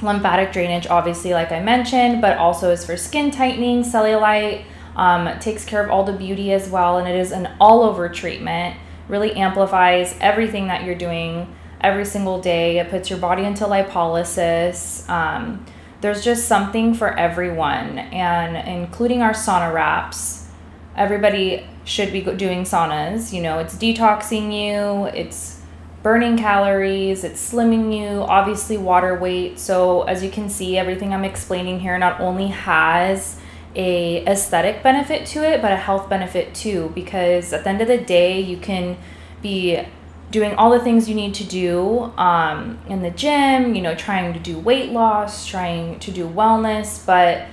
lymphatic 0.00 0.52
drainage, 0.52 0.86
obviously, 0.86 1.32
like 1.32 1.52
I 1.52 1.60
mentioned, 1.60 2.22
but 2.22 2.38
also 2.38 2.70
is 2.70 2.84
for 2.84 2.96
skin 2.96 3.30
tightening, 3.30 3.82
cellulite, 3.82 4.64
um, 5.00 5.38
takes 5.38 5.64
care 5.64 5.82
of 5.82 5.90
all 5.90 6.04
the 6.04 6.12
beauty 6.12 6.52
as 6.52 6.68
well, 6.68 6.98
and 6.98 7.08
it 7.08 7.16
is 7.16 7.32
an 7.32 7.48
all 7.58 7.82
over 7.82 8.10
treatment. 8.10 8.76
Really 9.08 9.32
amplifies 9.32 10.14
everything 10.20 10.66
that 10.66 10.84
you're 10.84 10.94
doing 10.94 11.56
every 11.80 12.04
single 12.04 12.38
day. 12.38 12.78
It 12.78 12.90
puts 12.90 13.08
your 13.08 13.18
body 13.18 13.44
into 13.44 13.64
lipolysis. 13.64 15.08
Um, 15.08 15.64
there's 16.02 16.22
just 16.22 16.46
something 16.46 16.92
for 16.92 17.18
everyone, 17.18 17.98
and 17.98 18.68
including 18.68 19.22
our 19.22 19.32
sauna 19.32 19.72
wraps. 19.72 20.48
Everybody 20.94 21.66
should 21.84 22.12
be 22.12 22.20
doing 22.20 22.64
saunas. 22.64 23.32
You 23.32 23.40
know, 23.40 23.58
it's 23.58 23.76
detoxing 23.76 24.52
you, 24.52 25.06
it's 25.06 25.62
burning 26.02 26.36
calories, 26.36 27.24
it's 27.24 27.52
slimming 27.52 27.98
you, 27.98 28.20
obviously 28.20 28.76
water 28.76 29.18
weight. 29.18 29.58
So 29.58 30.02
as 30.02 30.22
you 30.22 30.30
can 30.30 30.50
see, 30.50 30.76
everything 30.76 31.14
I'm 31.14 31.24
explaining 31.24 31.80
here 31.80 31.98
not 31.98 32.20
only 32.20 32.48
has 32.48 33.39
a 33.74 34.24
aesthetic 34.26 34.82
benefit 34.82 35.26
to 35.26 35.44
it, 35.44 35.62
but 35.62 35.72
a 35.72 35.76
health 35.76 36.08
benefit 36.08 36.54
too. 36.54 36.92
Because 36.94 37.52
at 37.52 37.64
the 37.64 37.70
end 37.70 37.80
of 37.80 37.88
the 37.88 37.98
day, 37.98 38.40
you 38.40 38.56
can 38.56 38.96
be 39.42 39.84
doing 40.30 40.54
all 40.54 40.70
the 40.70 40.80
things 40.80 41.08
you 41.08 41.14
need 41.14 41.34
to 41.34 41.44
do 41.44 42.12
um, 42.16 42.78
in 42.88 43.02
the 43.02 43.10
gym, 43.10 43.74
you 43.74 43.82
know, 43.82 43.94
trying 43.94 44.32
to 44.32 44.38
do 44.38 44.58
weight 44.58 44.90
loss, 44.90 45.46
trying 45.46 45.98
to 45.98 46.10
do 46.10 46.28
wellness, 46.28 47.04
but 47.04 47.46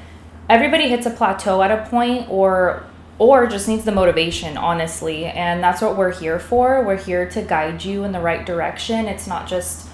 everybody 0.50 0.88
hits 0.88 1.06
a 1.06 1.10
plateau 1.10 1.62
at 1.62 1.72
a 1.72 1.90
point 1.90 2.30
or 2.30 2.84
or 3.20 3.48
just 3.48 3.68
needs 3.68 3.84
the 3.84 3.92
motivation 3.92 4.58
honestly 4.58 5.26
and 5.26 5.64
that's 5.64 5.82
what 5.82 5.98
we're 5.98 6.14
here 6.14 6.40
for 6.40 6.84
we're 6.84 6.98
here 6.98 7.28
to 7.28 7.42
guide 7.42 7.84
you 7.84 8.04
in 8.04 8.12
the 8.12 8.20
right 8.20 8.46
direction 8.46 9.08
it's 9.08 9.28
not 9.28 9.48
just 9.48 9.87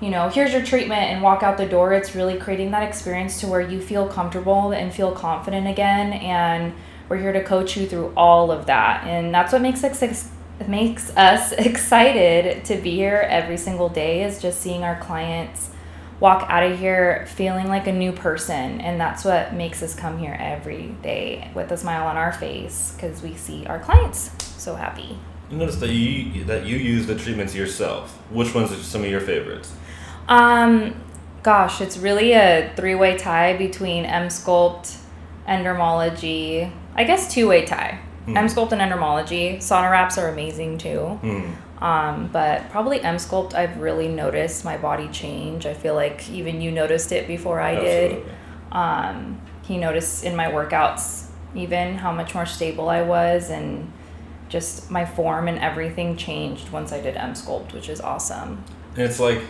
you 0.00 0.10
know 0.10 0.28
here's 0.28 0.52
your 0.52 0.64
treatment 0.64 1.02
and 1.02 1.22
walk 1.22 1.42
out 1.42 1.56
the 1.58 1.66
door. 1.66 1.92
It's 1.92 2.14
really 2.14 2.38
creating 2.38 2.70
that 2.70 2.82
experience 2.82 3.40
to 3.40 3.46
where 3.46 3.60
you 3.60 3.80
feel 3.80 4.08
comfortable 4.08 4.72
and 4.72 4.92
feel 4.92 5.12
confident 5.12 5.66
again. 5.66 6.12
And 6.12 6.74
we're 7.08 7.18
here 7.18 7.32
to 7.32 7.42
coach 7.42 7.76
you 7.76 7.86
through 7.86 8.12
all 8.16 8.50
of 8.50 8.66
that. 8.66 9.04
And 9.04 9.34
that's 9.34 9.52
what 9.52 9.62
makes 9.62 9.82
us 9.82 10.30
makes 10.66 11.16
us 11.16 11.52
excited 11.58 12.64
to 12.66 12.76
be 12.76 12.92
here 12.92 13.26
every 13.28 13.56
single 13.56 13.88
day 13.88 14.24
is 14.24 14.40
just 14.40 14.60
seeing 14.60 14.82
our 14.82 15.00
clients 15.00 15.70
walk 16.20 16.44
out 16.48 16.64
of 16.64 16.78
here 16.78 17.26
feeling 17.28 17.68
like 17.68 17.86
a 17.86 17.92
new 17.92 18.12
person. 18.12 18.80
And 18.80 19.00
that's 19.00 19.24
what 19.24 19.54
makes 19.54 19.82
us 19.82 19.94
come 19.94 20.18
here 20.18 20.36
every 20.38 20.94
day 21.02 21.50
with 21.54 21.70
a 21.70 21.76
smile 21.76 22.06
on 22.06 22.16
our 22.16 22.32
face 22.32 22.92
because 22.94 23.22
we 23.22 23.34
see 23.34 23.66
our 23.66 23.78
clients 23.78 24.30
so 24.60 24.74
happy. 24.74 25.18
You 25.50 25.56
notice 25.56 25.76
that 25.76 25.90
you 25.90 26.44
that 26.44 26.66
you 26.66 26.76
use 26.76 27.06
the 27.06 27.14
treatments 27.14 27.54
yourself. 27.54 28.16
Which 28.30 28.54
ones 28.54 28.70
are 28.70 28.76
some 28.76 29.02
of 29.02 29.10
your 29.10 29.20
favorites? 29.20 29.72
Um 30.28 30.94
gosh 31.42 31.80
it's 31.80 31.96
really 31.96 32.32
a 32.32 32.72
three-way 32.76 33.16
tie 33.16 33.56
between 33.56 34.04
m 34.04 34.28
sculpt 34.28 34.98
endermology 35.46 36.70
i 36.94 37.04
guess 37.04 37.32
two-way 37.32 37.64
tie 37.64 37.98
Hmm. 38.26 38.36
m 38.36 38.46
sculpt 38.46 38.72
and 38.72 38.80
endermology 38.82 39.56
sauna 39.56 39.90
wraps 39.90 40.18
are 40.18 40.28
amazing 40.28 40.78
too 40.78 41.18
Hmm. 41.22 41.50
Um, 41.80 42.28
but 42.32 42.68
probably 42.70 43.00
M 43.02 43.18
Sculpt, 43.18 43.54
I've 43.54 43.78
really 43.78 44.08
noticed 44.08 44.64
my 44.64 44.76
body 44.76 45.06
change. 45.12 45.64
I 45.64 45.74
feel 45.74 45.94
like 45.94 46.28
even 46.28 46.60
you 46.60 46.72
noticed 46.72 47.12
it 47.12 47.28
before 47.28 47.60
I 47.60 47.76
did. 47.76 48.26
Um, 48.72 49.40
he 49.62 49.78
noticed 49.78 50.24
in 50.24 50.34
my 50.34 50.46
workouts 50.46 51.26
even 51.54 51.94
how 51.98 52.10
much 52.10 52.34
more 52.34 52.46
stable 52.46 52.88
I 52.88 53.02
was 53.02 53.48
and 53.50 53.92
just 54.48 54.90
my 54.90 55.04
form 55.04 55.46
and 55.46 55.56
everything 55.60 56.16
changed 56.16 56.70
once 56.72 56.90
I 56.92 57.00
did 57.00 57.16
M 57.16 57.34
Sculpt, 57.34 57.72
which 57.72 57.88
is 57.88 58.00
awesome. 58.00 58.64
And 58.96 59.04
it's 59.04 59.20
like 59.20 59.40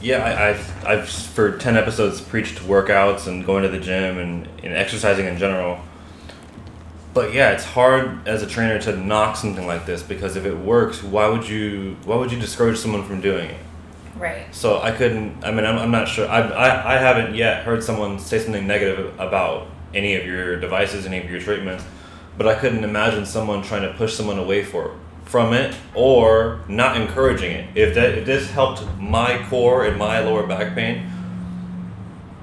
yeah, 0.00 0.24
I, 0.24 0.50
I've, 0.50 0.86
I've 0.86 1.08
for 1.08 1.56
10 1.56 1.76
episodes 1.76 2.20
preached 2.20 2.58
workouts 2.60 3.26
and 3.26 3.44
going 3.44 3.62
to 3.62 3.68
the 3.68 3.80
gym 3.80 4.18
and, 4.18 4.48
and 4.62 4.74
exercising 4.74 5.26
in 5.26 5.38
general. 5.38 5.80
But 7.14 7.34
yeah, 7.34 7.50
it's 7.50 7.64
hard 7.64 8.28
as 8.28 8.42
a 8.42 8.46
trainer 8.46 8.78
to 8.82 8.96
knock 8.96 9.36
something 9.36 9.66
like 9.66 9.86
this 9.86 10.02
because 10.02 10.36
if 10.36 10.44
it 10.44 10.56
works, 10.56 11.02
why 11.02 11.28
would 11.28 11.48
you 11.48 11.96
why 12.04 12.16
would 12.16 12.30
you 12.30 12.38
discourage 12.38 12.78
someone 12.78 13.04
from 13.04 13.20
doing 13.20 13.50
it? 13.50 13.60
Right. 14.16 14.54
So 14.54 14.80
I 14.80 14.92
couldn't. 14.92 15.42
I 15.44 15.50
mean, 15.50 15.64
I'm, 15.64 15.78
I'm 15.78 15.90
not 15.90 16.06
sure. 16.06 16.28
I, 16.28 16.42
I 16.42 16.94
I 16.94 16.98
haven't 16.98 17.34
yet 17.34 17.64
heard 17.64 17.82
someone 17.82 18.18
say 18.18 18.38
something 18.38 18.66
negative 18.66 19.18
about 19.18 19.66
any 19.94 20.14
of 20.14 20.26
your 20.26 20.60
devices, 20.60 21.06
any 21.06 21.18
of 21.18 21.30
your 21.30 21.40
treatments. 21.40 21.82
But 22.36 22.46
I 22.46 22.54
couldn't 22.54 22.84
imagine 22.84 23.26
someone 23.26 23.62
trying 23.62 23.82
to 23.82 23.92
push 23.94 24.14
someone 24.14 24.38
away 24.38 24.62
for 24.62 24.94
from 25.28 25.52
it 25.52 25.74
or 25.94 26.60
not 26.68 26.96
encouraging 26.96 27.52
it. 27.52 27.66
If 27.74 27.94
that 27.94 28.12
if 28.18 28.24
this 28.24 28.50
helped 28.50 28.82
my 28.98 29.44
core 29.50 29.84
and 29.84 29.98
my 29.98 30.20
lower 30.20 30.46
back 30.46 30.74
pain, 30.74 31.10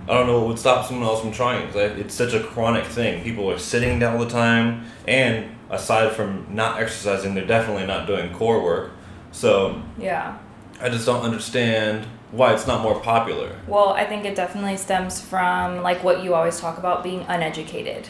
I 0.08 0.14
don't 0.14 0.28
know 0.28 0.38
what 0.40 0.50
would 0.50 0.60
stop 0.60 0.86
someone 0.86 1.08
else 1.08 1.22
from 1.22 1.32
trying. 1.32 1.66
'cause 1.68 1.78
I- 1.78 2.00
It's 2.00 2.14
such 2.14 2.34
a 2.34 2.40
chronic 2.40 2.86
thing. 2.86 3.24
People 3.24 3.50
are 3.50 3.58
sitting 3.58 3.98
down 3.98 4.14
all 4.18 4.24
the 4.24 4.30
time, 4.30 4.86
and 5.08 5.46
aside 5.72 6.12
from 6.12 6.46
not 6.52 6.80
exercising, 6.80 7.34
they're 7.34 7.44
definitely 7.46 7.88
not 7.88 8.06
doing 8.06 8.30
core 8.30 8.62
work. 8.62 8.92
So 9.32 9.76
Yeah. 9.98 10.34
I 10.82 10.90
just 10.90 11.08
don't 11.08 11.24
understand 11.24 12.06
why 12.32 12.54
it's 12.54 12.68
not 12.68 12.82
more 12.82 12.96
popular. 13.00 13.48
Well, 13.68 13.90
I 13.98 14.04
think 14.06 14.26
it 14.26 14.36
definitely 14.36 14.78
stems 14.78 15.20
from 15.22 15.82
like 15.82 16.04
what 16.04 16.24
you 16.24 16.36
always 16.36 16.60
talk 16.60 16.78
about 16.78 17.02
being 17.02 17.26
uneducated. 17.28 18.10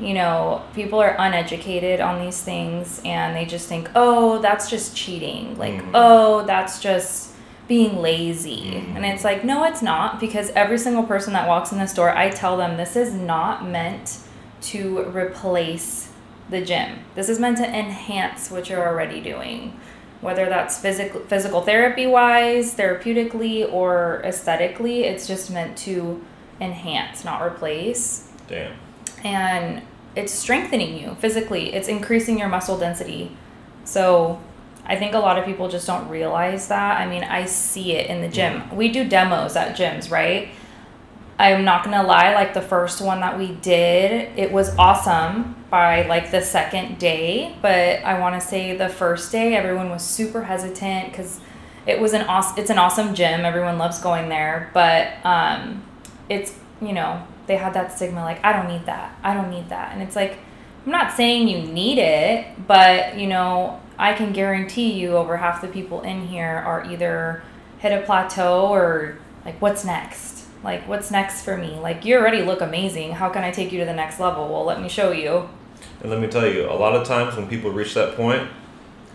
You 0.00 0.14
know, 0.14 0.62
people 0.74 0.98
are 1.00 1.14
uneducated 1.18 2.00
on 2.00 2.24
these 2.24 2.40
things 2.40 3.00
and 3.04 3.36
they 3.36 3.44
just 3.44 3.68
think, 3.68 3.90
"Oh, 3.94 4.38
that's 4.38 4.70
just 4.70 4.96
cheating." 4.96 5.56
Like, 5.58 5.74
Mhm. 5.74 5.90
"Oh, 5.94 6.42
that's 6.42 6.80
just 6.80 7.30
being 7.68 8.00
lazy." 8.00 8.82
Mhm. 8.82 8.96
And 8.96 9.04
it's 9.06 9.24
like, 9.24 9.44
"No, 9.44 9.64
it's 9.64 9.82
not 9.82 10.18
because 10.18 10.50
every 10.56 10.78
single 10.78 11.02
person 11.04 11.32
that 11.34 11.46
walks 11.46 11.70
in 11.72 11.78
the 11.78 11.86
store, 11.86 12.10
I 12.16 12.30
tell 12.30 12.56
them 12.56 12.76
this 12.76 12.96
is 12.96 13.12
not 13.12 13.66
meant 13.66 14.16
to 14.62 15.00
replace 15.14 16.08
the 16.48 16.60
gym. 16.60 17.00
This 17.14 17.28
is 17.28 17.38
meant 17.38 17.58
to 17.58 17.66
enhance 17.66 18.50
what 18.50 18.68
you're 18.68 18.86
already 18.86 19.20
doing." 19.20 19.74
whether 20.22 20.50
that's 20.50 20.76
physical 20.76 21.18
physical 21.28 21.62
therapy 21.62 22.06
wise, 22.06 22.74
therapeutically, 22.74 23.66
or 23.72 24.20
aesthetically. 24.22 25.04
It's 25.04 25.26
just 25.26 25.50
meant 25.50 25.78
to 25.78 26.20
enhance, 26.60 27.24
not 27.24 27.40
replace. 27.40 28.28
Damn. 28.46 28.72
And 29.24 29.80
it's 30.16 30.32
strengthening 30.32 30.98
you 30.98 31.14
physically. 31.16 31.74
It's 31.74 31.88
increasing 31.88 32.38
your 32.38 32.48
muscle 32.48 32.78
density. 32.78 33.36
So 33.84 34.40
I 34.84 34.96
think 34.96 35.14
a 35.14 35.18
lot 35.18 35.38
of 35.38 35.44
people 35.44 35.68
just 35.68 35.86
don't 35.86 36.08
realize 36.08 36.68
that. 36.68 37.00
I 37.00 37.06
mean, 37.06 37.22
I 37.24 37.44
see 37.44 37.92
it 37.92 38.08
in 38.08 38.22
the 38.22 38.28
gym. 38.28 38.74
We 38.74 38.90
do 38.90 39.08
demos 39.08 39.56
at 39.56 39.76
gyms, 39.76 40.10
right? 40.10 40.48
I'm 41.38 41.64
not 41.64 41.84
gonna 41.84 42.02
lie, 42.02 42.34
like 42.34 42.52
the 42.52 42.60
first 42.60 43.00
one 43.00 43.20
that 43.20 43.38
we 43.38 43.52
did, 43.52 44.38
it 44.38 44.52
was 44.52 44.76
awesome 44.76 45.56
by 45.70 46.06
like 46.06 46.30
the 46.30 46.42
second 46.42 46.98
day, 46.98 47.56
but 47.62 48.04
I 48.04 48.20
want 48.20 48.38
to 48.38 48.46
say 48.46 48.76
the 48.76 48.90
first 48.90 49.32
day 49.32 49.54
everyone 49.56 49.88
was 49.88 50.02
super 50.02 50.42
hesitant 50.42 51.10
because 51.10 51.40
it 51.86 51.98
was 51.98 52.12
an 52.12 52.22
awesome, 52.22 52.58
it's 52.58 52.68
an 52.68 52.78
awesome 52.78 53.14
gym. 53.14 53.46
Everyone 53.46 53.78
loves 53.78 54.00
going 54.00 54.28
there, 54.28 54.70
but 54.74 55.12
um, 55.24 55.82
it's 56.28 56.52
you 56.82 56.92
know 56.92 57.26
they 57.50 57.56
had 57.56 57.74
that 57.74 57.92
stigma 57.92 58.22
like 58.22 58.42
I 58.44 58.52
don't 58.52 58.68
need 58.68 58.86
that, 58.86 59.12
I 59.24 59.34
don't 59.34 59.50
need 59.50 59.70
that, 59.70 59.92
and 59.92 60.00
it's 60.00 60.14
like 60.14 60.38
I'm 60.86 60.92
not 60.92 61.12
saying 61.12 61.48
you 61.48 61.60
need 61.60 61.98
it, 61.98 62.46
but 62.68 63.18
you 63.18 63.26
know 63.26 63.80
I 63.98 64.14
can 64.14 64.32
guarantee 64.32 64.92
you 64.92 65.16
over 65.16 65.36
half 65.36 65.60
the 65.60 65.66
people 65.66 66.02
in 66.02 66.28
here 66.28 66.62
are 66.64 66.88
either 66.88 67.42
hit 67.80 67.92
a 67.92 68.06
plateau 68.06 68.68
or 68.68 69.18
like 69.44 69.60
what's 69.60 69.84
next? 69.84 70.46
Like 70.62 70.86
what's 70.88 71.10
next 71.10 71.42
for 71.42 71.56
me? 71.56 71.76
Like 71.80 72.04
you 72.04 72.16
already 72.16 72.42
look 72.42 72.60
amazing. 72.60 73.12
How 73.12 73.28
can 73.30 73.42
i 73.42 73.50
take 73.50 73.72
you 73.72 73.80
to 73.80 73.84
the 73.84 73.94
next 73.94 74.20
level? 74.20 74.48
Well 74.48 74.64
let 74.64 74.80
me 74.80 74.88
show 74.88 75.10
you. 75.10 75.48
And 76.02 76.10
let 76.10 76.20
me 76.20 76.28
tell 76.28 76.46
you, 76.46 76.70
a 76.70 76.78
lot 76.84 76.94
of 76.94 77.04
times 77.04 77.36
when 77.36 77.48
people 77.48 77.72
reach 77.72 77.94
that 77.94 78.14
point, 78.14 78.48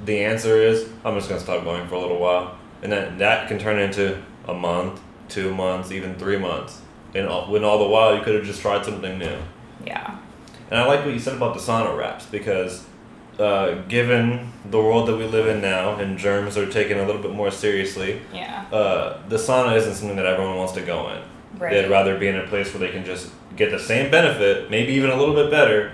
the 0.03 0.25
answer 0.25 0.57
is, 0.57 0.89
I'm 1.05 1.15
just 1.15 1.29
gonna 1.29 1.39
stop 1.39 1.63
going 1.63 1.87
for 1.87 1.95
a 1.95 1.99
little 2.01 2.19
while, 2.19 2.57
and 2.83 2.91
then 2.91 3.17
that 3.19 3.47
can 3.47 3.57
turn 3.59 3.79
into 3.79 4.21
a 4.45 4.53
month, 4.53 4.99
two 5.29 5.55
months, 5.55 5.91
even 5.93 6.15
three 6.15 6.37
months. 6.37 6.81
And 7.15 7.27
all, 7.27 7.49
when 7.49 7.63
all 7.63 7.79
the 7.79 7.87
while 7.87 8.15
you 8.15 8.21
could 8.21 8.35
have 8.35 8.43
just 8.45 8.61
tried 8.61 8.83
something 8.85 9.17
new. 9.17 9.37
yeah 9.85 10.17
And 10.69 10.79
I 10.79 10.85
like 10.85 11.05
what 11.05 11.13
you 11.13 11.19
said 11.19 11.35
about 11.35 11.53
the 11.53 11.61
sauna 11.61 11.97
wraps 11.97 12.25
because, 12.25 12.85
uh, 13.39 13.81
given 13.87 14.51
the 14.69 14.77
world 14.79 15.07
that 15.07 15.17
we 15.17 15.25
live 15.25 15.47
in 15.47 15.61
now 15.61 15.95
and 15.95 16.17
germs 16.17 16.57
are 16.57 16.69
taken 16.69 16.97
a 16.99 17.05
little 17.05 17.21
bit 17.21 17.31
more 17.31 17.51
seriously, 17.51 18.21
yeah 18.33 18.65
uh, 18.71 19.17
the 19.29 19.37
sauna 19.37 19.75
isn't 19.77 19.95
something 19.95 20.17
that 20.17 20.25
everyone 20.25 20.57
wants 20.57 20.73
to 20.73 20.81
go 20.81 21.09
in. 21.13 21.21
right 21.59 21.71
They'd 21.71 21.89
rather 21.89 22.17
be 22.19 22.27
in 22.27 22.37
a 22.37 22.47
place 22.47 22.73
where 22.73 22.79
they 22.85 22.91
can 22.91 23.05
just 23.05 23.31
get 23.55 23.71
the 23.71 23.79
same 23.79 24.11
benefit, 24.11 24.69
maybe 24.69 24.91
even 24.93 25.09
a 25.09 25.15
little 25.15 25.35
bit 25.35 25.49
better, 25.49 25.93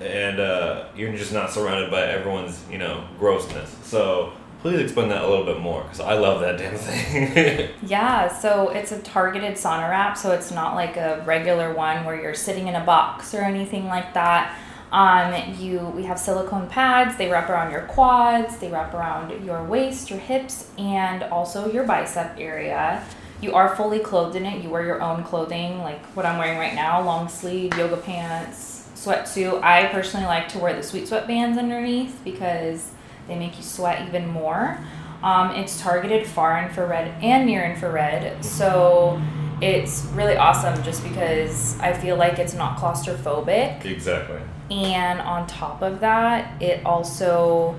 and 0.00 0.40
uh, 0.40 0.84
you're 0.96 1.12
just 1.16 1.32
not 1.32 1.50
surrounded 1.50 1.90
by 1.90 2.02
everyone's 2.02 2.62
you 2.70 2.78
know 2.78 3.06
grossness. 3.18 3.70
So 3.82 4.32
please 4.66 4.80
explain 4.80 5.08
that 5.08 5.22
a 5.22 5.28
little 5.28 5.44
bit 5.44 5.60
more 5.60 5.84
because 5.84 6.00
I 6.00 6.14
love 6.14 6.40
that 6.40 6.58
damn 6.58 6.76
thing. 6.76 7.70
yeah 7.86 8.26
so 8.26 8.70
it's 8.70 8.90
a 8.90 9.00
targeted 9.00 9.54
sauna 9.54 9.88
wrap 9.88 10.18
so 10.18 10.32
it's 10.32 10.50
not 10.50 10.74
like 10.74 10.96
a 10.96 11.22
regular 11.24 11.72
one 11.72 12.04
where 12.04 12.20
you're 12.20 12.34
sitting 12.34 12.66
in 12.66 12.74
a 12.74 12.84
box 12.84 13.32
or 13.32 13.42
anything 13.42 13.86
like 13.86 14.12
that. 14.14 14.58
Um, 14.90 15.54
you 15.60 15.78
we 15.94 16.02
have 16.04 16.18
silicone 16.18 16.68
pads 16.68 17.16
they 17.16 17.30
wrap 17.30 17.48
around 17.48 17.70
your 17.70 17.82
quads 17.82 18.56
they 18.56 18.68
wrap 18.68 18.92
around 18.92 19.44
your 19.44 19.62
waist 19.62 20.10
your 20.10 20.18
hips 20.18 20.68
and 20.78 21.22
also 21.22 21.70
your 21.70 21.84
bicep 21.84 22.34
area. 22.36 23.04
You 23.40 23.54
are 23.54 23.76
fully 23.76 24.00
clothed 24.00 24.34
in 24.34 24.44
it 24.46 24.64
you 24.64 24.70
wear 24.70 24.84
your 24.84 25.00
own 25.00 25.22
clothing 25.22 25.78
like 25.78 26.04
what 26.16 26.26
i'm 26.26 26.38
wearing 26.38 26.58
right 26.58 26.74
now 26.74 27.00
long 27.02 27.28
sleeve 27.28 27.76
yoga 27.76 27.98
pants 27.98 28.88
sweatsuit. 28.94 29.62
I 29.62 29.86
personally 29.86 30.26
like 30.26 30.48
to 30.48 30.58
wear 30.58 30.74
the 30.74 30.82
sweet 30.82 31.04
sweatbands 31.04 31.58
underneath 31.58 32.18
because 32.24 32.90
they 33.28 33.34
make 33.36 33.56
you 33.56 33.62
sweat 33.62 34.06
even 34.08 34.26
more 34.28 34.78
um, 35.22 35.50
it's 35.52 35.80
targeted 35.80 36.26
far 36.26 36.62
infrared 36.62 37.08
and 37.22 37.46
near 37.46 37.64
infrared 37.64 38.44
so 38.44 39.20
it's 39.62 40.04
really 40.14 40.36
awesome 40.36 40.82
just 40.82 41.02
because 41.02 41.78
i 41.80 41.92
feel 41.92 42.16
like 42.16 42.38
it's 42.38 42.52
not 42.54 42.76
claustrophobic 42.78 43.84
exactly. 43.84 44.38
and 44.70 45.20
on 45.20 45.46
top 45.46 45.80
of 45.82 46.00
that 46.00 46.60
it 46.62 46.84
also 46.84 47.74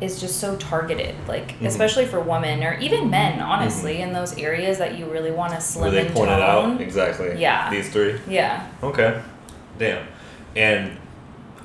is 0.00 0.18
just 0.18 0.40
so 0.40 0.56
targeted 0.56 1.14
like 1.28 1.58
Mhm. 1.60 1.66
especially 1.66 2.06
for 2.06 2.18
women 2.20 2.64
or 2.64 2.74
even 2.78 3.10
men 3.10 3.40
honestly 3.40 4.00
in 4.00 4.12
those 4.14 4.36
areas 4.38 4.78
that 4.78 4.98
you 4.98 5.04
really 5.06 5.30
want 5.30 5.50
to 5.50 5.56
Where 5.56 5.60
slim 5.60 5.92
they 5.94 6.06
and 6.06 6.14
point 6.14 6.30
it 6.30 6.40
out 6.40 6.80
exactly. 6.80 7.38
Yeah. 7.38 7.70
These 7.70 7.90
three. 7.90 8.18
yeah 8.26 8.66
Okay. 8.82 9.20
Damn. 9.78 10.06
And 10.56 10.96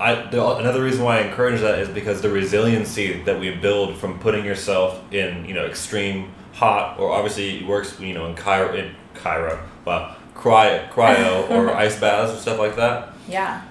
I 0.00 0.28
the, 0.30 0.56
another 0.56 0.82
reason 0.82 1.04
why 1.04 1.18
I 1.18 1.22
encourage 1.22 1.60
that 1.60 1.78
is 1.78 1.88
because 1.88 2.20
the 2.20 2.30
resiliency 2.30 3.22
that 3.22 3.38
we 3.40 3.50
build 3.50 3.96
from 3.96 4.18
putting 4.18 4.44
yourself 4.44 5.00
in 5.12 5.44
you 5.46 5.54
know 5.54 5.64
extreme 5.66 6.32
hot 6.52 6.98
or 6.98 7.12
obviously 7.12 7.58
it 7.60 7.66
works 7.66 7.98
you 8.00 8.14
know 8.14 8.26
in 8.26 8.34
Cairo 8.34 8.74
in 8.74 8.94
Cairo 9.14 9.62
wow 9.84 10.16
cryo 10.34 10.88
cryo 10.90 11.48
or 11.54 11.74
ice 11.74 11.98
baths 11.98 12.32
or 12.32 12.36
stuff 12.40 12.58
like 12.58 12.76
that. 12.76 13.14
yeah 13.28 13.62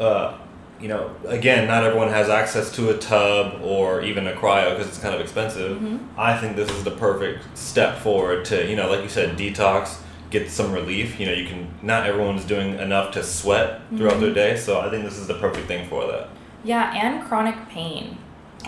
Uh, 0.00 0.34
you 0.80 0.86
know, 0.86 1.10
again, 1.26 1.66
not 1.66 1.82
everyone 1.82 2.08
has 2.08 2.28
access 2.28 2.70
to 2.76 2.90
a 2.90 2.96
tub 2.98 3.60
or 3.64 4.00
even 4.02 4.28
a 4.28 4.32
cryo 4.32 4.70
because 4.70 4.86
it's 4.86 4.98
kind 5.00 5.12
of 5.12 5.20
expensive. 5.20 5.76
Mhm. 5.78 5.98
I 6.16 6.38
think 6.38 6.54
this 6.54 6.70
is 6.70 6.84
the 6.84 6.92
perfect 6.92 7.40
step 7.58 7.98
forward 7.98 8.44
to, 8.44 8.64
you 8.70 8.76
know, 8.76 8.88
like 8.88 9.02
you 9.02 9.08
said, 9.08 9.36
detox, 9.36 9.96
get 10.30 10.50
some 10.50 10.72
relief. 10.72 11.18
You 11.18 11.26
know, 11.26 11.32
you 11.32 11.46
can, 11.46 11.68
not 11.82 12.06
everyone's 12.06 12.44
doing 12.44 12.78
enough 12.78 13.12
to 13.12 13.22
sweat 13.22 13.80
throughout 13.96 14.20
their 14.20 14.32
day, 14.34 14.56
so 14.56 14.80
I 14.80 14.90
think 14.90 15.04
this 15.04 15.16
is 15.18 15.26
the 15.26 15.34
perfect 15.34 15.66
thing 15.66 15.88
for 15.88 16.06
that. 16.06 16.28
Yeah, 16.64 16.92
and 16.94 17.24
chronic 17.26 17.68
pain. 17.68 18.18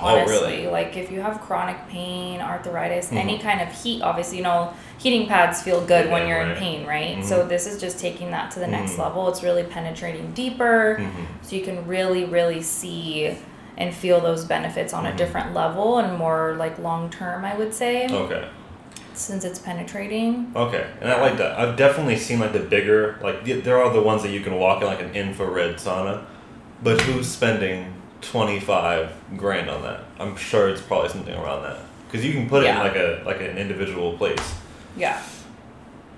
Oh, 0.01 0.07
Honestly, 0.21 0.37
really? 0.59 0.67
like 0.69 0.97
if 0.97 1.11
you 1.11 1.21
have 1.21 1.41
chronic 1.41 1.77
pain, 1.89 2.41
arthritis, 2.41 3.11
any 3.13 3.37
Mhm. 3.39 3.43
kind 3.43 3.61
of 3.61 3.69
heat, 3.69 4.01
obviously, 4.03 4.39
you 4.39 4.45
know, 4.45 4.73
heating 4.99 5.27
pads 5.27 5.61
feel 5.63 5.81
good 5.81 6.11
when 6.11 6.29
you're 6.29 6.41
in 6.41 6.57
pain, 6.57 6.87
right? 6.87 7.17
Mhm. 7.19 7.25
So 7.25 7.45
this 7.45 7.67
is 7.67 7.81
just 7.81 7.99
taking 7.99 8.31
that 8.31 8.53
to 8.53 8.61
the 8.61 8.69
next 8.69 8.93
Mhm. 8.93 8.99
level. 9.01 9.29
It's 9.29 9.43
really 9.43 9.65
penetrating 9.65 10.31
deeper, 10.33 10.97
Mhm. 11.01 11.27
so 11.43 11.57
you 11.57 11.63
can 11.63 11.87
really, 11.89 12.25
really 12.25 12.63
see 12.63 13.37
and 13.77 13.93
feel 13.93 14.21
those 14.21 14.45
benefits 14.45 14.93
on 14.95 15.07
a 15.07 15.11
Mhm. 15.11 15.17
different 15.17 15.55
level 15.55 15.99
and 15.99 16.17
more 16.17 16.55
like 16.57 16.79
long 16.79 17.11
term, 17.11 17.45
I 17.45 17.55
would 17.57 17.75
say, 17.75 18.07
Okay. 18.11 18.45
Since 19.15 19.45
it's 19.45 19.59
penetrating. 19.59 20.53
Okay, 20.55 20.87
and 21.01 21.11
I 21.11 21.21
like 21.21 21.37
that. 21.39 21.59
I've 21.59 21.77
definitely 21.77 22.17
seen 22.17 22.39
like 22.41 22.53
the 22.53 22.61
bigger, 22.61 23.19
like 23.23 23.45
the- 23.45 23.61
there 23.61 23.83
are 23.83 23.93
the 23.93 24.01
ones 24.03 24.23
that 24.23 24.31
you 24.31 24.41
can 24.41 24.55
walk 24.57 24.81
in 24.83 24.87
like 24.89 25.01
an 25.01 25.11
infrared 25.15 25.77
sauna, 25.77 26.23
but 26.83 27.01
who's 27.03 27.29
spending 27.29 27.95
twenty 28.21 28.61
five 28.61 29.13
grand 29.37 29.69
on 29.71 29.83
that? 29.83 30.01
I'm 30.19 30.37
sure 30.37 30.69
it's 30.69 30.81
probably 30.83 31.09
something 31.09 31.35
around 31.35 31.63
that 31.63 31.79
because 32.07 32.25
you 32.27 32.33
can 32.33 32.49
put 32.49 32.65
it 32.65 32.69
in 32.69 32.77
like 32.79 32.97
a 32.97 33.23
like 33.25 33.41
an 33.41 33.57
individual 33.59 34.17
place. 34.17 34.55
Yeah. 34.97 35.21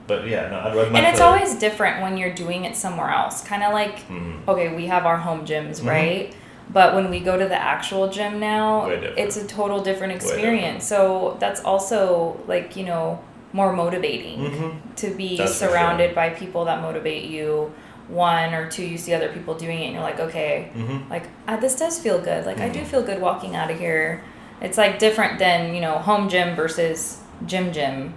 But 0.06 0.26
yeah, 0.26 0.48
no, 0.48 0.58
I'd 0.58 0.74
recommend. 0.74 0.96
And 0.96 1.06
it's 1.06 1.20
always 1.20 1.54
different 1.54 2.02
when 2.02 2.16
you're 2.16 2.34
doing 2.34 2.64
it 2.64 2.74
somewhere 2.76 3.10
else. 3.10 3.42
Kind 3.44 3.62
of 3.62 3.72
like 3.72 4.06
Mhm. 4.08 4.46
okay, 4.48 4.74
we 4.74 4.86
have 4.86 5.06
our 5.06 5.16
home 5.16 5.46
gyms, 5.46 5.80
Mhm. 5.80 5.88
right? 5.88 6.34
But 6.72 6.94
when 6.94 7.10
we 7.10 7.20
go 7.20 7.36
to 7.36 7.46
the 7.46 7.60
actual 7.60 8.08
gym 8.08 8.40
now, 8.40 8.86
it's 8.86 9.36
a 9.36 9.46
total 9.46 9.78
different 9.82 10.12
different. 10.14 10.40
experience. 10.40 10.86
So 10.86 11.36
that's 11.38 11.62
also 11.64 12.40
like, 12.46 12.76
you 12.76 12.84
know, 12.84 13.22
more 13.52 13.72
motivating 13.72 14.38
Mm-hmm. 14.40 14.94
to 14.96 15.10
be 15.14 15.36
That's 15.36 15.54
surrounded 15.54 16.14
by 16.14 16.30
people 16.30 16.64
that 16.64 16.80
motivate 16.80 17.24
you. 17.24 17.72
One 18.08 18.52
or 18.54 18.68
two, 18.70 18.84
you 18.84 18.98
see 18.98 19.14
other 19.14 19.28
people 19.32 19.54
doing 19.54 19.80
it, 19.80 19.84
and 19.86 19.92
you're 19.94 20.02
like, 20.02 20.20
okay, 20.20 20.70
Mm-hmm. 20.74 21.10
like 21.10 21.24
ah, 21.46 21.56
this 21.56 21.76
does 21.76 21.98
feel 21.98 22.20
good. 22.20 22.44
Like 22.46 22.58
I 22.60 22.68
do 22.68 22.80
Mhm. 22.80 22.86
feel 22.86 23.02
good 23.02 23.20
walking 23.20 23.54
out 23.54 23.70
of 23.70 23.78
here. 23.78 24.22
It's 24.60 24.76
like 24.78 24.98
different 24.98 25.38
than 25.38 25.74
you 25.74 25.80
know 25.80 25.98
home 25.98 26.28
gym 26.28 26.54
versus 26.56 27.20
gym 27.46 27.72
gym. 27.72 28.14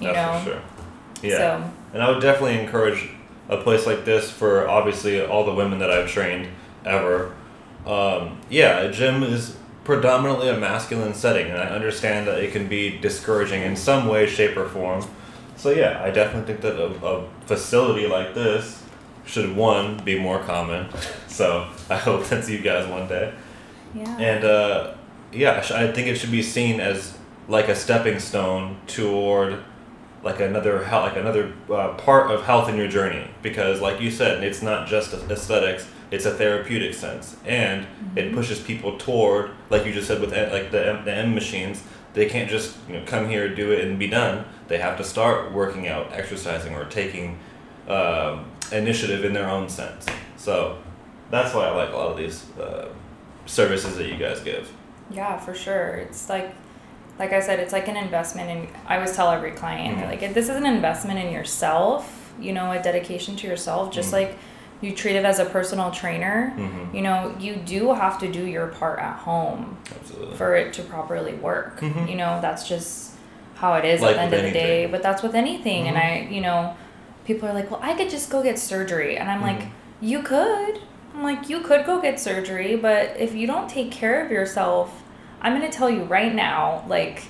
You 0.00 0.12
That's 0.12 0.16
know. 0.16 0.38
for 0.38 0.50
sure. 0.50 0.62
Yeah. 1.30 1.36
So 1.38 1.70
And 1.94 2.02
I 2.02 2.10
would 2.10 2.20
definitely 2.22 2.58
encourage 2.60 3.08
a 3.48 3.56
place 3.58 3.86
like 3.86 4.04
this 4.04 4.30
for 4.30 4.68
obviously 4.68 5.20
all 5.24 5.44
the 5.44 5.54
women 5.54 5.78
that 5.80 5.90
I've 5.90 6.08
trained 6.08 6.48
ever. 6.84 7.32
Um, 7.86 8.40
yeah, 8.48 8.80
a 8.80 8.92
gym 8.92 9.22
is 9.22 9.56
predominantly 9.84 10.48
a 10.48 10.56
masculine 10.56 11.14
setting, 11.14 11.50
and 11.50 11.58
I 11.58 11.66
understand 11.66 12.26
that 12.26 12.38
it 12.42 12.52
can 12.52 12.68
be 12.68 12.98
discouraging 12.98 13.62
in 13.62 13.76
some 13.76 14.08
way, 14.08 14.26
shape, 14.26 14.56
or 14.56 14.68
form. 14.68 15.04
So, 15.56 15.70
yeah, 15.70 16.02
I 16.02 16.10
definitely 16.10 16.54
think 16.54 16.62
that 16.62 16.82
a, 16.82 17.06
a 17.06 17.28
facility 17.46 18.06
like 18.06 18.34
this 18.34 18.82
should, 19.26 19.54
one, 19.54 19.98
be 20.04 20.18
more 20.18 20.38
common. 20.40 20.88
So, 21.34 21.68
I 21.90 21.96
hope 21.96 22.24
that's 22.28 22.48
you 22.48 22.60
guys 22.60 22.86
one 22.88 23.08
day. 23.08 23.34
yeah. 23.92 24.16
And 24.18 24.44
uh, 24.44 24.94
yeah, 25.32 25.64
I 25.74 25.90
think 25.90 26.06
it 26.06 26.14
should 26.14 26.30
be 26.30 26.42
seen 26.44 26.78
as 26.78 27.18
like 27.48 27.66
a 27.68 27.74
stepping 27.74 28.20
stone 28.20 28.76
toward 28.86 29.58
like 30.22 30.38
another 30.38 30.80
like 30.90 31.16
another 31.16 31.52
uh, 31.68 31.94
part 31.94 32.30
of 32.30 32.44
health 32.44 32.68
in 32.68 32.76
your 32.76 32.86
journey. 32.86 33.26
Because, 33.42 33.80
like 33.80 34.00
you 34.00 34.12
said, 34.12 34.44
it's 34.44 34.62
not 34.62 34.86
just 34.86 35.12
aesthetics; 35.12 35.88
it's 36.14 36.24
a 36.26 36.30
therapeutic 36.30 36.94
sense, 36.94 37.36
and 37.44 37.86
it 38.14 38.32
pushes 38.32 38.60
people 38.60 38.96
toward, 38.98 39.50
like 39.70 39.84
you 39.84 39.92
just 39.92 40.06
said 40.06 40.20
with 40.20 40.32
uh, 40.32 40.48
like 40.52 40.70
the 40.70 40.88
M, 40.88 41.04
the 41.04 41.12
M 41.12 41.34
machines. 41.34 41.82
They 42.14 42.26
can't 42.26 42.48
just 42.48 42.76
you 42.88 42.94
know 42.94 43.02
come 43.04 43.28
here, 43.28 43.52
do 43.52 43.72
it, 43.72 43.84
and 43.84 43.98
be 43.98 44.06
done. 44.06 44.44
They 44.68 44.78
have 44.78 44.96
to 44.98 45.04
start 45.04 45.52
working 45.52 45.88
out, 45.88 46.12
exercising, 46.12 46.74
or 46.74 46.84
taking 46.84 47.38
um, 47.88 48.44
initiative 48.70 49.24
in 49.24 49.32
their 49.32 49.48
own 49.50 49.68
sense. 49.68 50.06
So 50.36 50.78
that's 51.30 51.52
why 51.54 51.66
I 51.66 51.70
like 51.70 51.92
a 51.92 51.96
lot 51.96 52.10
of 52.12 52.16
these 52.16 52.48
uh, 52.58 52.88
services 53.46 53.96
that 53.96 54.06
you 54.08 54.16
guys 54.16 54.40
give. 54.40 54.70
Yeah, 55.10 55.36
for 55.38 55.54
sure. 55.54 55.96
It's 55.96 56.28
like, 56.28 56.54
like 57.18 57.32
I 57.32 57.40
said, 57.40 57.58
it's 57.58 57.72
like 57.72 57.88
an 57.88 57.96
investment. 57.96 58.48
And 58.50 58.68
I 58.86 58.94
always 58.96 59.14
tell 59.16 59.30
every 59.30 59.50
client, 59.50 59.98
Mhm. 59.98 60.06
like, 60.10 60.22
if 60.22 60.32
this 60.34 60.48
is 60.48 60.56
an 60.56 60.66
investment 60.66 61.18
in 61.18 61.32
yourself, 61.32 62.32
you 62.40 62.52
know, 62.52 62.70
a 62.72 62.80
dedication 62.80 63.34
to 63.36 63.46
yourself, 63.46 63.92
just 63.92 64.10
Mhm. 64.10 64.12
like 64.20 64.36
you 64.80 64.94
treat 64.94 65.16
it 65.16 65.24
as 65.24 65.38
a 65.38 65.44
personal 65.46 65.90
trainer. 65.90 66.52
Mm-hmm. 66.56 66.96
You 66.96 67.02
know, 67.02 67.34
you 67.40 67.56
do 67.56 67.92
have 67.94 68.18
to 68.20 68.30
do 68.30 68.44
your 68.46 68.66
part 68.66 68.98
at 68.98 69.16
home 69.16 69.78
Absolutely. 70.00 70.36
for 70.36 70.54
it 70.56 70.72
to 70.74 70.82
properly 70.82 71.34
work. 71.34 71.80
Mhm. 71.80 72.08
You 72.08 72.16
know, 72.16 72.40
that's 72.40 72.68
just 72.68 73.12
how 73.56 73.74
it 73.74 73.84
is 73.84 74.00
Like 74.02 74.16
at 74.16 74.16
the 74.16 74.22
end 74.22 74.34
of 74.34 74.42
the 74.42 74.50
day. 74.58 74.86
But 74.86 75.02
that's 75.02 75.22
with 75.22 75.34
anything. 75.34 75.88
And 75.88 75.96
Mhm. 75.96 76.00
I, 76.00 76.28
you 76.30 76.40
know, 76.40 76.74
people 77.24 77.48
are 77.48 77.54
like, 77.54 77.70
well, 77.70 77.80
I 77.82 77.94
could 77.94 78.10
just 78.10 78.28
go 78.30 78.42
get 78.42 78.58
surgery. 78.58 79.16
And 79.16 79.30
I'm 79.30 79.40
like, 79.40 79.60
Mhm. 79.60 79.68
you 80.00 80.22
could. 80.22 80.80
I'm 81.14 81.22
like, 81.22 81.48
you 81.48 81.60
could 81.60 81.86
go 81.86 82.00
get 82.00 82.18
surgery, 82.18 82.74
but 82.76 83.14
if 83.16 83.34
you 83.34 83.46
don't 83.46 83.68
take 83.70 83.92
care 83.92 84.24
of 84.24 84.32
yourself, 84.32 85.02
I'm 85.40 85.56
going 85.56 85.70
to 85.70 85.74
tell 85.76 85.88
you 85.88 86.02
right 86.02 86.34
now, 86.34 86.82
like, 86.88 87.22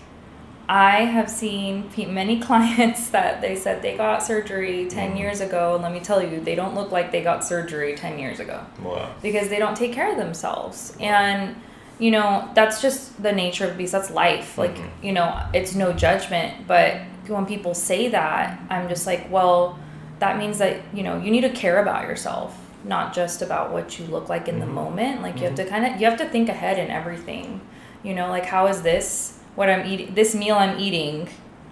I 0.69 1.01
have 1.05 1.29
seen 1.29 1.91
many 2.09 2.41
clients 2.49 3.11
that 3.11 3.41
they 3.41 3.55
said 3.57 3.83
they 3.83 3.97
got 3.97 4.23
surgery 4.23 4.87
10 4.89 5.13
Mhm. 5.13 5.19
years 5.19 5.41
ago. 5.41 5.75
And 5.75 5.83
let 5.83 5.93
me 5.93 6.01
tell 6.01 6.23
you, 6.23 6.41
they 6.41 6.55
don't 6.55 6.75
look 6.75 6.91
like 6.93 7.13
they 7.13 7.23
got 7.23 7.45
surgery 7.45 7.95
10 7.95 8.19
years 8.19 8.41
ago 8.41 8.61
Wow. 8.83 9.09
because 9.23 9.49
they 9.49 9.59
don't 9.59 9.77
take 9.77 9.93
care 9.93 10.11
of 10.11 10.17
themselves 10.17 10.97
and 11.01 11.55
you 12.01 12.11
know 12.11 12.49
that's 12.55 12.83
just 12.83 13.23
the 13.23 13.31
nature 13.31 13.65
of 13.67 13.71
the 13.71 13.77
beast 13.77 13.93
that's 13.93 14.11
life 14.11 14.59
like 14.59 14.75
Mhm. 14.77 14.89
you 15.01 15.13
know 15.13 15.33
it's 15.53 15.77
no 15.77 15.93
judgment 15.93 16.67
but 16.67 16.97
when 17.29 17.47
people 17.47 17.73
say 17.73 18.09
that 18.09 18.59
i'm 18.69 18.89
just 18.89 19.07
like 19.07 19.29
well 19.31 19.79
that 20.19 20.37
means 20.37 20.59
that 20.59 20.79
you 20.93 21.05
know 21.05 21.17
you 21.19 21.31
need 21.31 21.43
to 21.43 21.51
care 21.51 21.81
about 21.81 22.03
yourself 22.09 22.57
not 22.83 23.15
just 23.15 23.43
about 23.43 23.71
what 23.73 23.97
you 24.01 24.07
look 24.07 24.29
like 24.29 24.49
in 24.49 24.59
the 24.59 24.67
Mhm. 24.67 24.71
moment 24.83 25.23
like 25.23 25.39
you 25.39 25.45
have 25.47 25.55
to 25.55 25.65
kind 25.65 25.87
of 25.87 26.01
you 26.01 26.07
have 26.11 26.19
to 26.19 26.25
think 26.29 26.49
ahead 26.49 26.81
in 26.81 26.91
everything 26.91 27.61
you 28.03 28.13
know 28.13 28.29
like 28.29 28.47
how 28.47 28.67
is 28.67 28.83
this 28.83 29.34
what 29.55 29.69
i'm 29.71 29.87
eating 29.87 30.15
this 30.15 30.35
meal 30.35 30.57
i'm 30.57 30.79
eating 30.79 31.29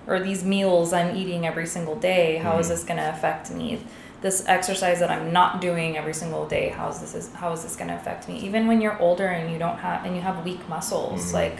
or 0.06 0.20
these 0.20 0.44
meals 0.44 0.92
i'm 0.92 1.14
eating 1.16 1.46
every 1.46 1.66
single 1.66 1.96
day 1.96 2.36
How 2.36 2.58
is 2.58 2.66
Mhm. 2.66 2.70
this 2.70 2.84
going 2.84 2.98
to 2.98 3.08
affect 3.10 3.50
me 3.50 3.84
this 4.20 4.44
exercise 4.46 5.00
that 5.00 5.10
I'm 5.10 5.32
not 5.32 5.60
doing 5.60 5.98
every 5.98 6.14
single 6.14 6.46
day, 6.46 6.68
how 6.68 6.88
is 6.90 7.00
this 7.00 7.12
is 7.12 7.34
how 7.34 7.50
is 7.54 7.64
this 7.64 7.74
gonna 7.74 7.96
affect 7.96 8.28
me? 8.28 8.38
Even 8.38 8.68
when 8.68 8.80
you're 8.80 8.96
older 9.00 9.26
and 9.26 9.52
you 9.52 9.58
don't 9.58 9.78
have 9.78 10.04
and 10.06 10.14
you 10.14 10.22
have 10.22 10.44
weak 10.44 10.60
muscles, 10.68 11.32
Mhm. 11.32 11.34
like 11.34 11.56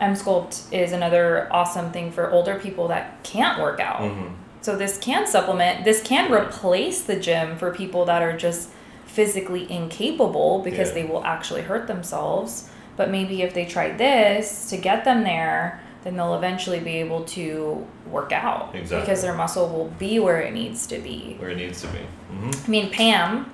M 0.00 0.14
Sculpt 0.14 0.72
is 0.72 0.90
another 0.90 1.46
awesome 1.52 1.92
thing 1.92 2.10
for 2.10 2.32
older 2.32 2.56
people 2.56 2.88
that 2.88 3.22
can't 3.22 3.60
work 3.60 3.78
out. 3.78 4.00
Mm-hmm. 4.00 4.26
So 4.60 4.74
this 4.74 4.98
can 4.98 5.24
supplement, 5.28 5.84
this 5.84 6.02
can 6.02 6.32
replace 6.32 7.02
the 7.02 7.14
gym 7.14 7.56
for 7.56 7.72
people 7.72 8.04
that 8.06 8.22
are 8.22 8.36
just 8.36 8.70
physically 9.06 9.70
incapable 9.70 10.58
because 10.64 10.88
Yeah. 10.88 10.94
they 10.94 11.04
will 11.04 11.22
actually 11.24 11.62
hurt 11.62 11.86
themselves. 11.86 12.68
But 12.98 13.10
maybe 13.10 13.40
if 13.40 13.54
they 13.54 13.64
try 13.64 13.92
this 13.96 14.68
to 14.70 14.76
get 14.76 15.06
them 15.06 15.22
there, 15.24 15.80
then 16.04 16.16
they'll 16.16 16.34
eventually 16.34 16.80
be 16.80 16.96
able 16.96 17.24
to 17.24 17.86
work 18.06 18.32
out 18.32 18.74
Exactly. 18.74 19.00
because 19.00 19.22
their 19.22 19.34
muscle 19.34 19.68
will 19.68 19.88
be 19.98 20.18
where 20.18 20.40
it 20.40 20.52
needs 20.52 20.86
to 20.88 20.98
be. 20.98 21.36
Where 21.38 21.50
it 21.50 21.56
needs 21.56 21.80
to 21.80 21.86
be. 21.88 21.98
Mm-hmm. 21.98 22.50
I 22.66 22.68
mean, 22.68 22.90
Pam, 22.90 23.50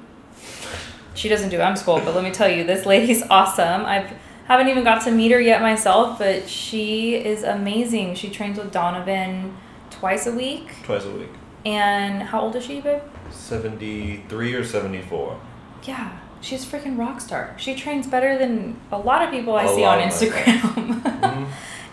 she 1.15 1.29
doesn't 1.29 1.51
do 1.51 1.61
M 1.61 1.75
Sculpt, 1.75 2.05
but 2.05 2.15
let 2.15 2.25
me 2.25 2.31
tell 2.33 2.49
you, 2.49 2.65
this 2.65 2.85
lady's 2.87 3.23
awesome. 3.31 3.85
I've 3.85 4.11
haven't 4.47 4.69
even 4.69 4.85
got 4.85 5.03
to 5.05 5.11
meet 5.11 5.31
her 5.33 5.41
yet 5.41 5.63
myself, 5.63 6.19
but 6.19 6.49
she 6.49 7.15
is 7.15 7.43
amazing. 7.45 8.15
She 8.15 8.29
trains 8.29 8.59
with 8.59 8.73
Donovan 8.73 9.57
twice 9.91 10.27
a 10.27 10.33
week. 10.33 10.75
Twice 10.83 11.05
a 11.05 11.11
week. 11.11 11.31
And 11.65 12.23
how 12.23 12.41
old 12.43 12.57
is 12.57 12.65
she, 12.65 12.81
babe? 12.81 13.01
73 13.31 14.55
or 14.55 14.65
74. 14.65 15.41
Yeah, 15.85 16.19
she's 16.45 16.63
a 16.65 16.67
freaking 16.67 16.99
rock 16.99 17.21
star. 17.21 17.55
She 17.57 17.75
trains 17.75 18.07
better 18.07 18.39
than 18.39 18.77
a 18.93 18.99
lot 18.99 19.23
of 19.23 19.31
people 19.31 19.57
I 19.57 19.65
A 19.65 19.69
see 19.75 19.85
on 19.85 19.99
Instagram. 20.01 20.61
Mhm. 21.25 21.47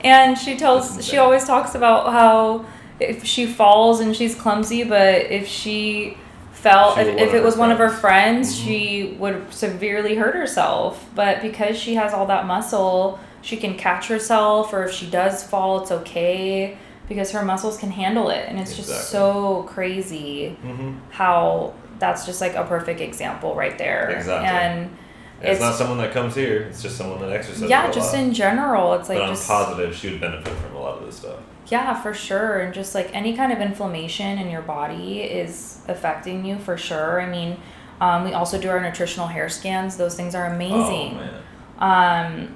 and 0.04 0.38
she 0.38 0.58
tells, 0.58 1.06
she 1.06 1.18
always 1.18 1.45
talks 1.45 1.74
about 1.76 2.12
how 2.12 2.66
if 2.99 3.24
she 3.26 3.45
falls 3.47 3.99
and 4.02 4.16
she's 4.16 4.36
clumsy, 4.36 4.84
but 4.84 5.16
if 5.32 5.47
she 5.47 6.18
fell, 6.52 6.93
She 6.95 7.02
if, 7.02 7.18
if 7.30 7.34
it 7.34 7.43
was 7.43 7.56
her 7.56 7.60
one 7.62 7.72
of 7.72 7.78
her 7.80 7.89
friends. 7.89 8.54
friends, 8.56 8.60
Mhm. 8.60 8.66
she 8.66 9.16
would 9.20 9.54
severely 9.54 10.16
hurt 10.16 10.36
herself. 10.36 11.06
But 11.16 11.41
because 11.41 11.78
she 11.78 11.95
has 11.95 12.14
all 12.14 12.26
that 12.28 12.45
muscle, 12.45 13.20
she 13.41 13.58
can 13.58 13.76
catch 13.76 14.08
herself, 14.10 14.72
or 14.74 14.84
if 14.84 14.91
she 14.91 15.08
does 15.08 15.43
fall, 15.43 15.82
it's 15.82 15.91
okay 15.91 16.78
because 17.08 17.32
her 17.32 17.43
muscles 17.43 17.78
can 17.78 17.89
handle 17.91 18.30
it. 18.30 18.45
And 18.47 18.60
it's 18.60 18.76
just 18.76 19.10
so 19.10 19.66
crazy 19.68 20.56
Mhm. 20.64 20.97
how 21.10 21.74
that's 22.02 22.26
just 22.26 22.41
like 22.41 22.56
a 22.56 22.66
perfect 22.66 22.99
example 22.99 23.56
right 23.56 23.78
there. 23.78 24.10
Exactly. 24.10 24.49
And 24.49 24.97
It's, 25.39 25.52
It's- 25.52 25.62
not 25.62 25.76
someone 25.76 25.97
that 25.99 26.12
comes 26.12 26.36
here. 26.36 26.64
It's 26.64 26.82
just 26.84 26.97
someone 26.97 27.22
that 27.22 27.32
exercises. 27.32 27.70
yeah, 27.70 27.89
just 27.89 28.14
lot. 28.14 28.22
in 28.22 28.34
general, 28.34 28.93
it's 28.95 29.08
like 29.08 29.18
but 29.20 29.30
I'm 29.30 29.36
just 29.36 29.47
positive 29.47 29.95
she 29.95 30.10
would 30.12 30.20
benefit 30.22 30.54
from 30.54 30.76
a 30.76 30.80
lot 30.80 30.97
of 30.99 31.06
this 31.06 31.16
stuff. 31.16 31.39
Yeah, 31.68 31.93
for 31.99 32.14
sure. 32.14 32.60
And 32.60 32.74
just 32.74 32.93
like 32.93 33.16
any 33.16 33.34
kind 33.34 33.54
of 33.54 33.60
inflammation 33.62 34.38
in 34.38 34.49
your 34.49 34.62
body 34.62 35.22
is 35.22 35.80
affecting 35.88 36.43
you 36.45 36.58
for 36.60 36.76
sure. 36.78 37.22
I 37.22 37.30
mean, 37.30 37.58
um, 38.02 38.26
we 38.26 38.34
also 38.34 38.60
do 38.60 38.70
our 38.70 38.82
nutritional 38.82 39.28
hair 39.28 39.47
scans. 39.47 39.95
Those 39.95 40.16
things 40.16 40.36
are 40.36 40.47
amazing. 40.47 41.18
Oh 41.18 41.24
man. 41.80 42.45
um, 42.49 42.56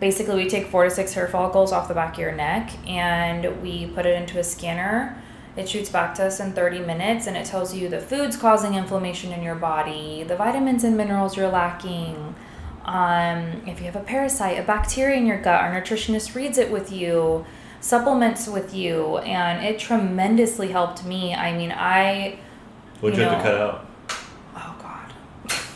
basically, 0.00 0.36
we 0.44 0.48
take 0.50 0.66
four 0.66 0.84
to 0.84 0.90
six 0.90 1.12
hair 1.14 1.28
follicles 1.28 1.72
off 1.72 1.88
the 1.88 1.94
back 1.94 2.14
of 2.14 2.18
your 2.18 2.32
neck 2.32 2.70
and 2.86 3.62
we 3.62 3.86
put 3.86 4.06
it 4.06 4.20
into 4.20 4.38
a 4.38 4.44
scanner. 4.44 5.21
It 5.56 5.68
shoots 5.68 5.90
back 5.90 6.14
to 6.14 6.24
us 6.24 6.40
in 6.40 6.52
30 6.52 6.80
minutes 6.80 7.26
and 7.26 7.36
it 7.36 7.44
tells 7.44 7.74
you 7.74 7.88
the 7.88 8.00
foods 8.00 8.36
causing 8.36 8.74
inflammation 8.74 9.32
in 9.32 9.42
your 9.42 9.54
body, 9.54 10.22
the 10.22 10.36
vitamins 10.36 10.82
and 10.84 10.96
minerals 10.96 11.36
you're 11.36 11.50
lacking. 11.50 12.34
Um, 12.84 13.62
if 13.66 13.78
you 13.78 13.84
have 13.86 13.96
a 13.96 14.00
parasite, 14.00 14.58
a 14.58 14.62
bacteria 14.62 15.16
in 15.16 15.26
your 15.26 15.40
gut, 15.40 15.60
our 15.60 15.70
nutritionist 15.72 16.34
reads 16.34 16.56
it 16.58 16.70
with 16.72 16.90
you, 16.90 17.44
supplements 17.80 18.48
with 18.48 18.74
you, 18.74 19.18
and 19.18 19.64
it 19.64 19.78
tremendously 19.78 20.68
helped 20.68 21.04
me. 21.04 21.34
I 21.34 21.56
mean, 21.56 21.70
I, 21.70 22.38
What'd 23.00 23.18
you 23.18 23.24
you 23.24 23.28
have 23.28 23.38
to 23.38 23.44
cut 23.44 23.60
out? 23.60 23.86
oh 24.56 24.76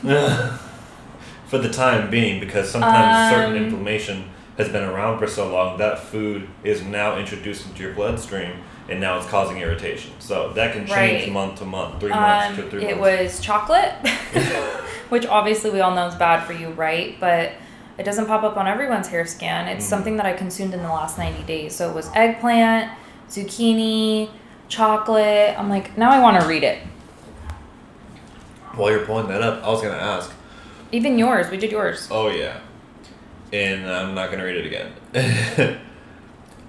God. 0.03 0.59
For 1.47 1.59
the 1.59 1.71
time 1.71 2.11
being, 2.11 2.41
because 2.41 2.71
sometimes 2.71 3.33
certain 3.33 3.57
Um, 3.57 3.65
inflammation 3.65 4.31
has 4.57 4.69
been 4.69 4.83
around 4.83 5.19
for 5.19 5.27
so 5.29 5.49
long, 5.53 5.79
that 5.79 5.99
food 6.01 6.49
is 6.65 6.83
now 6.83 7.17
introduced 7.19 7.67
into 7.69 7.83
your 7.83 7.93
bloodstream, 7.93 8.63
and 8.89 9.01
now 9.01 9.17
it's 9.19 9.27
causing 9.27 9.59
irritation. 9.59 10.13
So 10.19 10.53
that 10.55 10.73
can 10.73 10.87
change 10.87 11.25
Right. 11.25 11.33
month 11.33 11.59
to 11.59 11.65
month, 11.65 12.01
three 12.01 12.11
months 12.13 12.49
Um, 12.49 12.57
to 12.57 12.71
three 12.71 12.85
it 12.85 12.97
months. 12.99 13.13
It 13.23 13.25
was 13.25 13.41
chocolate, 13.41 13.93
which 15.09 15.27
obviously 15.27 15.71
we 15.71 15.81
all 15.81 15.95
know 15.95 16.07
is 16.07 16.15
bad 16.15 16.45
for 16.45 16.53
you, 16.53 16.69
right? 16.71 17.17
But 17.19 17.53
it 17.99 18.05
doesn't 18.05 18.27
pop 18.27 18.43
up 18.43 18.57
on 18.57 18.67
everyone's 18.69 19.09
hair 19.09 19.25
scan. 19.27 19.69
It's 19.69 19.85
Mhm. 19.85 19.89
something 19.89 20.17
that 20.19 20.27
I 20.27 20.33
consumed 20.35 20.75
in 20.75 20.83
the 20.83 20.89
last 20.89 21.19
90 21.19 21.43
days. 21.45 21.75
So 21.75 21.89
it 21.89 21.95
was 21.95 22.11
eggplant, 22.15 22.91
zucchini, 23.31 24.29
chocolate. 24.69 25.55
I'm 25.59 25.69
like, 25.71 25.97
now 25.97 26.11
I 26.11 26.21
want 26.21 26.41
to 26.41 26.47
read 26.47 26.63
it. 26.63 26.79
While 28.75 28.91
you're 28.91 29.07
pulling 29.07 29.29
that 29.29 29.41
up, 29.43 29.65
I 29.65 29.69
was 29.71 29.81
gonna 29.81 29.95
ask. 29.97 30.31
Even 30.93 31.19
yours, 31.19 31.51
we 31.51 31.57
did 31.57 31.73
yours. 31.73 32.09
Oh 32.11 32.29
yeah, 32.29 32.59
and 33.53 33.91
I'm 33.91 34.15
not 34.15 34.31
gonna 34.31 34.45
read 34.45 34.57
it 34.57 34.67
again. 34.67 35.79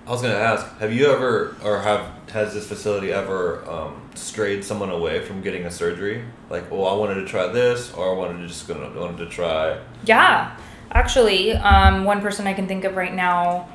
I 0.08 0.12
was 0.12 0.22
gonna 0.22 0.36
ask, 0.36 0.66
have 0.80 0.94
you 0.94 1.08
ever, 1.12 1.54
or 1.66 1.80
have 1.82 2.10
has 2.32 2.54
this 2.54 2.66
facility 2.66 3.12
ever 3.12 3.70
um, 3.70 4.02
strayed 4.16 4.64
someone 4.64 4.90
away 4.90 5.20
from 5.20 5.42
getting 5.42 5.66
a 5.66 5.72
surgery? 5.72 6.24
Like, 6.50 6.72
oh, 6.72 6.86
I 6.86 6.94
wanted 6.94 7.16
to 7.16 7.26
try 7.26 7.48
this, 7.48 7.92
or 7.94 8.10
I 8.10 8.18
wanted 8.18 8.40
to 8.42 8.48
just 8.48 8.70
gonna 8.70 8.90
wanted 8.98 9.18
to 9.18 9.26
try. 9.26 9.78
Yeah, 10.06 10.56
actually, 10.92 11.52
um, 11.52 12.06
one 12.06 12.22
person 12.22 12.48
I 12.48 12.54
can 12.54 12.68
think 12.70 12.86
of 12.86 12.96
right 12.96 13.14
now 13.14 13.68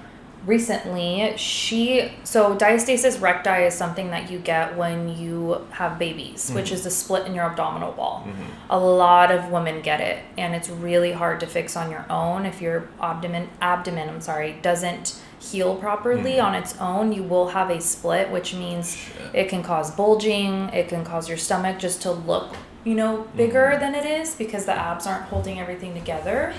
recently, 0.47 1.35
she 1.37 2.11
so 2.25 2.57
diastasis 2.57 3.21
recti 3.21 3.65
is 3.67 3.75
something 3.75 4.11
that 4.11 4.31
you 4.31 4.39
get 4.39 4.75
when 4.77 5.15
you 5.17 5.61
have 5.73 5.99
babies, 5.99 6.51
which 6.55 6.71
Mhm. 6.71 6.73
is 6.73 6.87
a 6.87 6.91
split 6.91 7.27
in 7.27 7.35
your 7.35 7.45
abdominal 7.45 7.93
wall. 7.93 8.25
Mhm. 8.27 8.33
A 8.71 8.79
lot 8.79 9.31
of 9.31 9.51
women 9.51 9.83
get 9.83 10.01
it, 10.01 10.19
and 10.39 10.55
it's 10.55 10.71
really 10.71 11.13
hard 11.13 11.41
to 11.41 11.47
fix 11.47 11.77
on 11.77 11.91
your 11.91 12.07
own 12.09 12.47
if 12.47 12.63
your 12.63 12.85
abdomen 13.03 13.51
abdomen, 13.61 14.09
I'm 14.09 14.21
sorry, 14.23 14.57
doesn't 14.63 15.15
heal 15.43 15.75
properly 15.75 16.35
Mhm. 16.35 16.45
on 16.45 16.55
its 16.55 16.75
own. 16.81 17.13
You 17.13 17.23
will 17.25 17.49
have 17.49 17.69
a 17.71 17.81
split, 17.81 18.31
which 18.31 18.55
means 18.55 18.97
Shit. 18.97 19.31
it 19.35 19.49
can 19.49 19.63
cause 19.63 19.91
bulging. 19.91 20.69
It 20.73 20.89
can 20.89 21.05
cause 21.05 21.29
your 21.29 21.39
stomach 21.39 21.79
just 21.79 22.01
to 22.03 22.13
look, 22.13 22.55
you 22.85 22.95
know, 22.95 23.27
bigger 23.37 23.73
Mhm. 23.75 23.81
than 23.81 23.95
it 23.95 24.05
is 24.07 24.35
because 24.35 24.65
the 24.67 24.73
abs 24.73 25.07
aren't 25.07 25.25
holding 25.25 25.59
everything 25.61 25.95
together. 25.95 26.53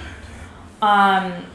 Um, 0.81 1.45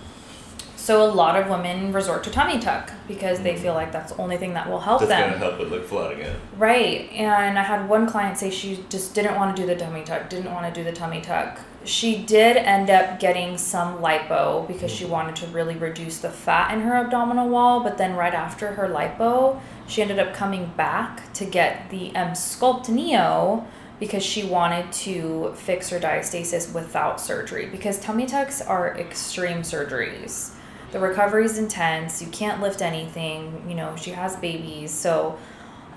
so 0.77 1.03
a 1.03 1.11
lot 1.13 1.37
of 1.37 1.49
women 1.51 1.93
resort 1.93 2.25
to 2.25 2.31
tummy 2.31 2.59
tuck 2.59 2.93
because 3.07 3.41
they 3.41 3.53
Mhm. 3.55 3.59
feel 3.59 3.75
like 3.75 3.93
that's 3.93 4.13
the 4.13 4.23
only 4.23 4.39
thing 4.39 4.55
that 4.55 4.71
will 4.71 4.81
help 4.81 5.01
That's 5.01 5.11
them. 5.11 5.33
gonna 5.33 5.45
help 5.45 5.61
it 5.61 5.71
look 5.71 5.87
flat 5.87 6.13
again. 6.13 6.35
Right. 6.57 7.11
And 7.15 7.59
I 7.59 7.63
had 7.63 7.89
one 7.91 8.07
client 8.07 8.39
say 8.39 8.49
she 8.49 8.85
just 8.89 9.15
didn't 9.15 9.37
want 9.37 9.55
to 9.55 9.63
do 9.63 9.67
the 9.67 9.77
tummy 9.77 10.03
tuck, 10.03 10.31
didn't 10.31 10.53
want 10.55 10.65
to 10.67 10.73
do 10.73 10.83
the 10.83 10.97
tummy 10.97 11.21
tuck. 11.21 11.59
She 11.89 12.19
did 12.19 12.59
end 12.59 12.91
up 12.91 13.19
getting 13.19 13.57
some 13.57 14.01
lipo 14.03 14.69
because 14.69 14.91
she 14.91 15.07
wanted 15.07 15.37
to 15.37 15.47
really 15.47 15.75
reduce 15.75 16.19
the 16.19 16.29
fat 16.29 16.75
in 16.75 16.83
her 16.83 16.95
abdominal 16.95 17.49
wall, 17.49 17.81
but 17.81 17.97
then 17.97 18.15
right 18.15 18.35
after 18.35 18.73
her 18.73 18.91
lipo, 18.91 19.59
she 19.87 20.03
ended 20.03 20.19
up 20.19 20.35
coming 20.35 20.71
back 20.77 21.33
to 21.33 21.47
get 21.47 21.89
the 21.89 22.15
M 22.15 22.33
Sculpt 22.33 22.91
Neo 22.91 23.67
because 23.99 24.23
she 24.23 24.45
wanted 24.45 24.93
to 24.93 25.55
fix 25.57 25.89
her 25.89 25.99
diastasis 25.99 26.75
without 26.75 27.23
surgery 27.23 27.65
because 27.65 27.99
tummy 27.99 28.27
tucks 28.27 28.61
are 28.61 28.95
extreme 28.99 29.63
surgeries. 29.63 30.51
The 30.93 31.01
recovery 31.01 31.47
is 31.47 31.57
intense. 31.57 32.21
You 32.21 32.29
can't 32.29 32.61
lift 32.61 32.83
anything. 32.83 33.65
You 33.67 33.77
know, 33.77 33.97
she 33.97 34.11
has 34.11 34.37
babies. 34.37 34.91
So 34.91 35.39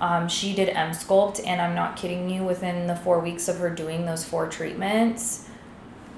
um, 0.00 0.26
she 0.26 0.54
did 0.54 0.70
M 0.70 0.92
Sculpt, 0.92 1.46
and 1.46 1.60
I'm 1.60 1.74
not 1.74 1.96
kidding 1.96 2.30
you, 2.30 2.44
within 2.44 2.86
the 2.86 2.96
four 2.96 3.20
weeks 3.20 3.46
of 3.46 3.58
her 3.58 3.68
doing 3.68 4.06
those 4.06 4.24
four 4.24 4.48
treatments, 4.48 5.50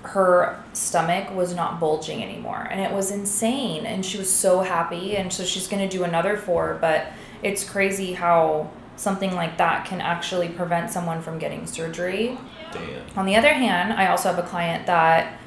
her 0.05 0.62
stomach 0.72 1.34
was 1.34 1.55
not 1.55 1.80
bulging 1.80 2.22
anymore. 2.22 2.68
And 2.70 2.80
it 2.80 2.92
was 2.92 3.11
insane. 3.11 3.86
And 3.86 4.05
she 4.05 4.18
was 4.18 4.32
so 4.32 4.61
happy. 4.61 5.16
And 5.16 5.32
so 5.32 5.44
she's 5.44 5.66
going 5.66 5.88
to 5.88 5.96
do 5.96 6.05
another 6.05 6.36
four. 6.36 6.78
But 6.80 7.07
it's 7.42 7.68
crazy 7.68 8.12
how 8.12 8.70
something 8.96 9.34
like 9.34 9.59
that 9.59 9.86
can 9.86 10.00
actually 10.00 10.48
prevent 10.48 10.90
someone 10.90 11.20
from 11.20 11.38
getting 11.38 11.66
surgery. 11.66 12.38
Damn. 12.72 13.18
On 13.18 13.26
the 13.26 13.36
other 13.36 13.52
hand, 13.52 13.92
I 13.92 14.07
also 14.09 14.32
have 14.32 14.38
a 14.38 14.48
client 14.48 14.86
that 14.86 15.38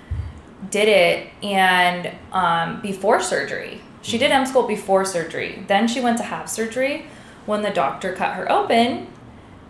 did 0.70 0.88
it 0.88 1.30
and 1.44 2.12
um, 2.32 2.82
before 2.82 3.22
surgery. 3.22 3.82
She 4.02 4.18
did 4.18 4.32
M 4.32 4.46
Sculpt 4.46 4.68
before 4.68 5.06
surgery. 5.06 5.64
Then 5.68 5.88
she 5.88 6.02
went 6.02 6.18
to 6.18 6.24
have 6.24 6.50
surgery. 6.50 7.06
When 7.46 7.62
the 7.62 7.70
doctor 7.70 8.14
cut 8.14 8.36
her 8.36 8.52
open, 8.52 9.08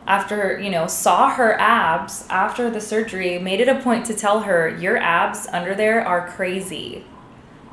after 0.07 0.59
you 0.59 0.69
know 0.69 0.87
saw 0.87 1.29
her 1.29 1.59
abs 1.59 2.25
after 2.29 2.69
the 2.69 2.81
surgery, 2.81 3.37
made 3.37 3.59
it 3.59 3.67
a 3.67 3.79
point 3.79 4.05
to 4.07 4.13
tell 4.13 4.41
her 4.41 4.69
your 4.69 4.97
abs 4.97 5.47
under 5.47 5.75
there 5.75 6.03
are 6.03 6.27
crazy, 6.29 7.05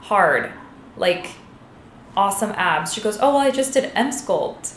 hard, 0.00 0.52
like 0.96 1.28
awesome 2.16 2.52
abs. 2.52 2.92
She 2.92 3.00
goes, 3.00 3.18
oh 3.20 3.34
well, 3.34 3.38
I 3.38 3.50
just 3.50 3.72
did 3.72 3.90
M 3.94 4.10
Sculpt. 4.10 4.74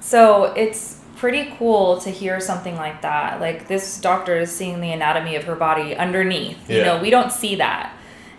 So 0.00 0.44
it's 0.54 1.00
pretty 1.16 1.52
cool 1.56 2.00
to 2.00 2.10
hear 2.10 2.40
something 2.40 2.76
like 2.76 3.02
that. 3.02 3.40
Like 3.40 3.68
this 3.68 4.00
doctor 4.00 4.40
is 4.40 4.50
seeing 4.50 4.80
the 4.80 4.90
anatomy 4.90 5.36
of 5.36 5.44
her 5.44 5.54
body 5.54 5.94
underneath. 5.94 6.68
Yeah. 6.68 6.78
You 6.78 6.84
know, 6.84 7.00
we 7.00 7.10
don't 7.10 7.30
see 7.30 7.54
that. 7.56 7.94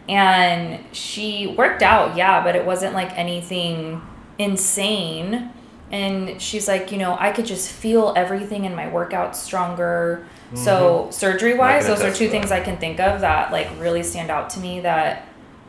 And 0.10 0.84
she 0.94 1.48
worked 1.58 1.82
out, 1.82 2.18
yeah, 2.18 2.44
but 2.44 2.58
it 2.58 2.66
wasn't 2.66 2.94
like 2.94 3.18
anything 3.18 4.02
insane. 4.38 5.52
And 5.94 6.42
she's 6.42 6.68
like, 6.68 6.92
you 6.92 6.98
know, 6.98 7.16
I 7.20 7.32
could 7.32 7.46
just 7.46 7.72
feel 7.72 8.14
everything 8.18 8.66
in 8.66 8.74
my 8.74 8.90
workout 8.90 9.36
stronger. 9.36 10.28
So 10.56 11.08
surgery 11.12 11.54
wise, 11.56 11.86
those 11.86 12.02
are 12.02 12.12
two 12.12 12.30
things 12.30 12.52
I 12.52 12.62
can 12.62 12.78
think 12.78 13.00
of 13.00 13.22
that 13.22 13.52
like 13.52 13.70
really 13.80 14.02
stand 14.02 14.32
out 14.32 14.50
to 14.52 14.60
me 14.60 14.80
that 14.82 15.28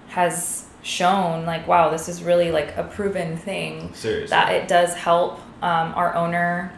has 0.08 0.66
shown 0.82 1.46
like 1.46 1.66
wow 1.66 1.88
this 1.88 2.08
is 2.10 2.22
really 2.22 2.52
like 2.52 2.76
a 2.76 2.84
proven 2.84 3.38
thing 3.38 3.92
Seriously. 3.94 4.28
that 4.28 4.52
it 4.52 4.68
does 4.68 4.92
help 4.94 5.40
um, 5.62 5.94
our 5.94 6.14
owner 6.14 6.72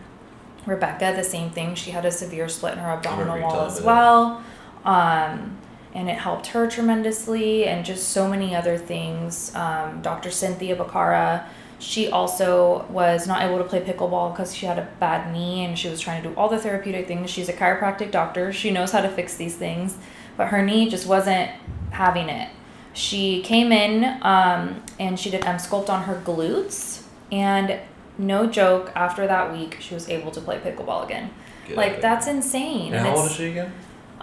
rebecca 0.65 1.13
the 1.17 1.25
same 1.25 1.51
thing. 1.51 1.75
She 1.75 1.91
had 1.91 2.05
a 2.05 2.11
severe 2.11 2.49
split 2.49 2.75
in 2.75 2.79
her 2.79 2.91
abdominal 2.91 3.41
wall 3.41 3.67
as 3.67 3.81
well 3.81 4.43
um, 4.85 5.57
and 5.95 6.09
it 6.09 6.19
helped 6.19 6.49
her 6.49 6.69
tremendously 6.69 7.67
and 7.67 7.85
just 7.85 8.09
so 8.11 8.29
many 8.29 8.55
other 8.55 8.79
things. 8.79 9.55
Um, 9.55 10.03
dr 10.03 10.31
cynthia 10.31 10.77
bacara 10.77 11.45
she 11.79 12.09
also 12.09 12.87
was 12.89 13.27
not 13.27 13.43
able 13.43 13.59
to 13.59 13.65
play 13.65 13.81
pickleball 13.81 14.33
because 14.33 14.55
she 14.55 14.67
had 14.67 14.79
a 14.79 14.89
bad 14.99 15.33
knee 15.33 15.65
and 15.65 15.79
she 15.79 15.89
was 15.89 16.01
trying 16.01 16.23
to 16.23 16.31
do 16.31 16.35
all 16.35 16.49
the 16.49 16.59
therapeutic 16.59 17.07
things 17.07 17.31
she's 17.31 17.49
a 17.49 17.53
chiropractic 17.53 18.11
doctor 18.11 18.53
she 18.53 18.71
knows 18.71 18.93
how 18.93 19.01
to 19.01 19.09
fix 19.09 19.37
these 19.37 19.57
things 19.57 19.97
but 20.37 20.49
her 20.49 20.63
knee 20.63 20.89
just 20.89 21.07
wasn't 21.07 21.51
having 21.91 22.29
it 22.29 22.49
she 22.97 23.43
came 23.43 23.73
in 23.73 24.05
um, 24.23 24.83
and 24.99 25.21
she 25.21 25.29
did 25.29 25.45
M 25.45 25.59
sculpt 25.59 25.91
on 25.91 26.05
her 26.05 26.21
glutes, 26.25 27.03
and 27.31 27.79
no 28.17 28.47
joke, 28.47 28.91
after 28.97 29.27
that 29.27 29.53
week, 29.53 29.77
she 29.81 29.93
was 29.93 30.09
able 30.09 30.31
to 30.31 30.41
play 30.41 30.59
pickleball 30.59 31.05
again. 31.05 31.31
Get 31.69 31.77
like 31.77 32.01
that's 32.01 32.27
insane. 32.27 32.95
And 32.95 33.07
how 33.07 33.17
old 33.17 33.27
is 33.27 33.37
she 33.37 33.51
again? 33.51 33.71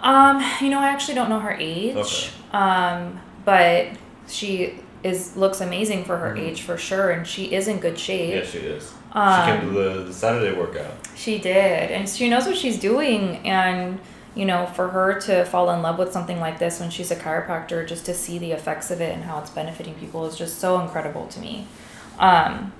Um, 0.00 0.44
you 0.60 0.70
know, 0.70 0.80
I 0.80 0.88
actually 0.88 1.14
don't 1.14 1.28
know 1.28 1.38
her 1.38 1.52
age. 1.52 1.94
Okay. 1.94 2.30
Um, 2.50 3.20
but 3.44 3.90
she 4.26 4.80
is 5.04 5.36
looks 5.36 5.60
amazing 5.60 6.04
for 6.04 6.16
her 6.16 6.34
Mhm. 6.34 6.40
age 6.48 6.62
for 6.62 6.76
sure, 6.76 7.10
and 7.10 7.24
she 7.26 7.44
is 7.54 7.68
in 7.68 7.78
good 7.78 7.98
shape. 7.98 8.34
Yeah, 8.34 8.50
she 8.50 8.58
is. 8.58 8.88
she 9.12 9.18
Um, 9.18 9.46
came 9.46 9.60
to 9.60 9.78
the, 9.78 9.90
the 10.04 10.12
Saturday 10.12 10.56
workout. 10.58 10.92
She 11.14 11.38
did, 11.38 11.90
and 11.92 12.08
she 12.08 12.28
knows 12.28 12.46
what 12.46 12.56
she's 12.56 12.80
doing. 12.80 13.46
And 13.46 14.00
you 14.34 14.44
know, 14.44 14.66
for 14.66 14.88
her 14.88 15.20
to 15.20 15.44
fall 15.44 15.70
in 15.70 15.80
love 15.80 15.96
with 15.96 16.12
something 16.12 16.40
like 16.40 16.58
this 16.58 16.80
when 16.80 16.90
she's 16.90 17.12
a 17.12 17.14
chiropractor, 17.16 17.86
just 17.86 18.04
to 18.06 18.12
see 18.12 18.36
the 18.36 18.50
effects 18.50 18.90
of 18.90 19.00
it 19.00 19.14
and 19.14 19.22
how 19.22 19.38
it's 19.38 19.50
benefiting 19.50 19.94
people 19.94 20.26
is 20.26 20.36
just 20.36 20.58
so 20.58 20.80
incredible 20.80 21.28
to 21.28 21.38
me. 21.38 21.68
Um, 22.18 22.72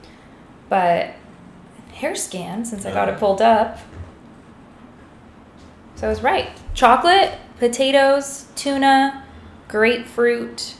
but 0.68 1.10
hair 1.92 2.16
scan, 2.16 2.64
since 2.64 2.84
I 2.84 2.90
got 2.90 3.08
it 3.08 3.14
Uh. 3.14 3.18
pulled 3.18 3.40
up. 3.40 3.78
So 5.94 6.08
I 6.08 6.10
was 6.10 6.22
right. 6.24 6.48
Chocolate, 6.74 7.34
potatoes, 7.60 8.46
tuna, 8.56 9.22
grapefruit, 9.68 10.74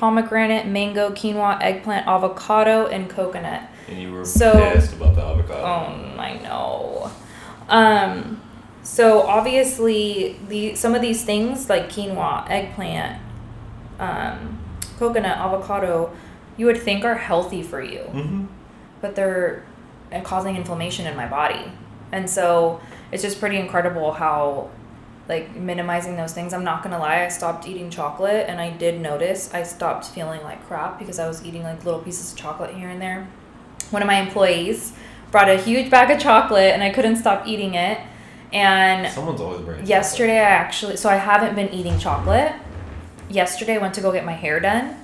pomegranate, 0.00 0.66
mango, 0.66 1.10
quinoa, 1.10 1.58
eggplant, 1.60 2.06
avocado, 2.08 2.86
and 2.86 3.08
coconut. 3.10 3.60
And 3.86 3.98
you 4.00 4.12
were 4.12 4.24
So- 4.24 4.72
pissed 4.72 4.94
about 4.94 5.14
the 5.14 5.22
avocado. 5.22 5.60
Oh, 5.62 6.18
I 6.18 6.38
know. 6.42 7.10
Um, 7.68 8.40
so 8.82 9.22
obviously, 9.22 10.36
the 10.48 10.74
some 10.74 10.94
of 10.94 11.02
these 11.02 11.22
things 11.22 11.68
like 11.68 11.90
quinoa, 11.90 12.48
eggplant, 12.48 13.18
um, 13.98 14.58
coconut, 14.98 15.36
avocado, 15.36 16.10
you 16.56 16.64
would 16.64 16.80
think 16.82 17.04
are 17.04 17.16
healthy 17.16 17.62
for 17.62 17.82
you, 17.82 18.00
Mm-hmm. 18.14 18.44
but 19.02 19.14
they're 19.14 19.62
causing 20.24 20.56
inflammation 20.56 21.06
in 21.06 21.14
my 21.14 21.26
body, 21.26 21.70
and 22.10 22.28
so 22.28 22.80
it's 23.12 23.22
just 23.22 23.38
pretty 23.38 23.58
incredible 23.58 24.12
how 24.12 24.68
like 25.30 25.54
minimizing 25.56 26.16
those 26.16 26.32
things. 26.34 26.52
I'm 26.52 26.64
not 26.64 26.82
gonna 26.82 26.98
lie, 26.98 27.24
I 27.24 27.28
stopped 27.28 27.66
eating 27.66 27.88
chocolate, 27.88 28.46
and 28.48 28.60
I 28.60 28.68
did 28.70 29.00
notice 29.00 29.54
I 29.54 29.62
stopped 29.62 30.04
feeling 30.06 30.42
like 30.42 30.66
crap 30.66 30.98
because 30.98 31.18
I 31.18 31.26
was 31.28 31.42
eating 31.44 31.62
like 31.62 31.84
little 31.84 32.00
pieces 32.00 32.32
of 32.32 32.38
chocolate 32.38 32.74
here 32.74 32.88
and 32.90 33.00
there. 33.00 33.26
One 33.90 34.02
of 34.02 34.06
my 34.06 34.16
employees 34.20 34.92
brought 35.30 35.48
a 35.48 35.56
huge 35.56 35.88
bag 35.90 36.10
of 36.10 36.20
chocolate, 36.20 36.74
and 36.74 36.82
I 36.82 36.90
couldn't 36.90 37.16
stop 37.16 37.46
eating 37.46 37.74
it. 37.74 37.98
And 38.52 39.10
Someone's 39.12 39.40
always 39.40 39.60
bringing. 39.62 39.86
yesterday, 39.86 40.38
I 40.40 40.50
actually 40.50 40.96
so 40.96 41.08
I 41.08 41.16
haven't 41.16 41.54
been 41.54 41.68
eating 41.72 41.98
chocolate. 41.98 42.52
Yesterday, 43.30 43.76
I 43.76 43.78
went 43.78 43.94
to 43.94 44.00
go 44.00 44.10
get 44.12 44.24
my 44.24 44.32
hair 44.32 44.58
done, 44.58 44.96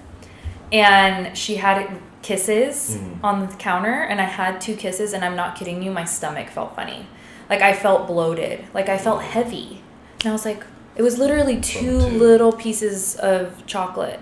and 0.72 1.38
she 1.38 1.56
had 1.56 1.88
kisses 2.22 2.96
Mhm. 2.98 3.18
on 3.22 3.46
the 3.46 3.54
counter, 3.54 4.02
and 4.02 4.20
I 4.20 4.24
had 4.24 4.60
two 4.60 4.74
kisses, 4.74 5.12
and 5.12 5.24
I'm 5.24 5.36
not 5.36 5.54
kidding 5.54 5.80
you, 5.82 5.92
my 5.92 6.04
stomach 6.04 6.48
felt 6.50 6.74
funny, 6.74 7.06
like 7.48 7.62
I 7.62 7.72
felt 7.72 8.08
bloated, 8.08 8.64
like 8.74 8.88
I 8.88 8.98
felt 8.98 9.22
heavy, 9.22 9.80
and 10.20 10.28
I 10.28 10.32
was 10.32 10.44
like, 10.44 10.64
it 10.96 11.02
was 11.02 11.18
literally 11.18 11.60
two 11.60 12.00
two. 12.00 12.18
little 12.18 12.52
pieces 12.52 13.16
of 13.16 13.66
chocolate, 13.66 14.20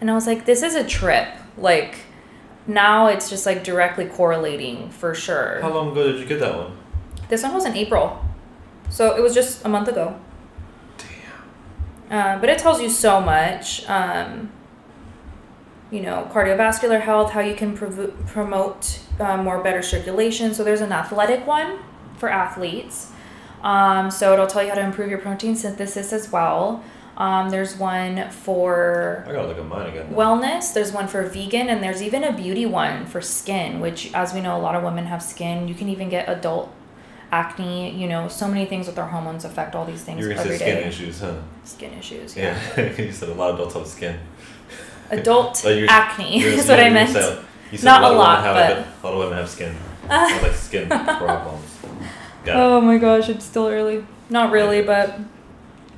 and 0.00 0.10
I 0.10 0.14
was 0.14 0.26
like, 0.26 0.44
this 0.46 0.62
is 0.62 0.74
a 0.74 0.84
trip, 0.84 1.28
like. 1.56 1.96
Now 2.70 3.06
it's 3.06 3.30
just 3.30 3.46
like 3.46 3.64
directly 3.64 4.04
correlating 4.04 4.90
for 4.90 5.14
sure. 5.14 5.58
How 5.62 5.72
long 5.72 5.92
ago 5.92 6.12
did 6.12 6.20
you 6.20 6.26
get 6.26 6.38
that 6.40 6.54
one? 6.54 6.76
This 7.30 7.42
one 7.42 7.54
was 7.54 7.64
in 7.64 7.74
April. 7.74 8.22
So 8.90 9.16
it 9.16 9.22
was 9.22 9.32
just 9.32 9.64
a 9.64 9.70
month 9.70 9.88
ago. 9.88 10.20
Damn. 10.98 12.34
Um, 12.34 12.40
but 12.42 12.50
it 12.50 12.58
tells 12.58 12.82
you 12.82 12.90
so 12.90 13.22
much. 13.22 13.88
Um, 13.88 14.50
you 15.90 16.00
know, 16.00 16.28
cardiovascular 16.30 17.00
health, 17.00 17.30
how 17.32 17.40
you 17.40 17.54
can 17.54 17.74
prov- 17.74 18.12
promote 18.26 19.00
uh, 19.18 19.38
more 19.38 19.62
better 19.62 19.82
circulation. 19.82 20.52
So 20.52 20.62
there's 20.62 20.82
an 20.82 20.92
athletic 20.92 21.46
one 21.46 21.78
for 22.18 22.28
athletes. 22.28 23.12
Um, 23.62 24.10
so 24.10 24.32
it'll 24.32 24.46
tell 24.46 24.62
you 24.62 24.68
how 24.68 24.74
to 24.76 24.80
improve 24.84 25.10
your 25.10 25.18
protein 25.18 25.56
synthesis 25.56 26.12
as 26.12 26.30
well. 26.30 26.82
Um, 27.16 27.50
there's 27.50 27.76
one 27.76 28.30
for 28.30 29.24
I 29.26 29.32
gotta 29.32 29.48
look 29.48 29.58
at 29.58 29.66
mine 29.66 29.88
again. 29.88 30.14
wellness. 30.14 30.72
There's 30.72 30.92
one 30.92 31.08
for 31.08 31.24
vegan, 31.24 31.68
and 31.68 31.82
there's 31.82 32.00
even 32.00 32.22
a 32.22 32.32
beauty 32.32 32.64
one 32.66 33.06
for 33.06 33.20
skin. 33.20 33.80
Which, 33.80 34.12
as 34.14 34.32
we 34.32 34.40
know, 34.40 34.56
a 34.56 34.62
lot 34.62 34.76
of 34.76 34.84
women 34.84 35.06
have 35.06 35.20
skin. 35.22 35.66
You 35.66 35.74
can 35.74 35.88
even 35.88 36.08
get 36.08 36.28
adult 36.28 36.72
acne. 37.32 37.90
You 38.00 38.06
know, 38.08 38.28
so 38.28 38.46
many 38.46 38.66
things 38.66 38.86
with 38.86 38.98
our 38.98 39.08
hormones 39.08 39.44
affect 39.44 39.74
all 39.74 39.84
these 39.84 40.02
things 40.02 40.20
you 40.20 40.28
were 40.28 40.34
gonna 40.34 40.44
every 40.46 40.58
say 40.58 40.64
day. 40.66 40.78
skin 40.80 40.88
issues, 40.88 41.20
huh? 41.20 41.34
Skin 41.64 41.92
issues. 41.98 42.36
Yeah. 42.36 42.56
Yeah. 42.76 42.92
you 43.00 43.10
said 43.12 43.28
a 43.30 43.34
lot 43.34 43.50
of 43.50 43.56
adults 43.56 43.74
have 43.74 43.86
skin. 43.88 44.18
Adult 45.10 45.64
you're- 45.64 45.88
acne 45.88 46.38
You're- 46.40 46.54
is 46.54 46.68
what 46.68 46.78
I 46.80 46.90
meant. 46.90 47.10
said- 47.10 47.38
You 47.72 47.78
said 47.78 47.84
Not 47.84 48.02
a 48.04 48.06
a 48.06 48.08
lot, 48.10 48.16
lot, 48.16 48.38
of 48.38 48.54
women 48.54 48.84
have 48.84 49.04
a 49.04 49.06
lot 49.06 49.12
of 49.14 49.18
women 49.18 49.38
have 49.38 49.48
skin. 49.50 49.74
Have, 50.08 50.42
like 50.42 50.54
skin 50.54 50.88
problems. 50.88 51.77
Got 52.48 52.56
it. 52.56 52.60
Oh 52.60 52.80
my 52.80 52.96
gosh, 52.96 53.28
it's 53.28 53.44
still 53.44 53.66
early. 53.66 54.06
Not 54.30 54.50
really, 54.52 54.82
but 54.82 55.18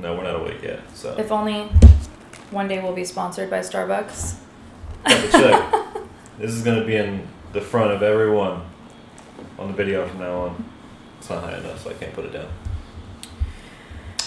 No, 0.01 0.17
we're 0.17 0.25
not 0.25 0.35
awake 0.35 0.63
yet. 0.63 0.81
So 0.95 1.15
if 1.17 1.31
only 1.31 1.69
one 2.51 2.67
day 2.67 2.83
we'll 2.83 2.93
be 2.93 3.05
sponsored 3.05 3.49
by 3.49 3.61
Starbucks. 3.61 4.37
check. 5.07 5.95
this 6.39 6.51
is 6.51 6.63
gonna 6.63 6.85
be 6.85 6.97
in 6.97 7.27
the 7.53 7.61
front 7.61 7.93
of 7.93 8.03
everyone 8.03 8.63
on 9.61 9.69
the 9.69 9.75
video 9.75 10.09
from 10.09 10.19
now 10.19 10.41
on. 10.41 10.65
It's 11.19 11.31
not 11.31 11.45
high 11.45 11.57
enough, 11.57 11.85
so 11.85 11.91
I 11.91 11.95
can't 11.95 12.13
put 12.13 12.25
it 12.25 12.33
down. 12.33 12.49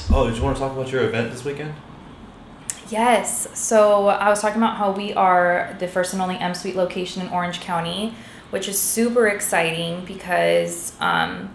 Oh, 0.09 0.27
did 0.27 0.37
you 0.37 0.43
want 0.43 0.55
to 0.55 0.61
talk 0.61 0.71
about 0.71 0.91
your 0.91 1.03
event 1.03 1.31
this 1.31 1.43
weekend? 1.43 1.73
Yes. 2.89 3.59
So 3.59 4.07
I 4.07 4.29
was 4.29 4.39
talking 4.39 4.61
about 4.61 4.77
how 4.77 4.91
we 4.91 5.13
are 5.13 5.75
the 5.79 5.89
first 5.89 6.13
and 6.13 6.21
only 6.21 6.37
M 6.37 6.53
Suite 6.53 6.77
location 6.77 7.21
in 7.21 7.27
Orange 7.33 7.59
County, 7.59 8.13
which 8.49 8.69
is 8.69 8.79
super 8.79 9.27
exciting 9.27 10.05
because 10.05 10.93
um, 11.01 11.53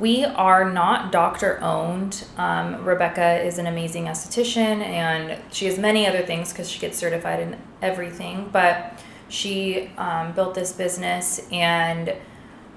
we 0.00 0.24
are 0.24 0.70
not 0.70 1.12
doctor 1.12 1.60
owned. 1.60 2.24
Um, 2.36 2.84
Rebecca 2.84 3.42
is 3.42 3.58
an 3.58 3.66
amazing 3.66 4.06
esthetician 4.06 4.80
and 4.82 5.38
she 5.52 5.66
has 5.66 5.78
many 5.78 6.06
other 6.06 6.22
things 6.22 6.52
because 6.52 6.70
she 6.70 6.78
gets 6.80 6.98
certified 6.98 7.40
in 7.40 7.56
everything. 7.82 8.48
But 8.52 9.00
she 9.28 9.90
um, 9.96 10.32
built 10.32 10.54
this 10.54 10.72
business 10.72 11.46
and 11.50 12.14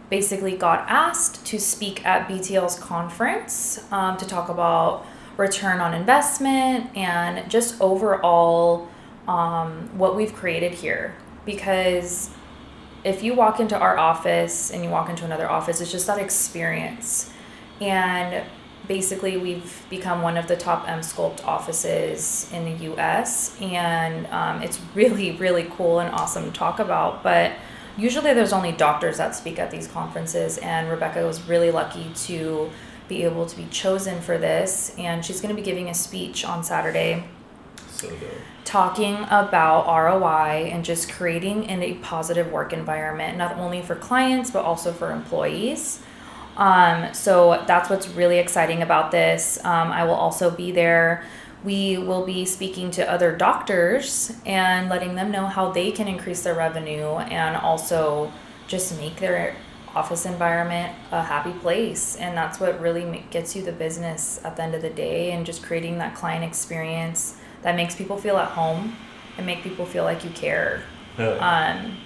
basically 0.10 0.56
got 0.56 0.86
asked 0.90 1.46
to 1.46 1.60
speak 1.60 2.06
at 2.06 2.28
BTL's 2.28 2.80
conference 2.80 3.84
um, 3.92 4.18
to 4.18 4.26
talk 4.26 4.50
about 4.50 5.06
return 5.36 5.80
on 5.80 5.94
investment 5.94 6.96
and 6.96 7.50
just 7.50 7.80
overall 7.82 8.88
um, 9.28 9.90
what 9.98 10.16
we've 10.16 10.34
created 10.34 10.74
here. 10.74 11.16
Because 11.46 12.30
if 13.04 13.24
you 13.24 13.34
walk 13.34 13.60
into 13.60 13.78
our 13.78 13.98
office 13.98 14.72
and 14.72 14.84
you 14.84 14.90
walk 14.90 15.10
into 15.10 15.26
another 15.26 15.50
office, 15.50 15.82
it's 15.82 15.92
just 15.92 16.08
that 16.08 16.20
experience. 16.20 17.32
And 17.80 18.44
basically, 18.88 19.38
we've 19.38 19.86
become 19.90 20.22
one 20.22 20.38
of 20.38 20.48
the 20.48 20.56
top 20.56 20.88
M 20.88 21.00
Sculpt 21.00 21.46
offices 21.46 22.50
in 22.52 22.66
the 22.66 22.94
US. 22.94 23.60
And 23.62 24.28
um, 24.28 24.62
it's 24.62 24.80
really, 24.96 25.32
really 25.32 25.70
cool 25.76 26.00
and 26.00 26.14
awesome 26.14 26.46
to 26.46 26.52
talk 26.52 26.80
about. 26.80 27.24
But 27.24 27.54
usually, 27.98 28.34
there's 28.34 28.54
only 28.54 28.72
doctors 28.72 29.18
that 29.18 29.36
speak 29.36 29.60
at 29.60 29.72
these 29.72 29.88
conferences. 29.88 30.58
And 30.60 30.90
Rebecca 30.90 31.26
was 31.26 31.42
really 31.48 31.72
lucky 31.72 32.12
to 32.26 32.70
be 33.08 33.24
able 33.24 33.46
to 33.46 33.56
be 33.56 33.66
chosen 33.68 34.22
for 34.22 34.38
this. 34.38 34.96
And 34.98 35.24
she's 35.24 35.40
going 35.40 35.56
to 35.56 35.60
be 35.60 35.66
giving 35.66 35.90
a 35.90 35.94
speech 35.94 36.44
on 36.44 36.64
Saturday 36.64 37.24
So 37.92 38.10
dope. 38.10 38.22
Talking 38.68 39.16
about 39.30 39.88
ROI 39.88 40.70
and 40.70 40.84
just 40.84 41.10
creating 41.10 41.64
in 41.64 41.82
a 41.82 41.94
positive 41.96 42.52
work 42.52 42.74
environment, 42.74 43.38
not 43.38 43.58
only 43.58 43.82
for 43.82 43.96
clients, 43.96 44.52
but 44.52 44.66
also 44.66 44.92
for 44.92 45.12
employees. 45.12 46.02
Um, 46.58 47.14
so 47.14 47.64
that's 47.66 47.90
what's 47.90 48.10
really 48.10 48.40
exciting 48.40 48.82
about 48.82 49.12
this. 49.12 49.58
Um, 49.64 49.90
I 49.90 50.04
will 50.04 50.16
also 50.16 50.52
be 50.52 50.74
there. 50.74 51.24
We 51.64 51.98
will 51.98 52.26
be 52.26 52.44
speaking 52.46 52.92
to 52.92 53.10
other 53.10 53.34
doctors 53.34 54.34
and 54.46 54.90
letting 54.90 55.16
them 55.16 55.32
know 55.32 55.48
how 55.48 55.72
they 55.72 55.92
can 55.92 56.10
increase 56.10 56.44
their 56.44 56.54
revenue 56.54 57.16
and 57.20 57.56
also 57.56 58.34
just 58.68 59.00
make 59.00 59.16
their 59.16 59.56
office 59.96 60.26
environment 60.26 60.94
a 61.12 61.24
happy 61.24 61.54
place. 61.54 62.18
And 62.18 62.36
that's 62.36 62.60
what 62.60 62.82
really 62.82 63.24
gets 63.32 63.56
you 63.56 63.64
the 63.64 63.72
business 63.72 64.42
at 64.44 64.58
the 64.58 64.64
end 64.64 64.76
of 64.76 64.82
the 64.82 64.90
day 64.90 65.32
and 65.32 65.46
just 65.46 65.64
creating 65.64 66.00
that 66.00 66.16
client 66.16 66.44
experience 66.44 67.37
that 67.62 67.76
makes 67.76 67.96
people 67.96 68.18
feel 68.18 68.38
at 68.38 68.50
home 68.50 68.96
and 69.38 69.46
make 69.46 69.64
people 69.64 69.86
feel 69.86 70.04
like 70.04 70.24
you 70.24 70.30
care. 70.32 70.84
Yeah. 71.18 71.82
Um, 71.84 71.98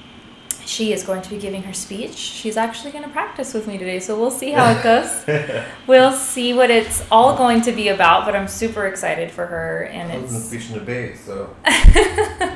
she 0.65 0.93
is 0.93 1.03
going 1.03 1.21
to 1.21 1.29
be 1.29 1.37
giving 1.37 1.63
her 1.63 1.73
speech. 1.73 2.13
She's 2.13 2.55
actually 2.55 2.91
going 2.91 3.03
to 3.03 3.09
practice 3.09 3.53
with 3.53 3.67
me 3.67 3.77
today, 3.77 3.99
so 3.99 4.19
we'll 4.19 4.31
see 4.31 4.51
how 4.51 4.71
it 4.71 4.83
goes. 5.27 5.65
we'll 5.87 6.13
see 6.13 6.53
what 6.53 6.69
it's 6.69 7.03
all 7.11 7.35
going 7.35 7.61
to 7.63 7.71
be 7.71 7.89
about, 7.89 8.25
but 8.25 8.35
I'm 8.35 8.47
super 8.47 8.85
excited 8.85 9.31
for 9.31 9.47
her, 9.47 9.85
and 9.85 10.11
I 10.11 10.17
was 10.17 10.31
in 10.31 10.37
it's 10.37 10.45
speech 10.45 10.69
and 10.69 10.79
debate, 10.79 11.17
so 11.17 11.55
you 11.67 11.73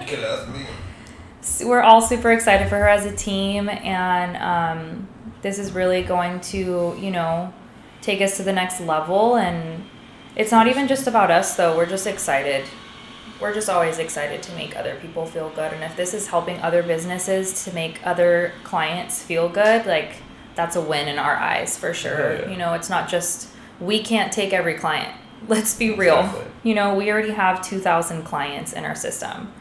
could 0.07 0.19
ask 0.19 0.47
me. 0.49 1.65
we're 1.65 1.81
all 1.81 2.01
super 2.01 2.31
excited 2.31 2.69
for 2.69 2.77
her 2.77 2.87
as 2.87 3.05
a 3.05 3.15
team, 3.15 3.69
and 3.69 4.37
um, 4.37 5.07
this 5.41 5.59
is 5.59 5.71
really 5.73 6.01
going 6.03 6.39
to, 6.41 6.95
you 6.99 7.11
know, 7.11 7.53
take 8.01 8.21
us 8.21 8.37
to 8.37 8.43
the 8.43 8.53
next 8.53 8.79
level. 8.81 9.35
And 9.35 9.85
it's 10.35 10.51
not 10.51 10.67
even 10.67 10.87
just 10.87 11.07
about 11.07 11.31
us, 11.31 11.55
though. 11.55 11.75
We're 11.75 11.85
just 11.85 12.07
excited. 12.07 12.65
We're 13.39 13.53
just 13.53 13.69
always 13.69 13.97
excited 13.99 14.41
to 14.43 14.53
make 14.53 14.77
other 14.77 14.95
people 14.95 15.25
feel 15.25 15.49
good. 15.49 15.73
And 15.73 15.83
if 15.83 15.95
this 15.95 16.13
is 16.13 16.27
helping 16.27 16.59
other 16.61 16.81
businesses 16.81 17.65
to 17.65 17.73
make 17.73 17.99
other 18.05 18.53
clients 18.63 19.21
feel 19.21 19.49
good, 19.49 19.85
like 19.85 20.17
that's 20.55 20.75
a 20.75 20.81
win 20.81 21.07
in 21.07 21.19
our 21.19 21.35
eyes 21.35 21.77
for 21.77 21.93
sure. 21.93 22.33
Yeah, 22.33 22.41
yeah. 22.41 22.49
You 22.49 22.57
know, 22.57 22.73
it's 22.73 22.89
not 22.89 23.09
just 23.09 23.49
we 23.79 24.01
can't 24.01 24.31
take 24.31 24.53
every 24.53 24.75
client. 24.75 25.13
Let's 25.47 25.75
be 25.75 25.93
real. 25.93 26.19
Exactly. 26.19 26.45
You 26.63 26.75
know, 26.75 26.95
we 26.95 27.11
already 27.11 27.31
have 27.31 27.61
2,000 27.61 28.23
clients 28.23 28.73
in 28.73 28.85
our 28.85 28.95
system. 28.95 29.51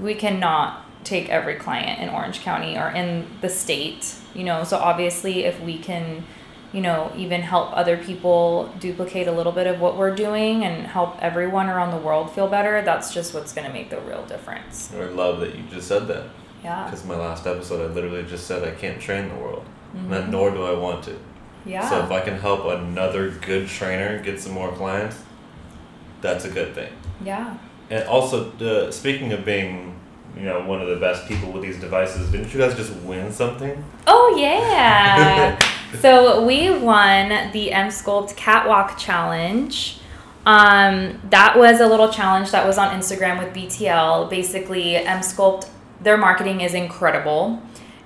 We 0.00 0.14
cannot 0.14 0.84
take 1.04 1.28
every 1.28 1.54
client 1.54 2.00
in 2.00 2.08
Orange 2.08 2.40
County 2.40 2.76
or 2.76 2.90
in 2.90 3.26
the 3.40 3.48
state, 3.48 4.14
you 4.34 4.44
know. 4.44 4.64
So 4.64 4.78
obviously, 4.78 5.44
if 5.44 5.60
we 5.60 5.78
can, 5.78 6.24
you 6.72 6.80
know, 6.82 7.10
even 7.16 7.40
help 7.40 7.70
other 7.76 7.96
people 7.96 8.72
duplicate 8.78 9.26
a 9.26 9.32
little 9.32 9.52
bit 9.52 9.66
of 9.66 9.80
what 9.80 9.96
we're 9.96 10.14
doing 10.14 10.64
and 10.64 10.86
help 10.86 11.16
everyone 11.22 11.68
around 11.68 11.90
the 11.92 11.96
world 12.06 12.30
feel 12.30 12.46
better, 12.48 12.82
that's 12.82 13.12
just 13.14 13.32
what's 13.34 13.52
going 13.52 13.66
to 13.66 13.72
make 13.72 13.88
the 13.90 14.00
real 14.02 14.24
difference. 14.26 14.92
I 14.94 15.04
love 15.04 15.40
that 15.40 15.54
you 15.54 15.62
just 15.70 15.88
said 15.88 16.06
that. 16.08 16.24
Yeah. 16.62 16.84
Because 16.84 17.04
my 17.06 17.16
last 17.16 17.46
episode, 17.46 17.90
I 17.90 17.94
literally 17.94 18.22
just 18.24 18.46
said 18.46 18.66
I 18.66 18.72
can't 18.72 19.00
train 19.00 19.28
the 19.28 19.36
world, 19.36 19.64
Mhm. 19.96 20.12
and 20.12 20.30
nor 20.32 20.50
do 20.50 20.64
I 20.64 20.74
want 20.78 21.04
to. 21.04 21.16
Yeah. 21.64 21.88
So 21.88 22.00
if 22.04 22.10
I 22.10 22.20
can 22.20 22.38
help 22.38 22.64
another 22.66 23.30
good 23.30 23.68
trainer 23.68 24.18
get 24.22 24.40
some 24.40 24.52
more 24.52 24.70
clients, 24.72 25.16
that's 26.20 26.44
a 26.44 26.50
good 26.50 26.74
thing. 26.74 26.90
yeah. 27.24 27.54
And 27.90 28.06
also, 28.06 28.50
uh, 28.60 28.90
speaking 28.90 29.32
of 29.32 29.46
being, 29.46 29.94
you 30.36 30.42
know, 30.42 30.60
one 30.60 30.82
of 30.82 30.88
the 30.88 30.96
best 30.96 31.26
people 31.26 31.50
with 31.50 31.62
these 31.62 31.78
devices, 31.80 32.30
didn't 32.30 32.52
you 32.52 32.60
guys 32.60 32.74
just 32.74 32.92
win 32.96 33.32
something? 33.32 33.82
Oh 34.06 34.36
yeah. 34.38 35.47
so 36.00 36.44
we 36.44 36.70
won 36.70 37.50
the 37.52 37.72
M 37.72 37.88
Sculpt 37.88 38.36
Catwalk 38.36 38.98
Challenge. 38.98 39.98
Um, 40.46 41.20
that 41.30 41.58
was 41.58 41.80
a 41.80 41.86
little 41.86 42.08
challenge 42.10 42.50
that 42.52 42.66
was 42.66 42.78
on 42.78 42.88
Instagram 42.98 43.38
with 43.38 43.52
BTL. 43.54 44.30
Basically, 44.30 44.96
M 44.96 45.20
Sculpt, 45.20 45.68
their 46.00 46.16
marketing 46.16 46.60
is 46.62 46.74
incredible, 46.74 47.60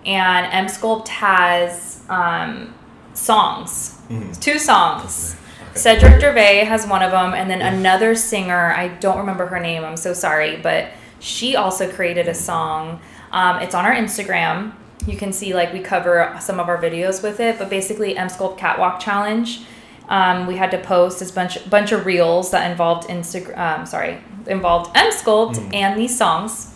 and 0.04 0.46
M 0.52 0.66
Sculpt 0.66 1.08
has 1.08 2.02
um, 2.08 2.74
songs, 3.14 3.98
Mhm. 4.10 4.38
two 4.40 4.58
songs. 4.58 5.36
Okay. 5.70 5.78
Cedric 5.78 6.20
Gervais 6.20 6.64
has 6.64 6.86
one 6.86 7.02
of 7.02 7.10
them, 7.12 7.32
and 7.32 7.48
then 7.50 7.62
another 7.62 8.14
singer, 8.14 8.74
I 8.76 8.88
don't 8.88 9.18
remember 9.18 9.46
her 9.46 9.60
name, 9.60 9.84
I'm 9.84 9.96
so 9.96 10.12
sorry, 10.12 10.56
but 10.56 10.88
she 11.20 11.54
also 11.56 11.88
created 11.90 12.28
a 12.28 12.34
song. 12.34 13.00
Um, 13.30 13.60
it's 13.60 13.74
on 13.74 13.84
our 13.86 13.94
Instagram. 13.94 14.72
You 15.06 15.16
can 15.16 15.32
see, 15.32 15.52
like, 15.54 15.72
we 15.72 15.80
cover 15.80 16.36
some 16.40 16.60
of 16.60 16.68
our 16.68 16.80
videos 16.80 17.22
with 17.22 17.40
it, 17.40 17.58
but 17.58 17.68
basically, 17.68 18.16
M 18.16 18.28
Sculpt 18.28 18.56
Catwalk 18.58 19.00
Challenge. 19.00 19.60
Um, 20.08 20.46
we 20.46 20.56
had 20.56 20.70
to 20.72 20.78
post 20.78 21.20
this 21.20 21.30
bunch 21.30 21.68
bunch 21.70 21.92
of 21.92 22.06
reels 22.06 22.50
that 22.50 22.70
involved 22.70 23.08
Instagram. 23.08 23.56
Um, 23.58 23.86
sorry, 23.86 24.18
involved 24.46 24.90
M 24.96 25.10
Sculpt 25.10 25.56
Mhm. 25.56 25.74
and 25.74 25.98
these 26.00 26.16
songs. 26.16 26.68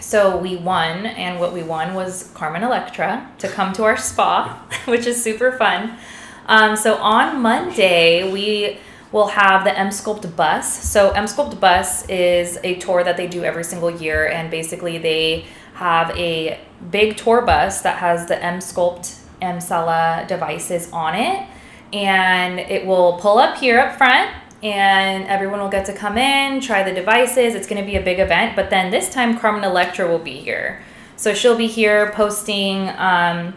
So 0.00 0.36
we 0.36 0.56
won, 0.56 1.06
and 1.06 1.40
what 1.40 1.52
we 1.52 1.62
won 1.62 1.94
was 1.94 2.30
Carmen 2.34 2.62
Electra 2.62 3.26
to 3.38 3.48
come 3.48 3.72
to 3.74 3.84
our 3.84 3.96
spa, 3.96 4.58
which 4.86 5.06
is 5.06 5.22
super 5.22 5.52
fun. 5.52 5.96
Um, 6.46 6.76
so 6.76 6.96
on 6.96 7.40
Monday, 7.40 8.30
we 8.30 8.78
will 9.12 9.28
have 9.28 9.64
the 9.64 9.76
M 9.78 9.88
Sculpt 9.88 10.34
bus. 10.36 10.66
So 10.90 11.10
M 11.10 11.24
Sculpt 11.26 11.58
bus 11.60 12.06
is 12.08 12.58
a 12.64 12.74
tour 12.76 13.02
that 13.04 13.16
they 13.16 13.26
do 13.26 13.44
every 13.44 13.64
single 13.64 13.90
year, 13.90 14.26
and 14.26 14.50
basically 14.50 14.98
they 14.98 15.44
have 15.74 16.10
a 16.16 16.58
big 16.90 17.16
tour 17.16 17.42
bus 17.42 17.82
that 17.82 17.98
has 17.98 18.26
the 18.26 18.42
M 18.42 18.58
Sculpt 18.60 19.20
Emsella 19.40 20.26
devices 20.26 20.90
on 20.92 21.14
it, 21.14 21.46
and 21.92 22.58
it 22.58 22.86
will 22.86 23.18
pull 23.18 23.38
up 23.38 23.58
here 23.58 23.78
up 23.80 23.96
front. 23.96 24.30
and 24.64 25.26
everyone 25.26 25.60
will 25.60 25.68
get 25.68 25.84
to 25.84 25.92
come 25.92 26.16
in, 26.16 26.58
try 26.58 26.82
the 26.82 26.92
devices. 26.92 27.54
It's 27.54 27.66
going 27.66 27.80
to 27.80 27.86
be 27.86 27.96
a 27.96 28.02
big 28.02 28.18
event, 28.18 28.56
but 28.56 28.70
then 28.70 28.90
this 28.90 29.10
time 29.10 29.38
Carmen 29.38 29.62
Electra 29.62 30.08
will 30.08 30.18
be 30.18 30.38
here. 30.38 30.82
So 31.16 31.34
she'll 31.34 31.56
be 31.56 31.66
here 31.66 32.10
posting. 32.12 32.88
Um, 32.96 33.54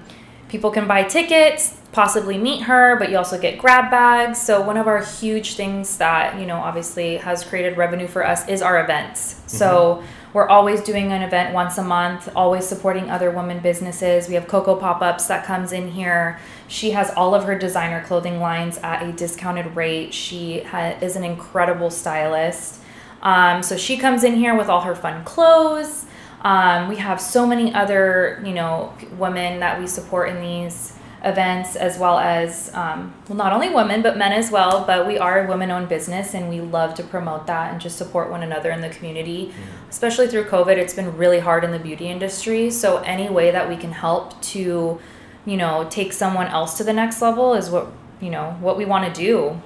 people 0.49 0.69
can 0.69 0.85
buy 0.85 1.03
tickets, 1.03 1.79
possibly 1.93 2.37
meet 2.37 2.63
her, 2.63 2.97
but 2.97 3.09
you 3.09 3.17
also 3.17 3.39
get 3.39 3.57
grab 3.57 3.89
bags. 3.89 4.37
So 4.41 4.61
one 4.61 4.75
of 4.75 4.85
our 4.85 5.01
huge 5.01 5.55
things 5.55 5.97
that 5.97 6.37
you 6.37 6.45
know 6.45 6.57
obviously 6.57 7.17
has 7.17 7.43
created 7.43 7.77
revenue 7.77 8.07
for 8.07 8.27
us 8.27 8.47
is 8.49 8.61
our 8.61 8.83
events. 8.83 9.41
So 9.47 10.03
we're 10.37 10.47
always 10.47 10.81
doing 10.81 11.11
an 11.11 11.23
event 11.23 11.51
once 11.51 11.79
a 11.79 11.83
month, 11.83 12.29
always 12.35 12.63
supporting 12.63 13.09
other 13.09 13.31
women 13.31 13.57
businesses. 13.57 14.27
We 14.27 14.35
have 14.35 14.47
Coco 14.47 14.75
pop 14.75 15.01
ups 15.01 15.25
that 15.25 15.43
comes 15.43 15.71
in 15.71 15.89
here. 15.89 16.39
She 16.67 16.91
has 16.91 17.09
all 17.17 17.33
of 17.33 17.45
her 17.45 17.57
designer 17.57 18.03
clothing 18.05 18.39
lines 18.39 18.77
at 18.83 19.01
a 19.01 19.11
discounted 19.11 19.75
rate. 19.75 20.13
She 20.13 20.59
ha- 20.59 20.95
is 21.01 21.15
an 21.15 21.23
incredible 21.23 21.89
stylist. 21.89 22.79
Um, 23.23 23.63
so 23.63 23.77
she 23.77 23.97
comes 23.97 24.23
in 24.23 24.35
here 24.35 24.55
with 24.55 24.69
all 24.69 24.81
her 24.81 24.93
fun 24.93 25.23
clothes. 25.23 26.05
Um, 26.41 26.87
we 26.87 26.97
have 26.97 27.19
so 27.19 27.47
many 27.47 27.73
other, 27.73 28.39
you 28.45 28.53
know, 28.53 28.93
women 29.17 29.59
that 29.61 29.79
we 29.79 29.87
support 29.87 30.29
in 30.29 30.39
these 30.39 30.96
events, 31.27 31.75
as 31.75 31.97
well 31.97 32.17
as, 32.17 32.73
um, 32.73 33.13
well, 33.27 33.37
not 33.37 33.53
only 33.53 33.69
women, 33.69 34.01
but 34.01 34.17
men 34.17 34.31
as 34.31 34.51
well. 34.51 34.85
But 34.85 35.07
we 35.07 35.17
are 35.17 35.45
a 35.45 35.47
women 35.47 35.71
owned 35.71 35.89
business 35.89 36.33
and 36.33 36.49
we 36.49 36.61
love 36.61 36.95
to 36.95 37.03
promote 37.03 37.47
that 37.47 37.71
and 37.71 37.81
just 37.81 37.97
support 37.97 38.29
one 38.29 38.43
another 38.43 38.71
in 38.71 38.81
the 38.81 38.89
community. 38.89 39.53
Especially 39.89 40.27
through 40.27 40.45
COVID, 40.45 40.77
it's 40.77 40.93
been 40.93 41.17
really 41.17 41.39
hard 41.39 41.63
in 41.63 41.71
the 41.71 41.79
beauty 41.79 42.07
industry. 42.07 42.71
So, 42.71 42.97
any 42.99 43.29
way 43.29 43.51
that 43.51 43.67
we 43.69 43.77
can 43.77 43.91
help 43.91 44.41
to, 44.53 44.99
you 45.45 45.57
know, 45.57 45.87
take 45.89 46.13
someone 46.13 46.47
else 46.47 46.77
to 46.77 46.83
the 46.83 46.93
next 46.93 47.21
level 47.21 47.53
is 47.53 47.69
what, 47.69 47.87
you 48.19 48.29
know, 48.29 48.57
what 48.59 48.77
we 48.77 48.85
want 48.85 49.13
to 49.13 49.21
do. 49.21 49.61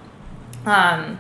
Um, 0.65 1.17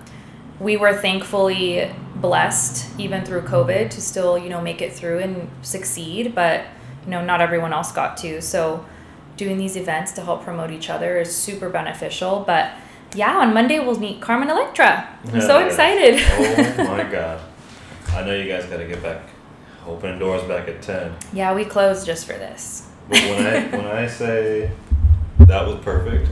we 0.59 0.77
were 0.77 0.93
thankfully 0.93 1.91
blessed 2.15 2.87
even 2.99 3.25
through 3.25 3.41
covid 3.41 3.89
to 3.89 3.99
still 3.99 4.37
you 4.37 4.47
know 4.47 4.61
make 4.61 4.81
it 4.81 4.93
through 4.93 5.17
and 5.19 5.49
succeed 5.63 6.35
but 6.35 6.65
you 7.03 7.09
know 7.09 7.23
not 7.23 7.41
everyone 7.41 7.73
else 7.73 7.91
got 7.91 8.15
to 8.15 8.41
so 8.41 8.85
doing 9.37 9.57
these 9.57 9.75
events 9.75 10.11
to 10.13 10.21
help 10.21 10.43
promote 10.43 10.71
each 10.71 10.89
other 10.89 11.17
is 11.19 11.33
super 11.35 11.69
beneficial 11.69 12.43
but 12.45 12.71
yeah 13.15 13.37
on 13.37 13.53
monday 13.53 13.79
we'll 13.79 13.99
meet 13.99 14.21
carmen 14.21 14.49
electra 14.49 15.07
i'm 15.33 15.41
so 15.41 15.59
Yeah. 15.59 15.65
excited 15.65 16.19
Oh 16.79 16.83
my 16.97 17.03
god. 17.11 17.39
I 18.13 18.23
know 18.25 18.35
you 18.35 18.47
guys 18.51 18.65
gotta 18.65 18.85
get 18.85 19.01
back 19.01 19.21
opening 19.87 20.19
doors 20.19 20.43
back 20.43 20.67
at 20.67 20.81
ten. 20.81 21.13
yeah 21.33 21.53
we 21.53 21.65
closed 21.65 22.05
just 22.05 22.25
for 22.25 22.33
this 22.33 22.87
But 23.09 23.19
when 23.21 23.45
I 23.47 23.67
when 23.77 23.85
I 23.87 24.07
say 24.07 24.71
that 25.39 25.65
was 25.67 25.77
perfect, 25.83 26.31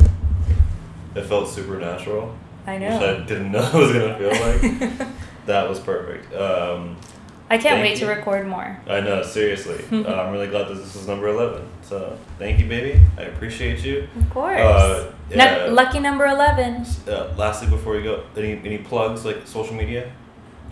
it 1.16 1.24
felt 1.26 1.50
supernatural. 1.50 2.36
i 2.68 2.74
Which 2.74 2.82
know 2.82 3.16
I 3.22 3.26
didn't 3.26 3.52
know 3.52 3.64
it 3.74 3.74
was 3.74 3.92
gonna 3.92 4.18
feel 4.18 4.30
like. 4.30 5.08
that 5.48 5.68
was 5.68 5.80
perfect. 5.80 6.34
Um, 6.36 6.96
i 7.50 7.58
can't 7.58 7.82
Thank 7.82 7.84
wait 7.84 7.98
to 7.98 8.06
record 8.08 8.48
more 8.48 8.80
I 8.88 9.00
know, 9.02 9.22
seriously. 9.24 9.80
uh, 10.06 10.14
I'm 10.22 10.32
really 10.32 10.48
glad 10.48 10.68
that 10.70 10.76
this 10.76 10.96
is 10.96 11.08
number 11.08 11.28
eleven. 11.28 11.62
So 11.82 12.18
thank 12.38 12.60
you, 12.60 12.68
baby. 12.68 13.00
I 13.18 13.24
appreciate 13.24 13.84
you. 13.84 14.08
of 14.20 14.30
course 14.30 14.60
Uh, 14.60 15.12
yeah. 15.30 15.68
lucky 15.82 16.00
number 16.00 16.26
11 16.26 16.86
Uh, 17.08 17.34
lastly, 17.38 17.68
before 17.70 17.94
we 17.98 18.04
go, 18.04 18.24
any 18.38 18.54
any 18.70 18.78
plugs 18.90 19.26
like 19.26 19.40
social 19.46 19.76
media, 19.76 20.12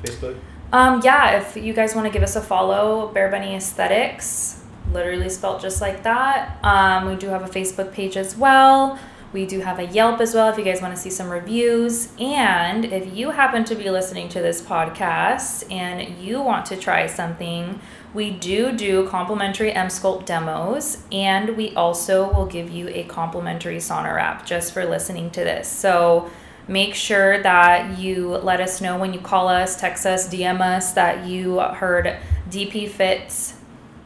Facebook? 0.03 0.36
Um, 0.73 1.01
yeah, 1.03 1.39
if 1.41 1.55
you 1.55 1.73
guys 1.73 1.95
want 1.95 2.05
to 2.07 2.13
give 2.15 2.23
us 2.30 2.36
a 2.36 2.41
follow, 2.41 3.07
Bear 3.13 3.30
Bunny 3.32 3.55
Aesthetics, 3.55 4.61
literally 4.91 5.30
spelled 5.30 5.61
just 5.61 5.80
like 5.82 6.03
that. 6.03 6.57
Um, 6.63 7.07
we 7.09 7.15
do 7.15 7.28
have 7.30 7.43
a 7.43 7.51
Facebook 7.59 7.91
page 7.93 8.17
as 8.17 8.36
well. 8.38 8.99
We 9.34 9.45
do 9.45 9.59
have 9.59 9.78
a 9.78 9.86
Yelp 9.86 10.21
as 10.21 10.34
well 10.34 10.49
if 10.49 10.57
you 10.57 10.63
guys 10.63 10.82
want 10.82 10.95
to 10.95 10.99
see 10.99 11.09
some 11.09 11.30
reviews. 11.30 12.09
And 12.17 12.86
if 12.86 13.13
you 13.13 13.32
happen 13.32 13.65
to 13.65 13.75
be 13.75 13.89
listening 13.89 14.30
to 14.30 14.41
this 14.41 14.61
podcast 14.61 15.69
and 15.71 16.17
you 16.17 16.41
want 16.41 16.65
to 16.67 16.78
try 16.78 17.07
something, 17.07 17.80
we 18.13 18.32
do 18.32 18.71
do 18.71 19.07
complimentary 19.09 19.73
M 19.73 19.88
Sculpt 19.88 20.25
demos, 20.25 21.03
and 21.11 21.57
we 21.57 21.75
also 21.75 22.32
will 22.32 22.45
give 22.45 22.69
you 22.69 22.88
a 22.88 23.03
complimentary 23.03 23.78
sauna 23.78 24.15
wrap 24.15 24.45
just 24.45 24.73
for 24.73 24.86
listening 24.86 25.30
to 25.32 25.41
this. 25.41 25.67
So 25.67 26.32
make 26.67 26.95
sure 26.95 27.43
that 27.43 27.99
you 27.99 28.30
let 28.30 28.61
us 28.61 28.80
know 28.80 28.97
when 28.97 29.13
you 29.13 29.19
call 29.19 29.49
us, 29.49 29.80
text 29.80 30.05
us, 30.05 30.30
DM 30.30 30.61
us 30.61 30.93
that 30.93 31.28
you 31.28 31.59
heard 31.59 32.17
DP 32.49 32.89
Fits 32.89 33.55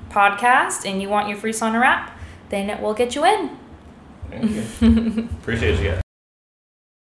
podcast 0.10 0.86
and 0.86 1.02
you 1.02 1.10
want 1.10 1.30
your 1.30 1.38
free 1.38 1.54
sauna 1.54 1.80
wrap, 1.80 2.18
then 2.50 2.82
we'll 2.82 2.96
get 2.96 3.16
you 3.16 3.24
in. 3.24 3.61
Thank 4.32 4.52
you. 4.82 5.28
Appreciate 5.42 5.80
you 5.80 5.90
guys. 5.92 6.01